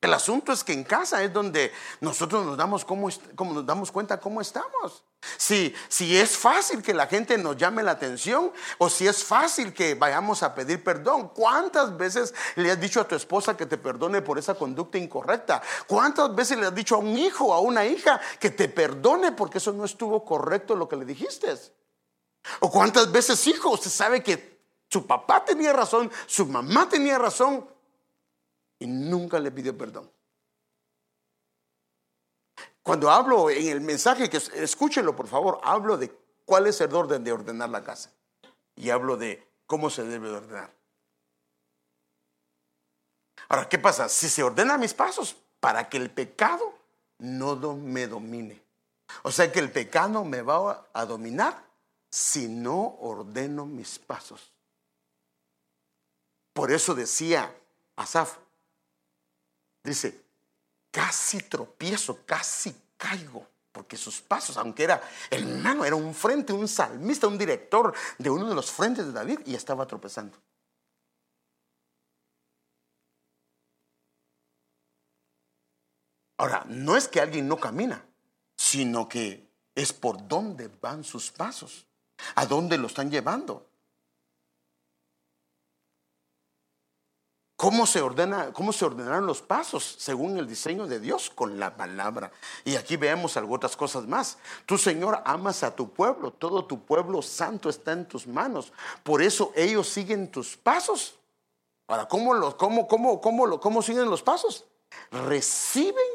el 0.00 0.14
asunto 0.14 0.52
es 0.52 0.64
que 0.64 0.72
en 0.72 0.84
casa 0.84 1.22
es 1.22 1.32
donde 1.32 1.72
nosotros 2.00 2.46
nos 2.46 2.56
damos, 2.56 2.86
cómo, 2.86 3.08
nos 3.08 3.66
damos 3.66 3.92
cuenta 3.92 4.18
cómo 4.18 4.40
estamos. 4.40 5.04
Si, 5.36 5.74
es 5.98 6.38
fácil 6.38 6.82
que 6.82 6.94
la 6.94 7.06
gente 7.06 7.36
nos 7.36 7.58
llame 7.58 7.82
la 7.82 7.90
atención 7.90 8.50
o 8.78 8.88
si 8.88 9.06
es 9.06 9.22
fácil 9.22 9.74
que 9.74 9.94
vayamos 9.94 10.42
a 10.42 10.54
pedir 10.54 10.82
perdón. 10.82 11.28
¿Cuántas 11.34 11.94
veces 11.94 12.34
le 12.56 12.70
has 12.70 12.80
dicho 12.80 13.02
a 13.02 13.06
tu 13.06 13.14
esposa 13.14 13.58
que 13.58 13.66
te 13.66 13.76
perdone 13.76 14.22
por 14.22 14.38
esa 14.38 14.54
conducta 14.54 14.96
incorrecta? 14.96 15.60
¿Cuántas 15.86 16.34
veces 16.34 16.56
le 16.56 16.66
has 16.66 16.74
dicho 16.74 16.94
a 16.94 16.98
un 16.98 17.18
hijo 17.18 17.48
o 17.48 17.52
a 17.52 17.60
una 17.60 17.84
hija 17.84 18.18
que 18.38 18.48
te 18.48 18.70
perdone 18.70 19.32
porque 19.32 19.58
eso 19.58 19.72
no 19.72 19.84
estuvo 19.84 20.24
correcto 20.24 20.74
lo 20.74 20.88
que 20.88 20.96
le 20.96 21.04
dijiste? 21.04 21.54
¿O 22.60 22.70
cuántas 22.70 23.12
veces, 23.12 23.46
hijo, 23.46 23.68
usted 23.68 23.90
sabe 23.90 24.22
que 24.22 24.58
su 24.88 25.06
papá 25.06 25.44
tenía 25.44 25.74
razón, 25.74 26.10
su 26.26 26.46
mamá 26.46 26.88
tenía 26.88 27.18
razón, 27.18 27.68
y 28.80 28.86
nunca 28.88 29.38
le 29.38 29.52
pidió 29.52 29.76
perdón. 29.78 30.10
Cuando 32.82 33.10
hablo 33.10 33.50
en 33.50 33.68
el 33.68 33.80
mensaje, 33.80 34.28
que 34.28 34.38
escúchenlo 34.38 35.14
por 35.14 35.28
favor, 35.28 35.60
hablo 35.62 35.96
de 35.96 36.10
cuál 36.44 36.66
es 36.66 36.80
el 36.80 36.92
orden 36.92 37.22
de 37.22 37.30
ordenar 37.30 37.68
la 37.68 37.84
casa. 37.84 38.10
Y 38.74 38.90
hablo 38.90 39.16
de 39.16 39.46
cómo 39.66 39.90
se 39.90 40.02
debe 40.02 40.30
ordenar. 40.30 40.72
Ahora, 43.48 43.68
¿qué 43.68 43.78
pasa? 43.78 44.08
Si 44.08 44.28
se 44.28 44.42
ordenan 44.42 44.80
mis 44.80 44.94
pasos 44.94 45.36
para 45.60 45.88
que 45.88 45.98
el 45.98 46.10
pecado 46.10 46.72
no 47.18 47.54
me 47.76 48.06
domine. 48.06 48.62
O 49.22 49.30
sea 49.30 49.52
que 49.52 49.58
el 49.58 49.70
pecado 49.70 50.24
me 50.24 50.40
va 50.40 50.88
a 50.92 51.04
dominar 51.04 51.62
si 52.10 52.48
no 52.48 52.96
ordeno 53.00 53.66
mis 53.66 53.98
pasos. 53.98 54.52
Por 56.54 56.72
eso 56.72 56.94
decía 56.94 57.54
Asaf, 57.96 58.38
dice, 59.82 60.24
casi 60.90 61.40
tropiezo, 61.42 62.24
casi 62.26 62.74
caigo, 62.96 63.46
porque 63.72 63.96
sus 63.96 64.20
pasos, 64.20 64.56
aunque 64.56 64.84
era 64.84 65.02
hermano, 65.30 65.84
era 65.84 65.96
un 65.96 66.14
frente, 66.14 66.52
un 66.52 66.68
salmista, 66.68 67.26
un 67.26 67.38
director 67.38 67.94
de 68.18 68.30
uno 68.30 68.48
de 68.48 68.54
los 68.54 68.70
frentes 68.70 69.06
de 69.06 69.12
David 69.12 69.40
y 69.46 69.54
estaba 69.54 69.86
tropezando. 69.86 70.36
Ahora, 76.36 76.64
no 76.68 76.96
es 76.96 77.06
que 77.06 77.20
alguien 77.20 77.46
no 77.46 77.58
camina, 77.58 78.02
sino 78.56 79.08
que 79.08 79.46
es 79.74 79.92
por 79.92 80.26
dónde 80.26 80.68
van 80.80 81.04
sus 81.04 81.30
pasos, 81.30 81.86
a 82.34 82.46
dónde 82.46 82.78
lo 82.78 82.86
están 82.86 83.10
llevando. 83.10 83.69
¿Cómo 87.60 87.84
se, 87.84 88.00
ordena, 88.00 88.54
¿Cómo 88.54 88.72
se 88.72 88.86
ordenarán 88.86 89.26
los 89.26 89.42
pasos 89.42 89.96
según 89.98 90.38
el 90.38 90.48
diseño 90.48 90.86
de 90.86 90.98
Dios? 90.98 91.28
Con 91.28 91.60
la 91.60 91.76
palabra. 91.76 92.32
Y 92.64 92.76
aquí 92.76 92.96
vemos 92.96 93.36
algunas 93.36 93.76
cosas 93.76 94.06
más. 94.06 94.38
Tú, 94.64 94.78
Señor, 94.78 95.20
amas 95.26 95.62
a 95.62 95.76
tu 95.76 95.92
pueblo. 95.92 96.32
Todo 96.32 96.64
tu 96.64 96.82
pueblo 96.86 97.20
santo 97.20 97.68
está 97.68 97.92
en 97.92 98.08
tus 98.08 98.26
manos. 98.26 98.72
Por 99.02 99.20
eso 99.20 99.52
ellos 99.54 99.90
siguen 99.90 100.30
tus 100.30 100.56
pasos. 100.56 101.18
Ahora, 101.86 102.08
¿cómo, 102.08 102.32
los, 102.32 102.54
cómo, 102.54 102.88
cómo, 102.88 103.20
cómo, 103.20 103.60
cómo 103.60 103.82
siguen 103.82 104.08
los 104.08 104.22
pasos? 104.22 104.64
Reciben 105.10 106.08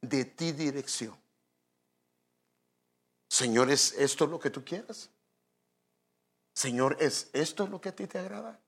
de 0.00 0.24
ti 0.24 0.50
dirección. 0.50 1.16
Señor, 3.28 3.70
¿es 3.70 3.92
esto 3.92 4.26
lo 4.26 4.40
que 4.40 4.50
tú 4.50 4.64
quieras? 4.64 5.08
Señor, 6.52 6.96
¿es 6.98 7.30
esto 7.32 7.64
lo 7.68 7.80
que 7.80 7.90
a 7.90 7.94
ti 7.94 8.08
te 8.08 8.18
agrada? 8.18 8.58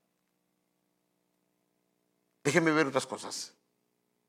Déjenme 2.46 2.70
ver 2.70 2.86
otras 2.86 3.08
cosas. 3.08 3.52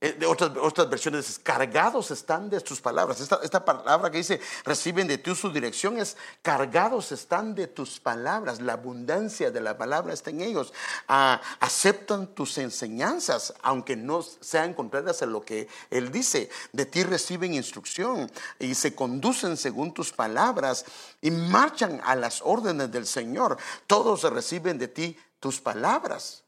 Eh, 0.02 0.26
otras, 0.26 0.52
otras 0.60 0.90
versiones, 0.90 1.38
cargados 1.38 2.10
están 2.10 2.50
de 2.50 2.60
tus 2.62 2.82
palabras. 2.82 3.22
Esta, 3.22 3.40
esta, 3.44 3.64
palabra 3.64 4.10
que 4.10 4.18
dice, 4.18 4.42
reciben 4.66 5.08
de 5.08 5.20
ti 5.20 5.36
su 5.36 5.52
dirección, 5.52 6.00
es 6.00 6.18
cargados 6.42 7.12
están 7.12 7.54
de 7.54 7.68
tus 7.68 8.00
palabras. 8.00 8.60
La 8.60 8.74
abundancia 8.74 9.52
de 9.52 9.62
la 9.62 9.78
palabra 9.78 10.16
está 10.16 10.32
en 10.32 10.42
ellos. 10.42 10.74
Ah, 11.08 11.40
aceptan 11.60 12.26
tus 12.34 12.58
enseñanzas, 12.58 13.54
aunque 13.62 13.96
no 13.96 14.24
sean 14.24 14.74
contrarias 14.74 15.22
a 15.22 15.28
lo 15.28 15.46
que 15.46 15.68
Él 15.92 16.12
dice. 16.12 16.50
De 16.74 16.88
ti 16.88 17.04
reciben 17.04 17.54
instrucción 17.54 18.32
y 18.58 18.74
se 18.74 18.96
conducen 18.96 19.58
según 19.58 19.94
tus 19.94 20.12
palabras 20.12 20.86
y 21.22 21.30
marchan 21.30 22.02
a 22.04 22.16
las 22.16 22.42
órdenes 22.42 22.92
del 22.92 23.06
Señor. 23.06 23.58
Todos 23.86 24.24
reciben 24.24 24.80
de 24.80 24.88
ti 24.88 25.20
tus 25.40 25.62
palabras. 25.62 26.44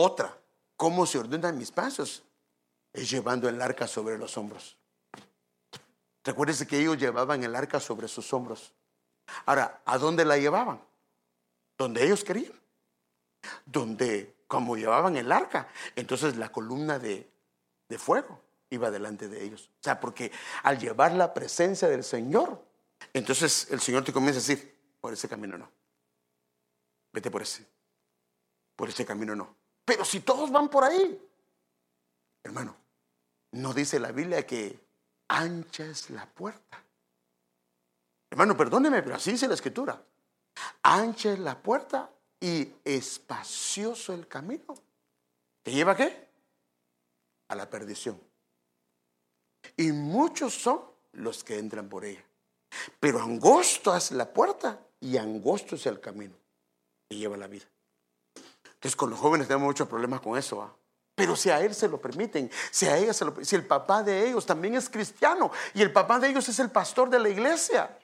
Otra, 0.00 0.37
¿cómo 0.78 1.04
se 1.04 1.18
ordenan 1.18 1.58
mis 1.58 1.70
pasos? 1.70 2.22
Es 2.94 3.10
llevando 3.10 3.50
el 3.50 3.60
arca 3.60 3.86
sobre 3.86 4.16
los 4.16 4.38
hombros. 4.38 4.78
Recuérdese 6.24 6.66
que 6.66 6.78
ellos 6.78 6.96
llevaban 6.96 7.44
el 7.44 7.54
arca 7.54 7.80
sobre 7.80 8.08
sus 8.08 8.32
hombros. 8.32 8.72
Ahora, 9.44 9.82
¿a 9.84 9.98
dónde 9.98 10.24
la 10.24 10.38
llevaban? 10.38 10.80
Donde 11.76 12.04
ellos 12.04 12.24
querían. 12.24 12.52
Donde, 13.66 14.36
como 14.46 14.76
llevaban 14.76 15.16
el 15.16 15.30
arca, 15.30 15.68
entonces 15.96 16.36
la 16.36 16.50
columna 16.50 16.98
de, 16.98 17.30
de 17.88 17.98
fuego 17.98 18.40
iba 18.70 18.90
delante 18.90 19.28
de 19.28 19.44
ellos. 19.44 19.70
O 19.80 19.82
sea, 19.82 20.00
porque 20.00 20.30
al 20.62 20.78
llevar 20.78 21.12
la 21.12 21.34
presencia 21.34 21.88
del 21.88 22.04
Señor, 22.04 22.64
entonces 23.12 23.68
el 23.70 23.80
Señor 23.80 24.04
te 24.04 24.12
comienza 24.12 24.38
a 24.38 24.42
decir, 24.42 24.78
por 25.00 25.12
ese 25.12 25.28
camino 25.28 25.58
no. 25.58 25.70
Vete 27.12 27.30
por 27.30 27.42
ese. 27.42 27.66
Por 28.76 28.88
ese 28.88 29.04
camino 29.04 29.34
no. 29.34 29.57
Pero 29.88 30.04
si 30.04 30.20
todos 30.20 30.52
van 30.52 30.68
por 30.68 30.84
ahí, 30.84 31.18
hermano, 32.44 32.76
no 33.52 33.72
dice 33.72 33.98
la 33.98 34.12
Biblia 34.12 34.46
que 34.46 34.78
ancha 35.28 35.86
es 35.86 36.10
la 36.10 36.26
puerta. 36.26 36.84
Hermano, 38.28 38.54
perdóneme, 38.54 39.02
pero 39.02 39.16
así 39.16 39.30
dice 39.30 39.48
la 39.48 39.54
escritura. 39.54 39.98
Ancha 40.82 41.32
es 41.32 41.38
la 41.38 41.58
puerta 41.58 42.10
y 42.38 42.70
espacioso 42.84 44.12
el 44.12 44.28
camino. 44.28 44.74
¿Te 45.62 45.72
lleva 45.72 45.92
a 45.92 45.96
qué? 45.96 46.28
A 47.48 47.54
la 47.54 47.70
perdición. 47.70 48.20
Y 49.74 49.90
muchos 49.90 50.52
son 50.52 50.82
los 51.12 51.42
que 51.42 51.58
entran 51.58 51.88
por 51.88 52.04
ella. 52.04 52.22
Pero 53.00 53.22
angosto 53.22 53.96
es 53.96 54.10
la 54.10 54.30
puerta 54.30 54.78
y 55.00 55.16
angosto 55.16 55.76
es 55.76 55.86
el 55.86 55.98
camino 55.98 56.36
que 57.08 57.16
lleva 57.16 57.38
la 57.38 57.46
vida. 57.46 57.64
Entonces 58.78 58.94
con 58.94 59.10
los 59.10 59.18
jóvenes 59.18 59.48
tenemos 59.48 59.66
muchos 59.66 59.88
problemas 59.88 60.20
con 60.20 60.38
eso. 60.38 60.78
Pero 61.16 61.34
si 61.34 61.50
a 61.50 61.60
él 61.60 61.74
se 61.74 61.88
lo 61.88 62.00
permiten, 62.00 62.48
si 62.70 62.86
a 62.86 62.96
ella 62.96 63.12
se 63.12 63.24
lo 63.24 63.44
si 63.44 63.56
el 63.56 63.66
papá 63.66 64.04
de 64.04 64.28
ellos 64.28 64.46
también 64.46 64.76
es 64.76 64.88
cristiano 64.88 65.50
y 65.74 65.82
el 65.82 65.92
papá 65.92 66.20
de 66.20 66.28
ellos 66.28 66.48
es 66.48 66.60
el 66.60 66.70
pastor 66.70 67.10
de 67.10 67.18
la 67.18 67.28
iglesia. 67.28 67.98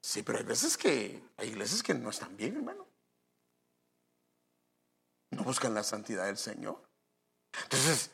Sí, 0.00 0.22
pero 0.22 0.38
hay 0.38 0.44
veces 0.44 0.76
que 0.76 1.20
hay 1.36 1.48
iglesias 1.48 1.82
que 1.82 1.92
no 1.92 2.10
están 2.10 2.36
bien, 2.36 2.56
hermano. 2.56 2.86
No 5.30 5.42
buscan 5.42 5.74
la 5.74 5.82
santidad 5.82 6.26
del 6.26 6.38
Señor. 6.38 6.80
Entonces, 7.64 8.12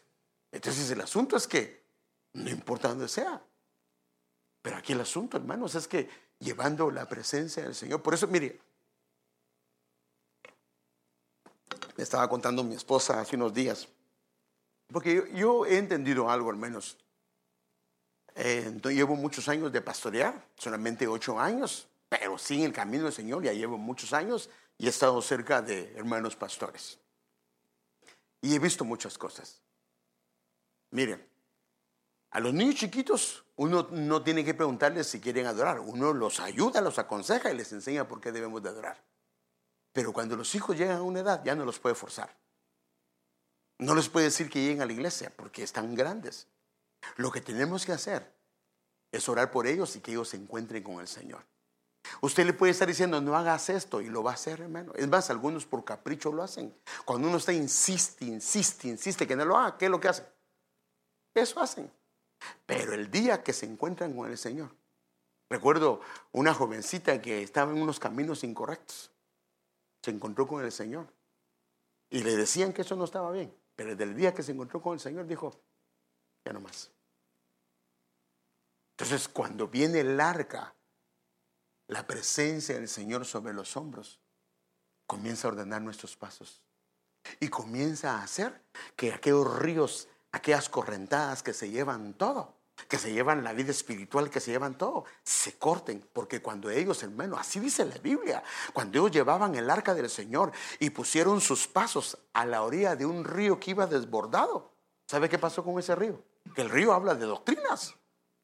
entonces 0.53 0.91
el 0.91 1.03
asunto 1.03 1.37
es 1.37 1.47
que 1.47 1.85
no 2.33 2.49
importa 2.49 2.89
dónde 2.89 3.09
sea. 3.09 3.43
Pero 4.63 4.77
aquí 4.77 4.95
el 4.95 5.03
asunto, 5.03 5.37
hermanos, 5.37 5.75
es 5.75 5.87
que 5.87 6.09
llevando 6.39 6.91
la 6.91 7.07
presencia 7.07 7.63
del 7.63 7.75
Señor. 7.75 8.03
Por 8.03 8.15
eso, 8.15 8.27
mire, 8.27 8.59
estaba 12.03 12.29
contando 12.29 12.65
mi 12.65 12.75
esposa 12.75 13.21
hace 13.21 13.37
unos 13.37 13.53
días. 13.53 13.89
Porque 14.89 15.31
yo, 15.35 15.67
he 15.67 15.79
entendido 15.79 16.31
algo 16.31 16.51
al 16.51 16.57
menos. 16.57 16.99
Eh, 18.35 18.81
llevo 18.85 19.17
muchos 19.17 19.49
años 19.49 19.73
de 19.73 19.81
pastorear, 19.81 20.49
solamente 20.57 21.07
ocho 21.07 21.39
años, 21.39 21.89
pero 22.09 22.39
sí 22.39 22.61
en 22.61 22.67
el 22.67 22.73
camino 22.73 23.05
del 23.05 23.13
Señor 23.13 23.43
ya 23.43 23.53
llevo 23.53 23.79
muchos 23.79 24.13
años 24.13 24.51
y 24.79 24.87
he 24.87 24.89
estado 24.89 25.21
cerca 25.23 25.63
de 25.63 25.93
hermanos 25.97 26.37
pastores. 26.37 26.99
Y 28.41 28.55
he 28.55 28.59
visto 28.59 28.85
muchas 28.85 29.19
cosas. 29.19 29.61
Miren, 30.91 31.25
a 32.31 32.41
los 32.41 32.55
niños 32.55 32.77
chiquitos 32.77 33.45
uno 33.57 33.89
no 33.91 34.23
tiene 34.23 34.45
que 34.45 34.55
preguntarles 34.55 35.07
si 35.07 35.21
quieren 35.21 35.47
adorar. 35.47 35.81
Uno 35.81 36.13
los 36.15 36.41
ayuda, 36.41 36.81
los 36.81 36.99
aconseja 36.99 37.53
y 37.53 37.57
les 37.57 37.73
enseña 37.73 38.09
por 38.09 38.21
qué 38.21 38.33
debemos 38.33 38.63
de 38.63 38.71
adorar. 38.71 39.10
Pero 39.93 40.13
cuando 40.13 40.37
los 40.37 40.55
hijos 40.55 40.77
llegan 40.77 40.99
a 40.99 41.03
una 41.03 41.21
edad 41.21 41.45
ya 41.45 41.55
no 41.55 41.65
los 41.65 41.79
puede 41.79 41.95
forzar. 41.95 42.35
No 43.79 43.95
les 43.95 44.09
puede 44.09 44.27
decir 44.27 44.51
que 44.51 44.61
lleguen 44.61 44.83
a 44.83 44.87
la 44.87 44.93
iglesia 44.93 45.33
porque 45.35 45.63
están 45.63 45.95
grandes. 45.95 46.47
Lo 47.17 47.31
que 47.31 47.41
tenemos 47.41 47.87
que 47.87 47.93
hacer 47.93 48.31
es 49.11 49.29
orar 49.29 49.51
por 49.51 49.67
ellos 49.67 49.97
y 49.97 50.01
que 50.01 50.13
ellos 50.13 50.29
se 50.29 50.37
encuentren 50.37 50.83
con 50.83 51.01
el 51.01 51.09
Señor. 51.09 51.45
Usted 52.21 52.45
le 52.45 52.53
puede 52.53 52.73
estar 52.73 52.89
diciendo, 52.89 53.21
no 53.21 53.37
hagas 53.37 53.69
esto, 53.69 54.01
y 54.01 54.09
lo 54.09 54.23
va 54.23 54.33
a 54.33 54.35
hacer, 54.35 54.61
hermano. 54.61 54.93
Es 54.95 55.09
más, 55.09 55.31
algunos 55.31 55.67
por 55.67 55.85
capricho 55.85 56.33
lo 56.33 56.43
hacen. 56.43 56.75
Cuando 57.05 57.29
uno 57.29 57.39
está 57.39 57.53
insiste, 57.53 58.25
insiste, 58.25 58.89
insiste 58.89 59.27
que 59.27 59.37
no 59.37 59.45
lo 59.45 59.57
haga, 59.57 59.79
¿qué 59.79 59.87
es 59.87 59.91
lo 59.91 60.01
que 60.01 60.09
hace? 60.09 60.25
Eso 61.35 61.61
hacen. 61.61 61.91
Pero 62.67 62.95
el 62.95 63.11
día 63.11 63.43
que 63.43 63.53
se 63.53 63.67
encuentran 63.67 64.15
con 64.15 64.31
el 64.31 64.39
Señor, 64.39 64.71
recuerdo 65.49 66.01
una 66.33 66.55
jovencita 66.55 67.21
que 67.21 67.43
estaba 67.43 67.73
en 67.73 67.81
unos 67.81 68.01
caminos 68.01 68.45
incorrectos, 68.45 69.11
se 70.03 70.11
encontró 70.11 70.47
con 70.47 70.65
el 70.65 70.73
Señor 70.73 71.07
y 72.09 72.23
le 72.23 72.37
decían 72.37 72.73
que 72.73 72.83
eso 72.83 72.97
no 72.97 73.05
estaba 73.05 73.31
bien, 73.31 73.55
pero 73.77 73.91
desde 73.91 74.05
el 74.05 74.17
día 74.17 74.35
que 74.35 74.43
se 74.43 74.53
encontró 74.53 74.81
con 74.81 74.95
el 74.95 75.01
Señor 75.01 75.27
dijo, 75.27 75.53
ya 76.45 76.53
no 76.53 76.61
más. 76.61 76.91
Entonces 78.93 79.29
cuando 79.29 79.69
viene 79.69 80.01
el 80.01 80.21
arca, 80.21 80.75
la 81.89 82.07
presencia 82.07 82.77
del 82.77 82.89
Señor 82.89 83.25
sobre 83.25 83.53
los 83.53 83.77
hombros, 83.77 84.21
comienza 85.07 85.49
a 85.49 85.53
ordenar 85.53 85.83
nuestros 85.83 86.17
pasos 86.17 86.63
y 87.41 87.49
comienza 87.49 88.19
a 88.19 88.23
hacer 88.23 88.63
que 88.97 89.13
aquellos 89.13 89.59
ríos 89.59 90.09
aquellas 90.33 90.69
correntadas 90.69 91.43
que 91.43 91.53
se 91.53 91.71
llevan 91.71 92.15
todo, 92.15 92.55
que 92.89 92.99
se 92.99 93.13
llevan 93.13 93.45
la 93.45 93.53
vida 93.53 93.71
espiritual, 93.71 94.31
que 94.31 94.41
se 94.41 94.51
llevan 94.51 94.77
todo, 94.77 95.05
se 95.23 95.59
corten, 95.59 96.07
porque 96.13 96.41
cuando 96.41 96.71
ellos, 96.71 97.03
hermano, 97.03 97.37
así 97.37 97.61
dice 97.61 97.85
la 97.85 97.99
Biblia, 97.99 98.43
cuando 98.73 98.99
ellos 98.99 99.11
llevaban 99.11 99.55
el 99.55 99.71
arca 99.71 99.95
del 99.95 100.11
Señor 100.11 100.53
y 100.79 100.91
pusieron 100.91 101.41
sus 101.41 101.67
pasos 101.67 102.19
a 102.33 102.45
la 102.47 102.63
orilla 102.63 102.97
de 102.97 103.07
un 103.07 103.25
río 103.25 103.59
que 103.59 103.73
iba 103.73 103.87
desbordado, 103.87 104.73
¿sabe 105.07 105.29
qué 105.29 105.39
pasó 105.39 105.65
con 105.65 105.79
ese 105.79 105.95
río? 105.95 106.23
Que 106.55 106.63
el 106.63 106.71
río 106.71 106.93
habla 106.93 107.15
de 107.15 107.27
doctrinas. 107.27 107.95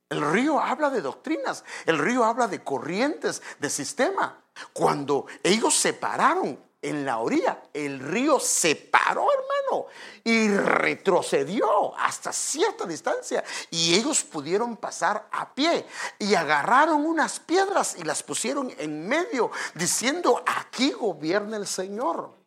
El 0.08 0.20
río 0.30 0.60
habla 0.60 0.88
de 0.90 1.00
doctrinas, 1.00 1.64
el 1.84 1.98
río 1.98 2.22
habla 2.22 2.46
de 2.46 2.62
corrientes, 2.62 3.42
de 3.58 3.68
sistema. 3.68 4.40
Cuando 4.72 5.26
ellos 5.42 5.74
separaron 5.74 6.60
en 6.88 7.04
la 7.04 7.18
orilla, 7.18 7.62
el 7.72 7.98
río 7.98 8.38
se 8.38 8.76
paró, 8.76 9.26
hermano, 9.32 9.86
y 10.22 10.48
retrocedió 10.48 11.96
hasta 11.98 12.32
cierta 12.32 12.86
distancia. 12.86 13.42
Y 13.70 13.94
ellos 13.94 14.22
pudieron 14.22 14.76
pasar 14.76 15.28
a 15.32 15.54
pie 15.54 15.84
y 16.18 16.34
agarraron 16.34 17.04
unas 17.04 17.40
piedras 17.40 17.96
y 17.98 18.04
las 18.04 18.22
pusieron 18.22 18.72
en 18.78 19.08
medio, 19.08 19.50
diciendo, 19.74 20.42
aquí 20.46 20.92
gobierna 20.92 21.56
el 21.56 21.66
Señor 21.66 22.45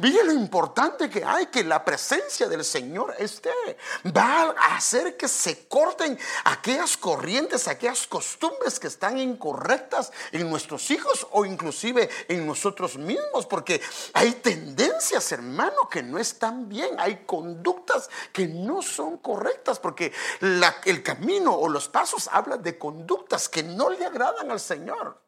mire 0.00 0.24
lo 0.24 0.32
importante 0.32 1.10
que 1.10 1.24
hay, 1.24 1.46
que 1.46 1.64
la 1.64 1.84
presencia 1.84 2.48
del 2.48 2.64
Señor 2.64 3.14
esté. 3.18 3.50
Va 4.06 4.54
a 4.56 4.76
hacer 4.76 5.16
que 5.16 5.28
se 5.28 5.66
corten 5.66 6.18
aquellas 6.44 6.96
corrientes, 6.96 7.66
aquellas 7.66 8.06
costumbres 8.06 8.78
que 8.78 8.86
están 8.86 9.18
incorrectas 9.18 10.12
en 10.32 10.48
nuestros 10.48 10.90
hijos 10.90 11.26
o 11.32 11.44
inclusive 11.44 12.08
en 12.28 12.46
nosotros 12.46 12.96
mismos, 12.96 13.46
porque 13.46 13.80
hay 14.12 14.32
tendencias, 14.32 15.32
hermano, 15.32 15.88
que 15.90 16.02
no 16.02 16.18
están 16.18 16.68
bien, 16.68 16.90
hay 16.98 17.24
conductas 17.24 18.08
que 18.32 18.46
no 18.46 18.82
son 18.82 19.18
correctas, 19.18 19.78
porque 19.78 20.12
el 20.84 21.02
camino 21.02 21.52
o 21.54 21.68
los 21.68 21.88
pasos 21.88 22.28
hablan 22.30 22.62
de 22.62 22.78
conductas 22.78 23.48
que 23.48 23.62
no 23.62 23.90
le 23.90 24.04
agradan 24.04 24.50
al 24.50 24.60
Señor, 24.60 25.20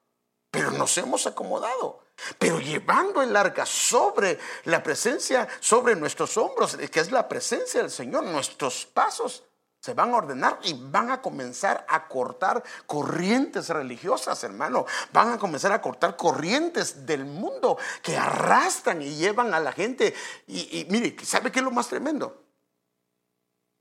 pero 0.57 0.71
nos 0.71 0.97
hemos 0.97 1.27
acomodado. 1.27 2.01
Pero 2.39 2.59
llevando 2.59 3.21
el 3.21 3.37
arca 3.37 3.67
sobre 3.67 4.39
la 4.65 4.83
presencia, 4.83 5.47
sobre 5.61 5.95
nuestros 5.95 6.35
hombros, 6.39 6.77
que 6.77 7.01
es 7.01 7.13
la 7.13 7.29
presencia 7.29 7.83
del 7.83 7.91
Señor, 7.91 8.25
nuestros 8.25 8.87
pasos 8.87 9.45
se 9.81 9.93
van 9.93 10.15
a 10.15 10.17
ordenar 10.17 10.59
y 10.63 10.73
van 10.73 11.11
a 11.11 11.21
comenzar 11.21 11.85
a 11.91 12.09
cortar 12.09 12.65
corrientes 12.87 13.69
religiosas, 13.69 14.43
hermano. 14.45 14.87
Van 15.13 15.33
a 15.33 15.39
comenzar 15.39 15.73
a 15.73 15.83
cortar 15.83 16.17
corrientes 16.17 17.05
del 17.05 17.27
mundo 17.27 17.77
que 18.03 18.17
arrastran 18.17 19.03
y 19.03 19.15
llevan 19.15 19.53
a 19.53 19.61
la 19.61 19.73
gente. 19.73 20.15
Y, 20.47 20.87
mire, 20.89 21.15
¿sabe 21.23 21.53
qué 21.53 21.59
es 21.59 21.65
lo 21.65 21.71
más 21.71 21.89
tremendo? 21.89 22.43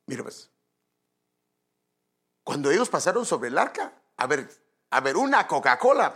Mire, 0.08 0.24
pues. 0.24 0.52
Cuando 2.44 2.70
ellos 2.70 2.90
pasaron 2.90 3.26
sobre 3.26 3.48
el 3.48 3.58
arca, 3.58 3.94
a 4.18 4.28
ver, 4.28 4.48
a 4.96 5.02
ver, 5.02 5.18
una 5.18 5.46
Coca-Cola, 5.46 6.16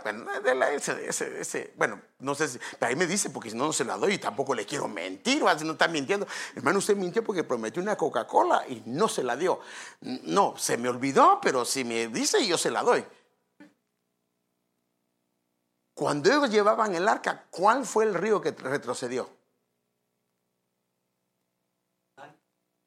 bueno, 1.76 2.00
no 2.20 2.34
sé 2.34 2.48
si, 2.48 2.58
pero 2.78 2.88
ahí 2.88 2.96
me 2.96 3.06
dice, 3.06 3.28
porque 3.28 3.50
si 3.50 3.56
no, 3.56 3.66
no 3.66 3.74
se 3.74 3.84
la 3.84 3.98
doy 3.98 4.14
y 4.14 4.18
tampoco 4.18 4.54
le 4.54 4.64
quiero 4.64 4.88
mentir, 4.88 5.42
o 5.42 5.54
no 5.54 5.72
está 5.72 5.86
mintiendo. 5.86 6.26
Hermano, 6.56 6.78
usted 6.78 6.96
mintió 6.96 7.22
porque 7.22 7.44
prometió 7.44 7.82
una 7.82 7.94
Coca-Cola 7.96 8.64
y 8.68 8.82
no 8.86 9.06
se 9.06 9.22
la 9.22 9.36
dio. 9.36 9.60
No, 10.00 10.54
se 10.56 10.78
me 10.78 10.88
olvidó, 10.88 11.40
pero 11.42 11.66
si 11.66 11.84
me 11.84 12.08
dice, 12.08 12.46
yo 12.46 12.56
se 12.56 12.70
la 12.70 12.82
doy. 12.82 13.04
Cuando 15.92 16.30
ellos 16.30 16.48
llevaban 16.48 16.94
el 16.94 17.06
arca, 17.06 17.44
¿cuál 17.50 17.84
fue 17.84 18.04
el 18.04 18.14
río 18.14 18.40
que 18.40 18.52
retrocedió? 18.52 19.28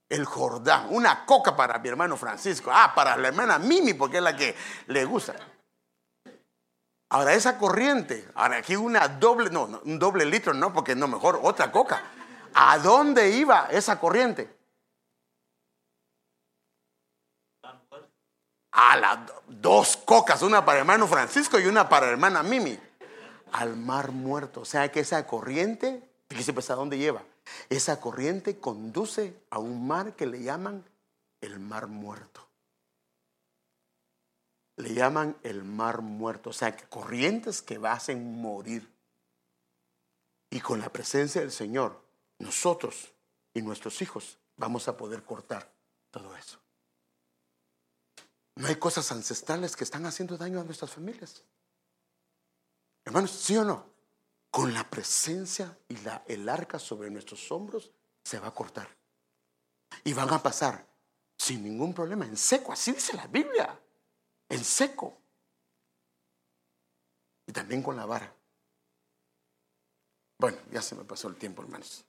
El 0.09 0.25
Jordán, 0.25 0.87
una 0.89 1.23
coca 1.23 1.55
para 1.55 1.77
mi 1.77 1.89
hermano 1.89 2.17
Francisco, 2.17 2.71
ah, 2.73 2.93
para 2.95 3.15
la 3.15 3.27
hermana 3.27 3.59
Mimi, 3.59 3.93
porque 3.93 4.17
es 4.17 4.23
la 4.23 4.35
que 4.35 4.55
le 4.87 5.05
gusta. 5.05 5.35
Ahora 7.13 7.35
esa 7.35 7.59
corriente, 7.59 8.27
ahora 8.33 8.57
aquí 8.57 8.75
una 8.75 9.07
doble, 9.07 9.51
no, 9.51 9.65
un 9.85 9.99
doble 9.99 10.25
litro, 10.25 10.51
no, 10.51 10.73
porque 10.73 10.95
no, 10.95 11.07
mejor 11.07 11.39
otra 11.43 11.71
coca. 11.71 12.01
¿A 12.55 12.79
dónde 12.79 13.29
iba 13.29 13.67
esa 13.69 13.99
corriente? 13.99 14.49
A 18.71 18.97
las 18.97 19.19
dos 19.47 19.95
cocas, 19.95 20.41
una 20.41 20.65
para 20.65 20.79
hermano 20.79 21.07
Francisco 21.07 21.59
y 21.59 21.67
una 21.67 21.87
para 21.87 22.09
hermana 22.09 22.41
Mimi. 22.41 22.79
Al 23.51 23.77
mar 23.77 24.11
muerto. 24.11 24.61
O 24.61 24.65
sea 24.65 24.91
que 24.91 25.01
esa 25.01 25.27
corriente, 25.27 26.01
fíjese 26.29 26.51
pues 26.51 26.71
a 26.71 26.75
dónde 26.75 26.97
lleva. 26.97 27.21
Esa 27.69 28.01
corriente 28.01 28.59
conduce 28.59 29.39
a 29.51 29.59
un 29.59 29.85
mar 29.85 30.13
que 30.13 30.25
le 30.25 30.41
llaman 30.41 30.83
el 31.41 31.59
mar 31.59 31.85
muerto 31.85 32.43
le 34.77 34.93
llaman 34.93 35.37
el 35.43 35.63
mar 35.63 36.01
muerto, 36.01 36.49
o 36.49 36.53
sea, 36.53 36.75
corrientes 36.89 37.61
que 37.61 37.79
hacen 37.83 38.41
morir. 38.41 38.91
Y 40.49 40.59
con 40.61 40.79
la 40.79 40.89
presencia 40.91 41.41
del 41.41 41.51
Señor, 41.51 42.01
nosotros 42.39 43.11
y 43.53 43.61
nuestros 43.61 44.01
hijos 44.01 44.37
vamos 44.57 44.87
a 44.87 44.97
poder 44.97 45.23
cortar 45.23 45.71
todo 46.11 46.35
eso. 46.35 46.59
No 48.55 48.67
hay 48.67 48.75
cosas 48.75 49.11
ancestrales 49.11 49.75
que 49.75 49.83
están 49.83 50.05
haciendo 50.05 50.37
daño 50.37 50.59
a 50.59 50.63
nuestras 50.63 50.91
familias. 50.91 51.43
Hermanos, 53.03 53.31
¿sí 53.31 53.57
o 53.57 53.63
no? 53.63 53.91
Con 54.51 54.73
la 54.73 54.87
presencia 54.89 55.75
y 55.87 55.97
la, 55.97 56.23
el 56.27 56.47
arca 56.47 56.77
sobre 56.77 57.09
nuestros 57.09 57.51
hombros 57.51 57.91
se 58.23 58.39
va 58.39 58.49
a 58.49 58.53
cortar. 58.53 58.87
Y 60.03 60.13
van 60.13 60.29
a 60.31 60.41
pasar 60.41 60.85
sin 61.35 61.63
ningún 61.63 61.93
problema, 61.93 62.25
en 62.25 62.37
seco. 62.37 62.71
Así 62.71 62.91
dice 62.91 63.15
la 63.15 63.27
Biblia. 63.27 63.79
En 64.53 64.63
seco. 64.63 65.17
Y 67.47 67.51
también 67.51 67.81
con 67.81 67.97
la 67.97 68.05
vara. 68.05 68.31
Bueno, 70.37 70.59
ya 70.71 70.79
se 70.79 70.93
me 70.93 71.03
pasó 71.03 71.27
el 71.27 71.37
tiempo, 71.37 71.63
hermanos. 71.63 72.05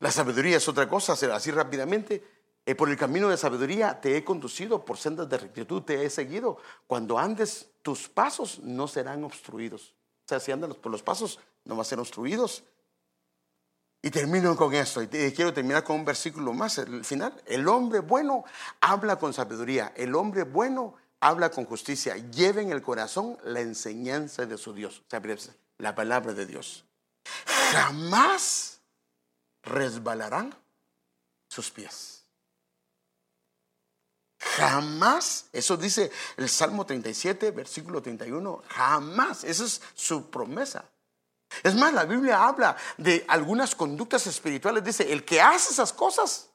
La 0.00 0.10
sabiduría 0.10 0.56
es 0.56 0.66
otra 0.66 0.88
cosa, 0.88 1.12
así 1.12 1.50
rápidamente. 1.50 2.24
Eh, 2.64 2.74
por 2.74 2.88
el 2.88 2.96
camino 2.96 3.28
de 3.28 3.36
sabiduría 3.36 4.00
te 4.00 4.16
he 4.16 4.24
conducido, 4.24 4.82
por 4.82 4.96
sendas 4.96 5.28
de 5.28 5.36
rectitud 5.36 5.82
te 5.82 6.02
he 6.02 6.08
seguido. 6.08 6.56
Cuando 6.86 7.18
andes, 7.18 7.68
tus 7.82 8.08
pasos 8.08 8.60
no 8.60 8.88
serán 8.88 9.24
obstruidos. 9.24 9.94
O 10.24 10.28
sea, 10.28 10.40
si 10.40 10.52
andas 10.52 10.74
por 10.76 10.90
los 10.90 11.02
pasos, 11.02 11.38
no 11.64 11.74
van 11.74 11.82
a 11.82 11.84
ser 11.84 11.98
obstruidos. 11.98 12.64
Y 14.00 14.10
termino 14.10 14.54
con 14.56 14.74
esto, 14.74 15.02
y 15.02 15.08
quiero 15.08 15.52
terminar 15.52 15.82
con 15.82 15.96
un 15.96 16.04
versículo 16.04 16.52
más, 16.52 16.78
el 16.78 17.04
final. 17.04 17.42
El 17.46 17.66
hombre 17.66 17.98
bueno 17.98 18.44
habla 18.80 19.16
con 19.16 19.34
sabiduría, 19.34 19.92
el 19.96 20.14
hombre 20.14 20.44
bueno 20.44 20.94
habla 21.20 21.50
con 21.50 21.64
justicia, 21.64 22.16
lleva 22.16 22.60
en 22.60 22.70
el 22.70 22.80
corazón 22.80 23.38
la 23.42 23.60
enseñanza 23.60 24.46
de 24.46 24.56
su 24.56 24.72
Dios, 24.72 25.02
la 25.78 25.94
palabra 25.96 26.32
de 26.32 26.46
Dios. 26.46 26.84
Jamás 27.72 28.80
resbalarán 29.62 30.54
sus 31.48 31.70
pies. 31.70 32.22
Jamás, 34.38 35.46
eso 35.52 35.76
dice 35.76 36.12
el 36.36 36.48
Salmo 36.48 36.86
37, 36.86 37.50
versículo 37.50 38.00
31, 38.00 38.62
jamás, 38.68 39.42
esa 39.42 39.64
es 39.64 39.82
su 39.94 40.30
promesa. 40.30 40.84
Es 41.62 41.74
más, 41.74 41.92
la 41.92 42.04
Biblia 42.04 42.44
habla 42.44 42.76
de 42.96 43.24
algunas 43.28 43.74
conductas 43.74 44.26
espirituales, 44.26 44.84
dice, 44.84 45.12
el 45.12 45.24
que 45.24 45.40
hace 45.40 45.72
esas 45.72 45.92
cosas 45.92 46.50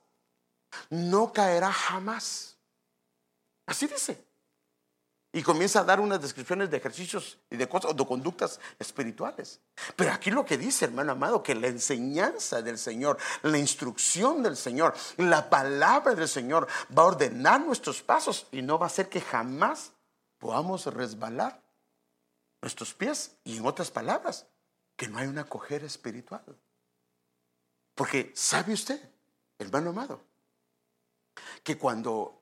no 0.89 1.31
caerá 1.33 1.71
jamás. 1.71 2.57
Así 3.65 3.87
dice. 3.87 4.23
Y 5.35 5.41
comienza 5.41 5.79
a 5.79 5.83
dar 5.83 5.99
unas 5.99 6.21
descripciones 6.21 6.69
de 6.69 6.77
ejercicios 6.77 7.39
y 7.49 7.57
de 7.57 7.67
cosas, 7.67 7.95
de 7.95 8.05
conductas 8.05 8.59
espirituales. 8.77 9.59
Pero 9.95 10.11
aquí 10.11 10.29
lo 10.29 10.45
que 10.45 10.59
dice, 10.59 10.85
hermano 10.85 11.13
amado, 11.13 11.41
que 11.41 11.55
la 11.55 11.67
enseñanza 11.67 12.61
del 12.61 12.77
Señor, 12.77 13.17
la 13.41 13.57
instrucción 13.57 14.43
del 14.43 14.55
Señor, 14.55 14.93
la 15.17 15.49
palabra 15.49 16.13
del 16.13 16.27
Señor 16.27 16.67
va 16.95 17.01
a 17.01 17.07
ordenar 17.07 17.61
nuestros 17.61 18.03
pasos 18.03 18.45
y 18.51 18.61
no 18.61 18.77
va 18.77 18.85
a 18.85 18.87
hacer 18.87 19.09
que 19.09 19.21
jamás 19.21 19.93
podamos 20.37 20.85
resbalar 20.85 21.59
nuestros 22.61 22.93
pies. 22.93 23.31
Y 23.43 23.57
en 23.57 23.65
otras 23.65 23.89
palabras, 23.89 24.45
que 24.95 25.07
no 25.07 25.17
hay 25.17 25.27
una 25.27 25.45
cojera 25.45 25.85
espiritual. 25.85 26.43
Porque, 27.95 28.31
¿sabe 28.35 28.73
usted, 28.73 28.99
hermano 29.59 29.91
amado, 29.91 30.21
que 31.63 31.77
cuando 31.77 32.41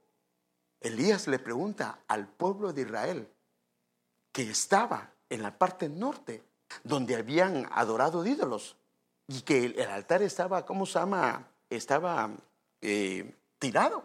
Elías 0.79 1.27
le 1.27 1.39
pregunta 1.39 2.03
al 2.07 2.27
pueblo 2.27 2.73
de 2.73 2.81
Israel 2.81 3.33
que 4.31 4.49
estaba 4.49 5.13
en 5.29 5.41
la 5.43 5.57
parte 5.57 5.89
norte, 5.89 6.43
donde 6.83 7.15
habían 7.15 7.67
adorado 7.71 8.25
ídolos, 8.25 8.77
y 9.27 9.41
que 9.41 9.65
el, 9.65 9.89
altar 9.89 10.21
estaba, 10.21 10.65
¿cómo 10.65 10.85
se 10.85 10.99
llama? 10.99 11.47
Estaba 11.69 12.31
eh, 12.81 13.35
tirado. 13.59 14.03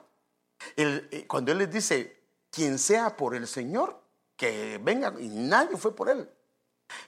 Eh, 0.76 1.24
cuando 1.28 1.52
él 1.52 1.58
les 1.58 1.70
dice, 1.70 2.22
quien 2.50 2.78
sea 2.78 3.16
por 3.16 3.34
el 3.34 3.46
Señor, 3.46 4.00
que 4.36 4.78
venga, 4.82 5.14
y 5.18 5.28
nadie 5.28 5.76
fue 5.76 5.94
por 5.94 6.08
él. 6.08 6.28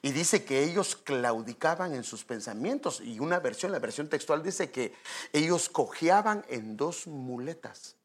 Y 0.03 0.13
dice 0.13 0.45
que 0.45 0.65
ellos 0.65 0.97
claudicaban 0.97 1.95
en 1.95 2.05
sus 2.05 2.25
pensamientos. 2.25 3.01
Y 3.01 3.21
una 3.21 3.39
versión, 3.39 3.73
la 3.73 3.79
versión 3.79 4.09
textual 4.09 4.43
dice 4.43 4.71
que 4.71 4.95
ellos 5.33 5.69
cojeaban 5.69 6.45
en 6.49 6.77
dos 6.77 7.07
muletas 7.07 7.99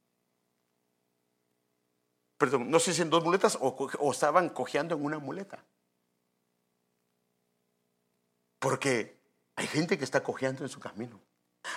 perdón, 2.43 2.69
no 2.69 2.77
sé 2.77 2.93
si 2.93 3.01
en 3.01 3.09
dos 3.09 3.23
muletas 3.23 3.57
o, 3.61 4.11
estaban 4.11 4.49
cojeando 4.49 4.95
en 4.95 5.05
una 5.05 5.17
muleta. 5.17 5.63
Porque 8.59 9.17
hay 9.55 9.65
gente 9.65 9.97
que 9.97 10.03
está 10.03 10.23
cojeando 10.23 10.63
en 10.63 10.69
su 10.69 10.81
camino. 10.81 11.21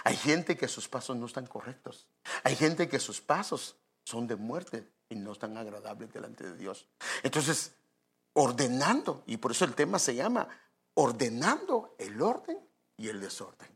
Hay 0.02 0.16
gente 0.16 0.56
que 0.56 0.66
sus 0.66 0.88
pasos 0.88 1.16
no 1.16 1.26
están 1.26 1.46
correctos. 1.46 2.08
Hay 2.42 2.56
gente 2.56 2.88
que 2.88 2.98
sus 2.98 3.20
pasos 3.20 3.76
son 4.04 4.26
de 4.26 4.34
muerte 4.34 4.90
y 5.08 5.14
no 5.14 5.30
están 5.30 5.56
agradables 5.56 6.12
delante 6.12 6.42
de 6.42 6.56
Dios. 6.56 6.88
Entonces, 7.22 7.76
ordenando, 8.36 9.22
y 9.26 9.38
por 9.38 9.52
eso 9.52 9.64
el 9.64 9.74
tema 9.74 9.98
se 9.98 10.14
llama 10.14 10.46
ordenando 10.94 11.94
el 11.98 12.20
orden 12.20 12.58
y 12.96 13.08
el 13.08 13.20
desorden. 13.20 13.68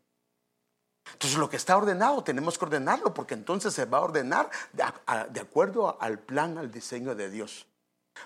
Entonces 1.12 1.38
lo 1.38 1.48
que 1.48 1.56
está 1.56 1.76
ordenado 1.76 2.22
tenemos 2.22 2.58
que 2.58 2.66
ordenarlo 2.66 3.12
porque 3.14 3.34
entonces 3.34 3.72
se 3.72 3.86
va 3.86 3.98
a 3.98 4.02
ordenar 4.02 4.50
de, 4.72 5.40
acuerdo 5.40 6.00
al 6.00 6.18
plan, 6.18 6.58
al 6.58 6.70
diseño 6.70 7.14
de 7.14 7.30
Dios. 7.30 7.66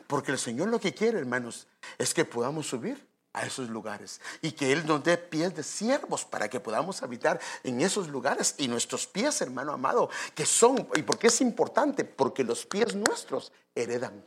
Porque 0.06 0.32
el 0.32 0.38
Señor 0.38 0.68
lo 0.68 0.80
que 0.80 0.92
quiere, 0.92 1.18
hermanos, 1.18 1.68
es 1.98 2.12
que 2.12 2.24
podamos 2.24 2.66
subir 2.66 3.08
a 3.32 3.46
esos 3.46 3.68
lugares 3.68 4.20
y 4.42 4.52
que 4.52 4.72
Él 4.72 4.84
nos 4.86 5.04
dé 5.04 5.16
pies 5.16 5.54
de 5.54 5.62
siervos 5.62 6.24
para 6.24 6.50
que 6.50 6.60
podamos 6.60 7.02
habitar 7.02 7.40
en 7.62 7.80
esos 7.80 8.08
lugares 8.08 8.56
y 8.58 8.66
nuestros 8.66 9.06
pies, 9.06 9.40
hermano 9.40 9.72
amado, 9.72 10.10
que 10.34 10.46
son, 10.46 10.88
¿y 10.94 11.02
por 11.02 11.18
qué 11.18 11.28
es 11.28 11.40
importante? 11.40 12.04
Porque 12.04 12.42
los 12.42 12.66
pies 12.66 12.94
nuestros 12.94 13.52
heredan 13.74 14.24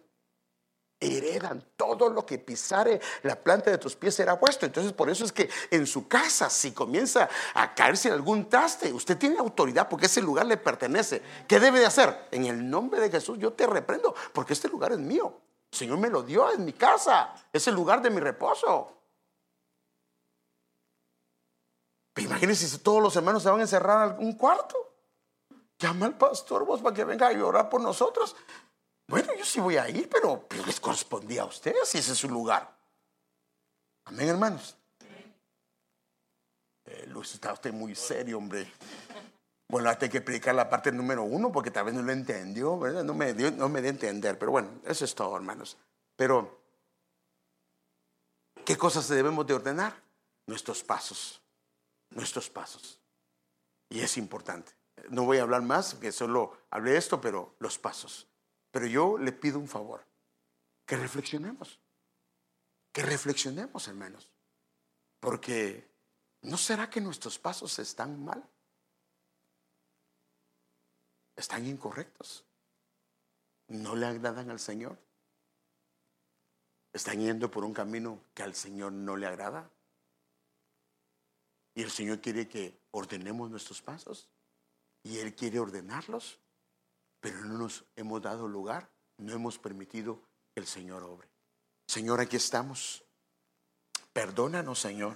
heredan 1.00 1.64
todo 1.76 2.10
lo 2.10 2.26
que 2.26 2.40
pisare 2.40 3.00
la 3.24 3.36
planta 3.36 3.70
de 3.70 3.78
tus 3.78 3.96
pies 3.96 4.16
será 4.16 4.34
vuestro. 4.34 4.66
Entonces, 4.66 4.94
por 4.94 5.10
eso 5.10 5.26
es 5.26 5.32
que 5.32 5.50
en 5.70 5.86
su 5.86 6.08
casa, 6.08 6.50
si 6.50 6.72
comienza 6.72 7.30
a 7.54 7.74
caerse 7.76 8.12
algún 8.12 8.50
traste, 8.50 8.92
usted 8.92 9.18
tiene 9.18 9.38
autoridad 9.38 9.88
porque 9.90 10.08
ese 10.08 10.22
lugar 10.22 10.46
le 10.46 10.58
pertenece. 10.58 11.22
¿Qué 11.48 11.60
debe 11.60 11.80
de 11.80 11.86
hacer? 11.86 12.28
En 12.32 12.46
el 12.46 12.70
nombre 12.70 13.00
de 13.00 13.10
Jesús, 13.10 13.38
yo 13.38 13.54
te 13.54 13.68
reprendo 13.68 14.16
porque 14.34 14.54
este 14.54 14.70
lugar 14.70 14.92
es 14.92 15.00
mío. 15.00 15.42
El 15.72 15.78
Señor 15.78 15.98
me 15.98 16.10
lo 16.10 16.24
dio, 16.24 16.52
en 16.52 16.66
mi 16.66 16.74
casa, 16.74 17.34
es 17.52 17.68
el 17.68 17.76
lugar 17.76 18.02
de 18.02 18.10
mi 18.10 18.20
reposo. 18.20 18.94
Pero 22.14 22.30
imagínense 22.30 22.68
si 22.68 22.80
todos 22.80 23.02
los 23.02 23.16
hermanos 23.16 23.44
se 23.44 23.50
van 23.50 23.60
a 23.60 23.64
encerrar 23.64 24.16
en 24.18 24.26
un 24.26 24.34
cuarto. 24.34 24.76
Llama 25.78 26.08
al 26.08 26.18
pastor 26.18 26.66
vos 26.66 26.82
para 26.82 26.96
que 26.96 27.04
venga 27.04 27.28
a 27.28 27.32
llorar 27.32 27.70
por 27.70 27.82
nosotros. 27.82 28.36
Bueno, 29.08 29.34
yo 29.36 29.46
sí 29.46 29.60
voy 29.62 29.78
a 29.78 29.90
ir, 29.90 30.10
pero, 30.10 30.48
les 30.66 30.80
correspondía 30.80 31.44
a 31.44 31.46
ustedes 31.46 31.88
si 31.88 31.98
ese 31.98 32.12
es 32.12 32.18
su 32.18 32.30
lugar. 32.30 32.76
Amén, 34.06 34.28
hermanos. 34.28 34.76
Eh, 36.86 37.06
Luis, 37.08 37.34
está 37.34 37.54
usted 37.54 37.72
muy 37.74 37.96
serio, 37.96 38.38
hombre. 38.38 38.70
Bueno, 39.70 39.90
hasta 39.90 40.06
hay 40.06 40.12
que 40.12 40.22
predicar 40.22 40.56
la 40.56 40.70
parte 40.70 40.92
número 40.92 41.24
uno 41.24 41.52
porque 41.52 41.72
tal 41.72 41.86
vez 41.86 41.94
no 41.94 42.02
lo 42.02 42.12
entendió, 42.12 42.78
¿verdad? 42.80 43.04
No 43.04 43.14
me 43.14 43.34
dio, 43.34 43.52
no 43.52 43.70
me 43.70 43.82
dio 43.82 43.90
a 43.90 43.94
entender, 43.94 44.38
pero 44.38 44.52
bueno, 44.52 44.70
eso 44.86 45.06
es 45.06 45.16
todo, 45.16 45.36
hermanos. 45.36 45.78
Pero, 46.16 46.62
¿qué 48.66 48.78
cosas 48.78 49.08
debemos 49.08 49.46
de 49.48 49.54
ordenar? 49.54 50.02
Nuestros 50.46 50.84
pasos, 50.84 51.42
nuestros 52.12 52.50
pasos. 52.50 53.00
Y 53.90 54.00
es 54.00 54.18
importante. 54.18 54.72
No 55.10 55.24
voy 55.24 55.38
a 55.38 55.44
hablar 55.44 55.62
más, 55.62 55.96
que 55.96 56.12
solo 56.14 56.58
hablé 56.72 56.92
de 56.92 56.98
esto, 56.98 57.20
pero 57.20 57.56
los 57.60 57.78
pasos. 57.78 58.28
Pero 58.78 58.86
yo 58.86 59.18
le 59.18 59.32
pido 59.32 59.58
un 59.58 59.68
favor, 59.68 60.06
que 60.86 60.96
reflexionemos, 60.96 61.80
que 62.92 63.02
reflexionemos, 63.02 63.88
hermanos, 63.88 64.30
porque 65.20 65.90
¿no 66.44 66.58
será 66.58 66.88
que 66.88 67.02
nuestros 67.02 67.40
pasos 67.40 67.80
están 67.80 68.24
mal? 68.24 68.48
Están 71.36 71.66
incorrectos. 71.66 72.46
No 73.70 73.96
le 73.96 74.06
agradan 74.06 74.52
al 74.52 74.60
Señor. 74.60 74.96
Están 76.94 77.20
yendo 77.20 77.50
por 77.50 77.64
un 77.64 77.74
camino 77.74 78.22
que 78.36 78.44
al 78.44 78.54
Señor 78.54 78.92
no 78.92 79.18
le 79.18 79.26
agrada. 79.26 79.72
Y 81.74 81.82
el 81.82 81.90
Señor 81.90 82.22
quiere 82.22 82.48
que 82.48 82.80
ordenemos 82.92 83.50
nuestros 83.50 83.82
pasos. 83.82 84.30
Y 85.02 85.18
Él 85.18 85.34
quiere 85.34 85.60
ordenarlos 85.60 86.38
pero 87.20 87.44
no 87.46 87.58
nos 87.58 87.86
hemos 87.96 88.22
dado 88.22 88.48
lugar, 88.48 88.90
no 89.18 89.34
hemos 89.34 89.58
permitido 89.58 90.22
que 90.54 90.62
el 90.62 90.68
Señor 90.68 91.04
obre. 91.04 91.28
Señor, 91.88 92.20
aquí 92.20 92.36
estamos. 92.36 93.04
Perdónanos, 94.14 94.80
Señor. 94.80 95.16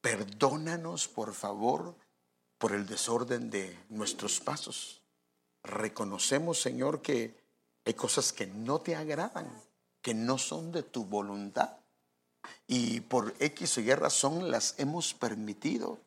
Perdónanos, 0.00 1.08
por 1.08 1.34
favor, 1.34 1.96
por 2.58 2.72
el 2.72 2.86
desorden 2.86 3.50
de 3.50 3.76
nuestros 3.88 4.40
pasos. 4.40 5.02
Reconocemos, 5.62 6.60
Señor, 6.60 7.02
que 7.02 7.36
hay 7.84 7.94
cosas 7.94 8.32
que 8.32 8.46
no 8.46 8.80
te 8.80 8.96
agradan, 8.96 9.50
que 10.02 10.14
no 10.14 10.38
son 10.38 10.72
de 10.72 10.82
tu 10.82 11.04
voluntad. 11.04 11.76
Y 12.66 13.00
por 13.00 13.34
X 13.38 13.78
o 13.78 13.80
Y 13.80 13.94
razón 13.94 14.50
las 14.50 14.74
hemos 14.78 15.14
permitido. 15.14 15.98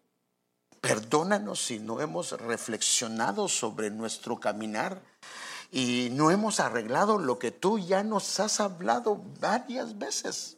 Perdónanos 0.81 1.65
si 1.65 1.79
no 1.79 1.99
hemos 1.99 2.31
reflexionado 2.31 3.47
sobre 3.47 3.91
nuestro 3.91 4.39
caminar 4.39 5.01
y 5.71 6.09
no 6.11 6.31
hemos 6.31 6.59
arreglado 6.59 7.17
lo 7.17 7.37
que 7.37 7.51
tú 7.51 7.79
ya 7.79 8.03
nos 8.03 8.39
has 8.39 8.59
hablado 8.59 9.21
varias 9.39 9.97
veces. 9.97 10.57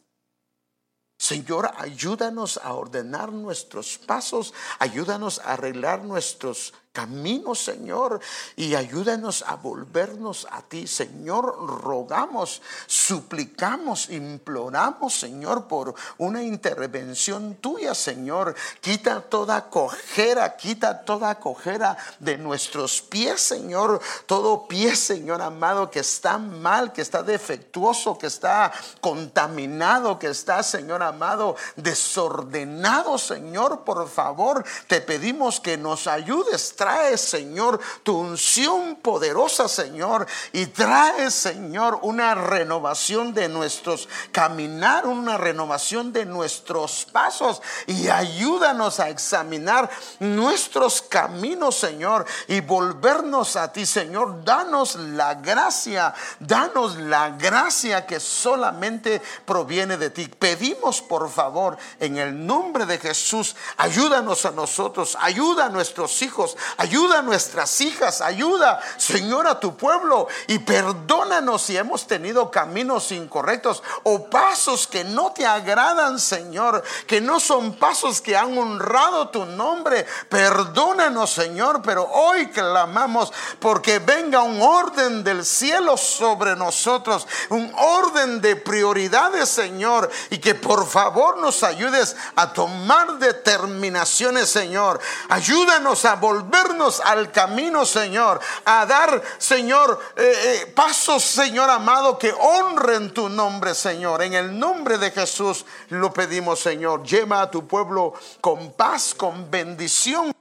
Señor, 1.18 1.70
ayúdanos 1.76 2.58
a 2.62 2.72
ordenar 2.74 3.32
nuestros 3.32 3.96
pasos, 3.98 4.52
ayúdanos 4.80 5.38
a 5.38 5.52
arreglar 5.52 6.02
nuestros 6.02 6.74
camino, 6.92 7.54
Señor, 7.54 8.20
y 8.54 8.74
ayúdanos 8.74 9.42
a 9.46 9.56
volvernos 9.56 10.46
a 10.50 10.60
ti, 10.62 10.86
Señor. 10.86 11.82
Rogamos, 11.82 12.60
suplicamos, 12.86 14.10
imploramos, 14.10 15.14
Señor, 15.14 15.66
por 15.66 15.94
una 16.18 16.42
intervención 16.42 17.56
tuya, 17.56 17.94
Señor. 17.94 18.54
Quita 18.80 19.22
toda 19.22 19.70
cojera, 19.70 20.56
quita 20.56 21.02
toda 21.04 21.38
cojera 21.40 21.96
de 22.20 22.36
nuestros 22.36 23.00
pies, 23.00 23.40
Señor. 23.40 24.00
Todo 24.26 24.68
pie, 24.68 24.94
Señor 24.94 25.40
amado, 25.40 25.90
que 25.90 26.00
está 26.00 26.36
mal, 26.36 26.92
que 26.92 27.00
está 27.00 27.22
defectuoso, 27.22 28.18
que 28.18 28.26
está 28.26 28.70
contaminado, 29.00 30.18
que 30.18 30.28
está, 30.28 30.62
Señor 30.62 31.02
amado, 31.02 31.56
desordenado, 31.76 33.16
Señor. 33.16 33.80
Por 33.84 34.08
favor, 34.10 34.62
te 34.86 35.00
pedimos 35.00 35.58
que 35.58 35.78
nos 35.78 36.06
ayudes 36.06 36.74
trae, 36.82 37.16
Señor, 37.16 37.78
tu 38.02 38.18
unción 38.18 38.96
poderosa, 38.96 39.68
Señor, 39.68 40.26
y 40.52 40.66
trae, 40.66 41.30
Señor, 41.30 42.00
una 42.02 42.34
renovación 42.34 43.32
de 43.32 43.48
nuestros 43.48 44.08
caminar, 44.32 45.06
una 45.06 45.38
renovación 45.38 46.12
de 46.12 46.24
nuestros 46.24 47.06
pasos 47.12 47.62
y 47.86 48.08
ayúdanos 48.08 48.98
a 48.98 49.10
examinar 49.10 49.88
nuestros 50.18 51.02
caminos, 51.02 51.76
Señor, 51.76 52.26
y 52.48 52.60
volvernos 52.60 53.54
a 53.54 53.70
ti, 53.70 53.86
Señor. 53.86 54.44
Danos 54.44 54.96
la 54.96 55.34
gracia, 55.34 56.12
danos 56.40 56.96
la 56.96 57.30
gracia 57.30 58.06
que 58.06 58.18
solamente 58.18 59.22
proviene 59.46 59.96
de 59.98 60.10
ti. 60.10 60.26
Pedimos, 60.26 61.00
por 61.00 61.30
favor, 61.30 61.76
en 62.00 62.16
el 62.16 62.44
nombre 62.44 62.86
de 62.86 62.98
Jesús, 62.98 63.54
ayúdanos 63.76 64.44
a 64.46 64.50
nosotros, 64.50 65.16
ayuda 65.20 65.66
a 65.66 65.68
nuestros 65.68 66.20
hijos, 66.22 66.56
ayuda 66.76 67.20
a 67.20 67.22
nuestras 67.22 67.80
hijas, 67.80 68.20
ayuda, 68.20 68.80
Señor, 68.96 69.46
a 69.46 69.60
tu 69.60 69.76
pueblo 69.76 70.28
y 70.46 70.58
perdónanos 70.58 71.62
si 71.62 71.76
hemos 71.76 72.06
tenido 72.06 72.50
caminos 72.50 73.12
incorrectos 73.12 73.82
o 74.02 74.28
pasos 74.28 74.86
que 74.86 75.04
no 75.04 75.32
te 75.32 75.46
agradan, 75.46 76.18
Señor, 76.18 76.82
que 77.06 77.20
no 77.20 77.40
son 77.40 77.74
pasos 77.74 78.20
que 78.20 78.36
han 78.36 78.56
honrado 78.56 79.28
tu 79.28 79.44
nombre. 79.44 80.06
Perdónanos, 80.28 81.30
Señor, 81.30 81.82
pero 81.82 82.04
hoy 82.04 82.48
clamamos 82.48 83.32
porque 83.60 83.98
venga 83.98 84.42
un 84.42 84.60
orden 84.60 85.24
del 85.24 85.44
cielo 85.44 85.96
sobre 85.96 86.56
nosotros, 86.56 87.26
un 87.50 87.72
orden 87.76 88.40
de 88.40 88.56
prioridades, 88.56 89.48
Señor, 89.48 90.10
y 90.30 90.38
que 90.38 90.54
por 90.54 90.86
favor 90.86 91.38
nos 91.38 91.62
ayudes 91.62 92.16
a 92.36 92.52
tomar 92.52 93.18
determinaciones, 93.18 94.48
Señor. 94.48 95.00
Ayúdanos 95.28 96.04
a 96.04 96.16
volver 96.16 96.61
al 97.04 97.30
camino, 97.30 97.84
Señor, 97.84 98.40
a 98.64 98.86
dar, 98.86 99.22
Señor, 99.38 99.98
eh, 100.16 100.22
eh, 100.22 100.66
pasos, 100.74 101.22
Señor 101.22 101.70
amado, 101.70 102.18
que 102.18 102.32
honren 102.32 103.12
tu 103.12 103.28
nombre, 103.28 103.74
Señor. 103.74 104.22
En 104.22 104.34
el 104.34 104.58
nombre 104.58 104.98
de 104.98 105.10
Jesús 105.10 105.64
lo 105.88 106.12
pedimos, 106.12 106.60
Señor. 106.60 107.02
Lleva 107.02 107.42
a 107.42 107.50
tu 107.50 107.66
pueblo 107.66 108.14
con 108.40 108.72
paz, 108.72 109.14
con 109.14 109.50
bendición. 109.50 110.32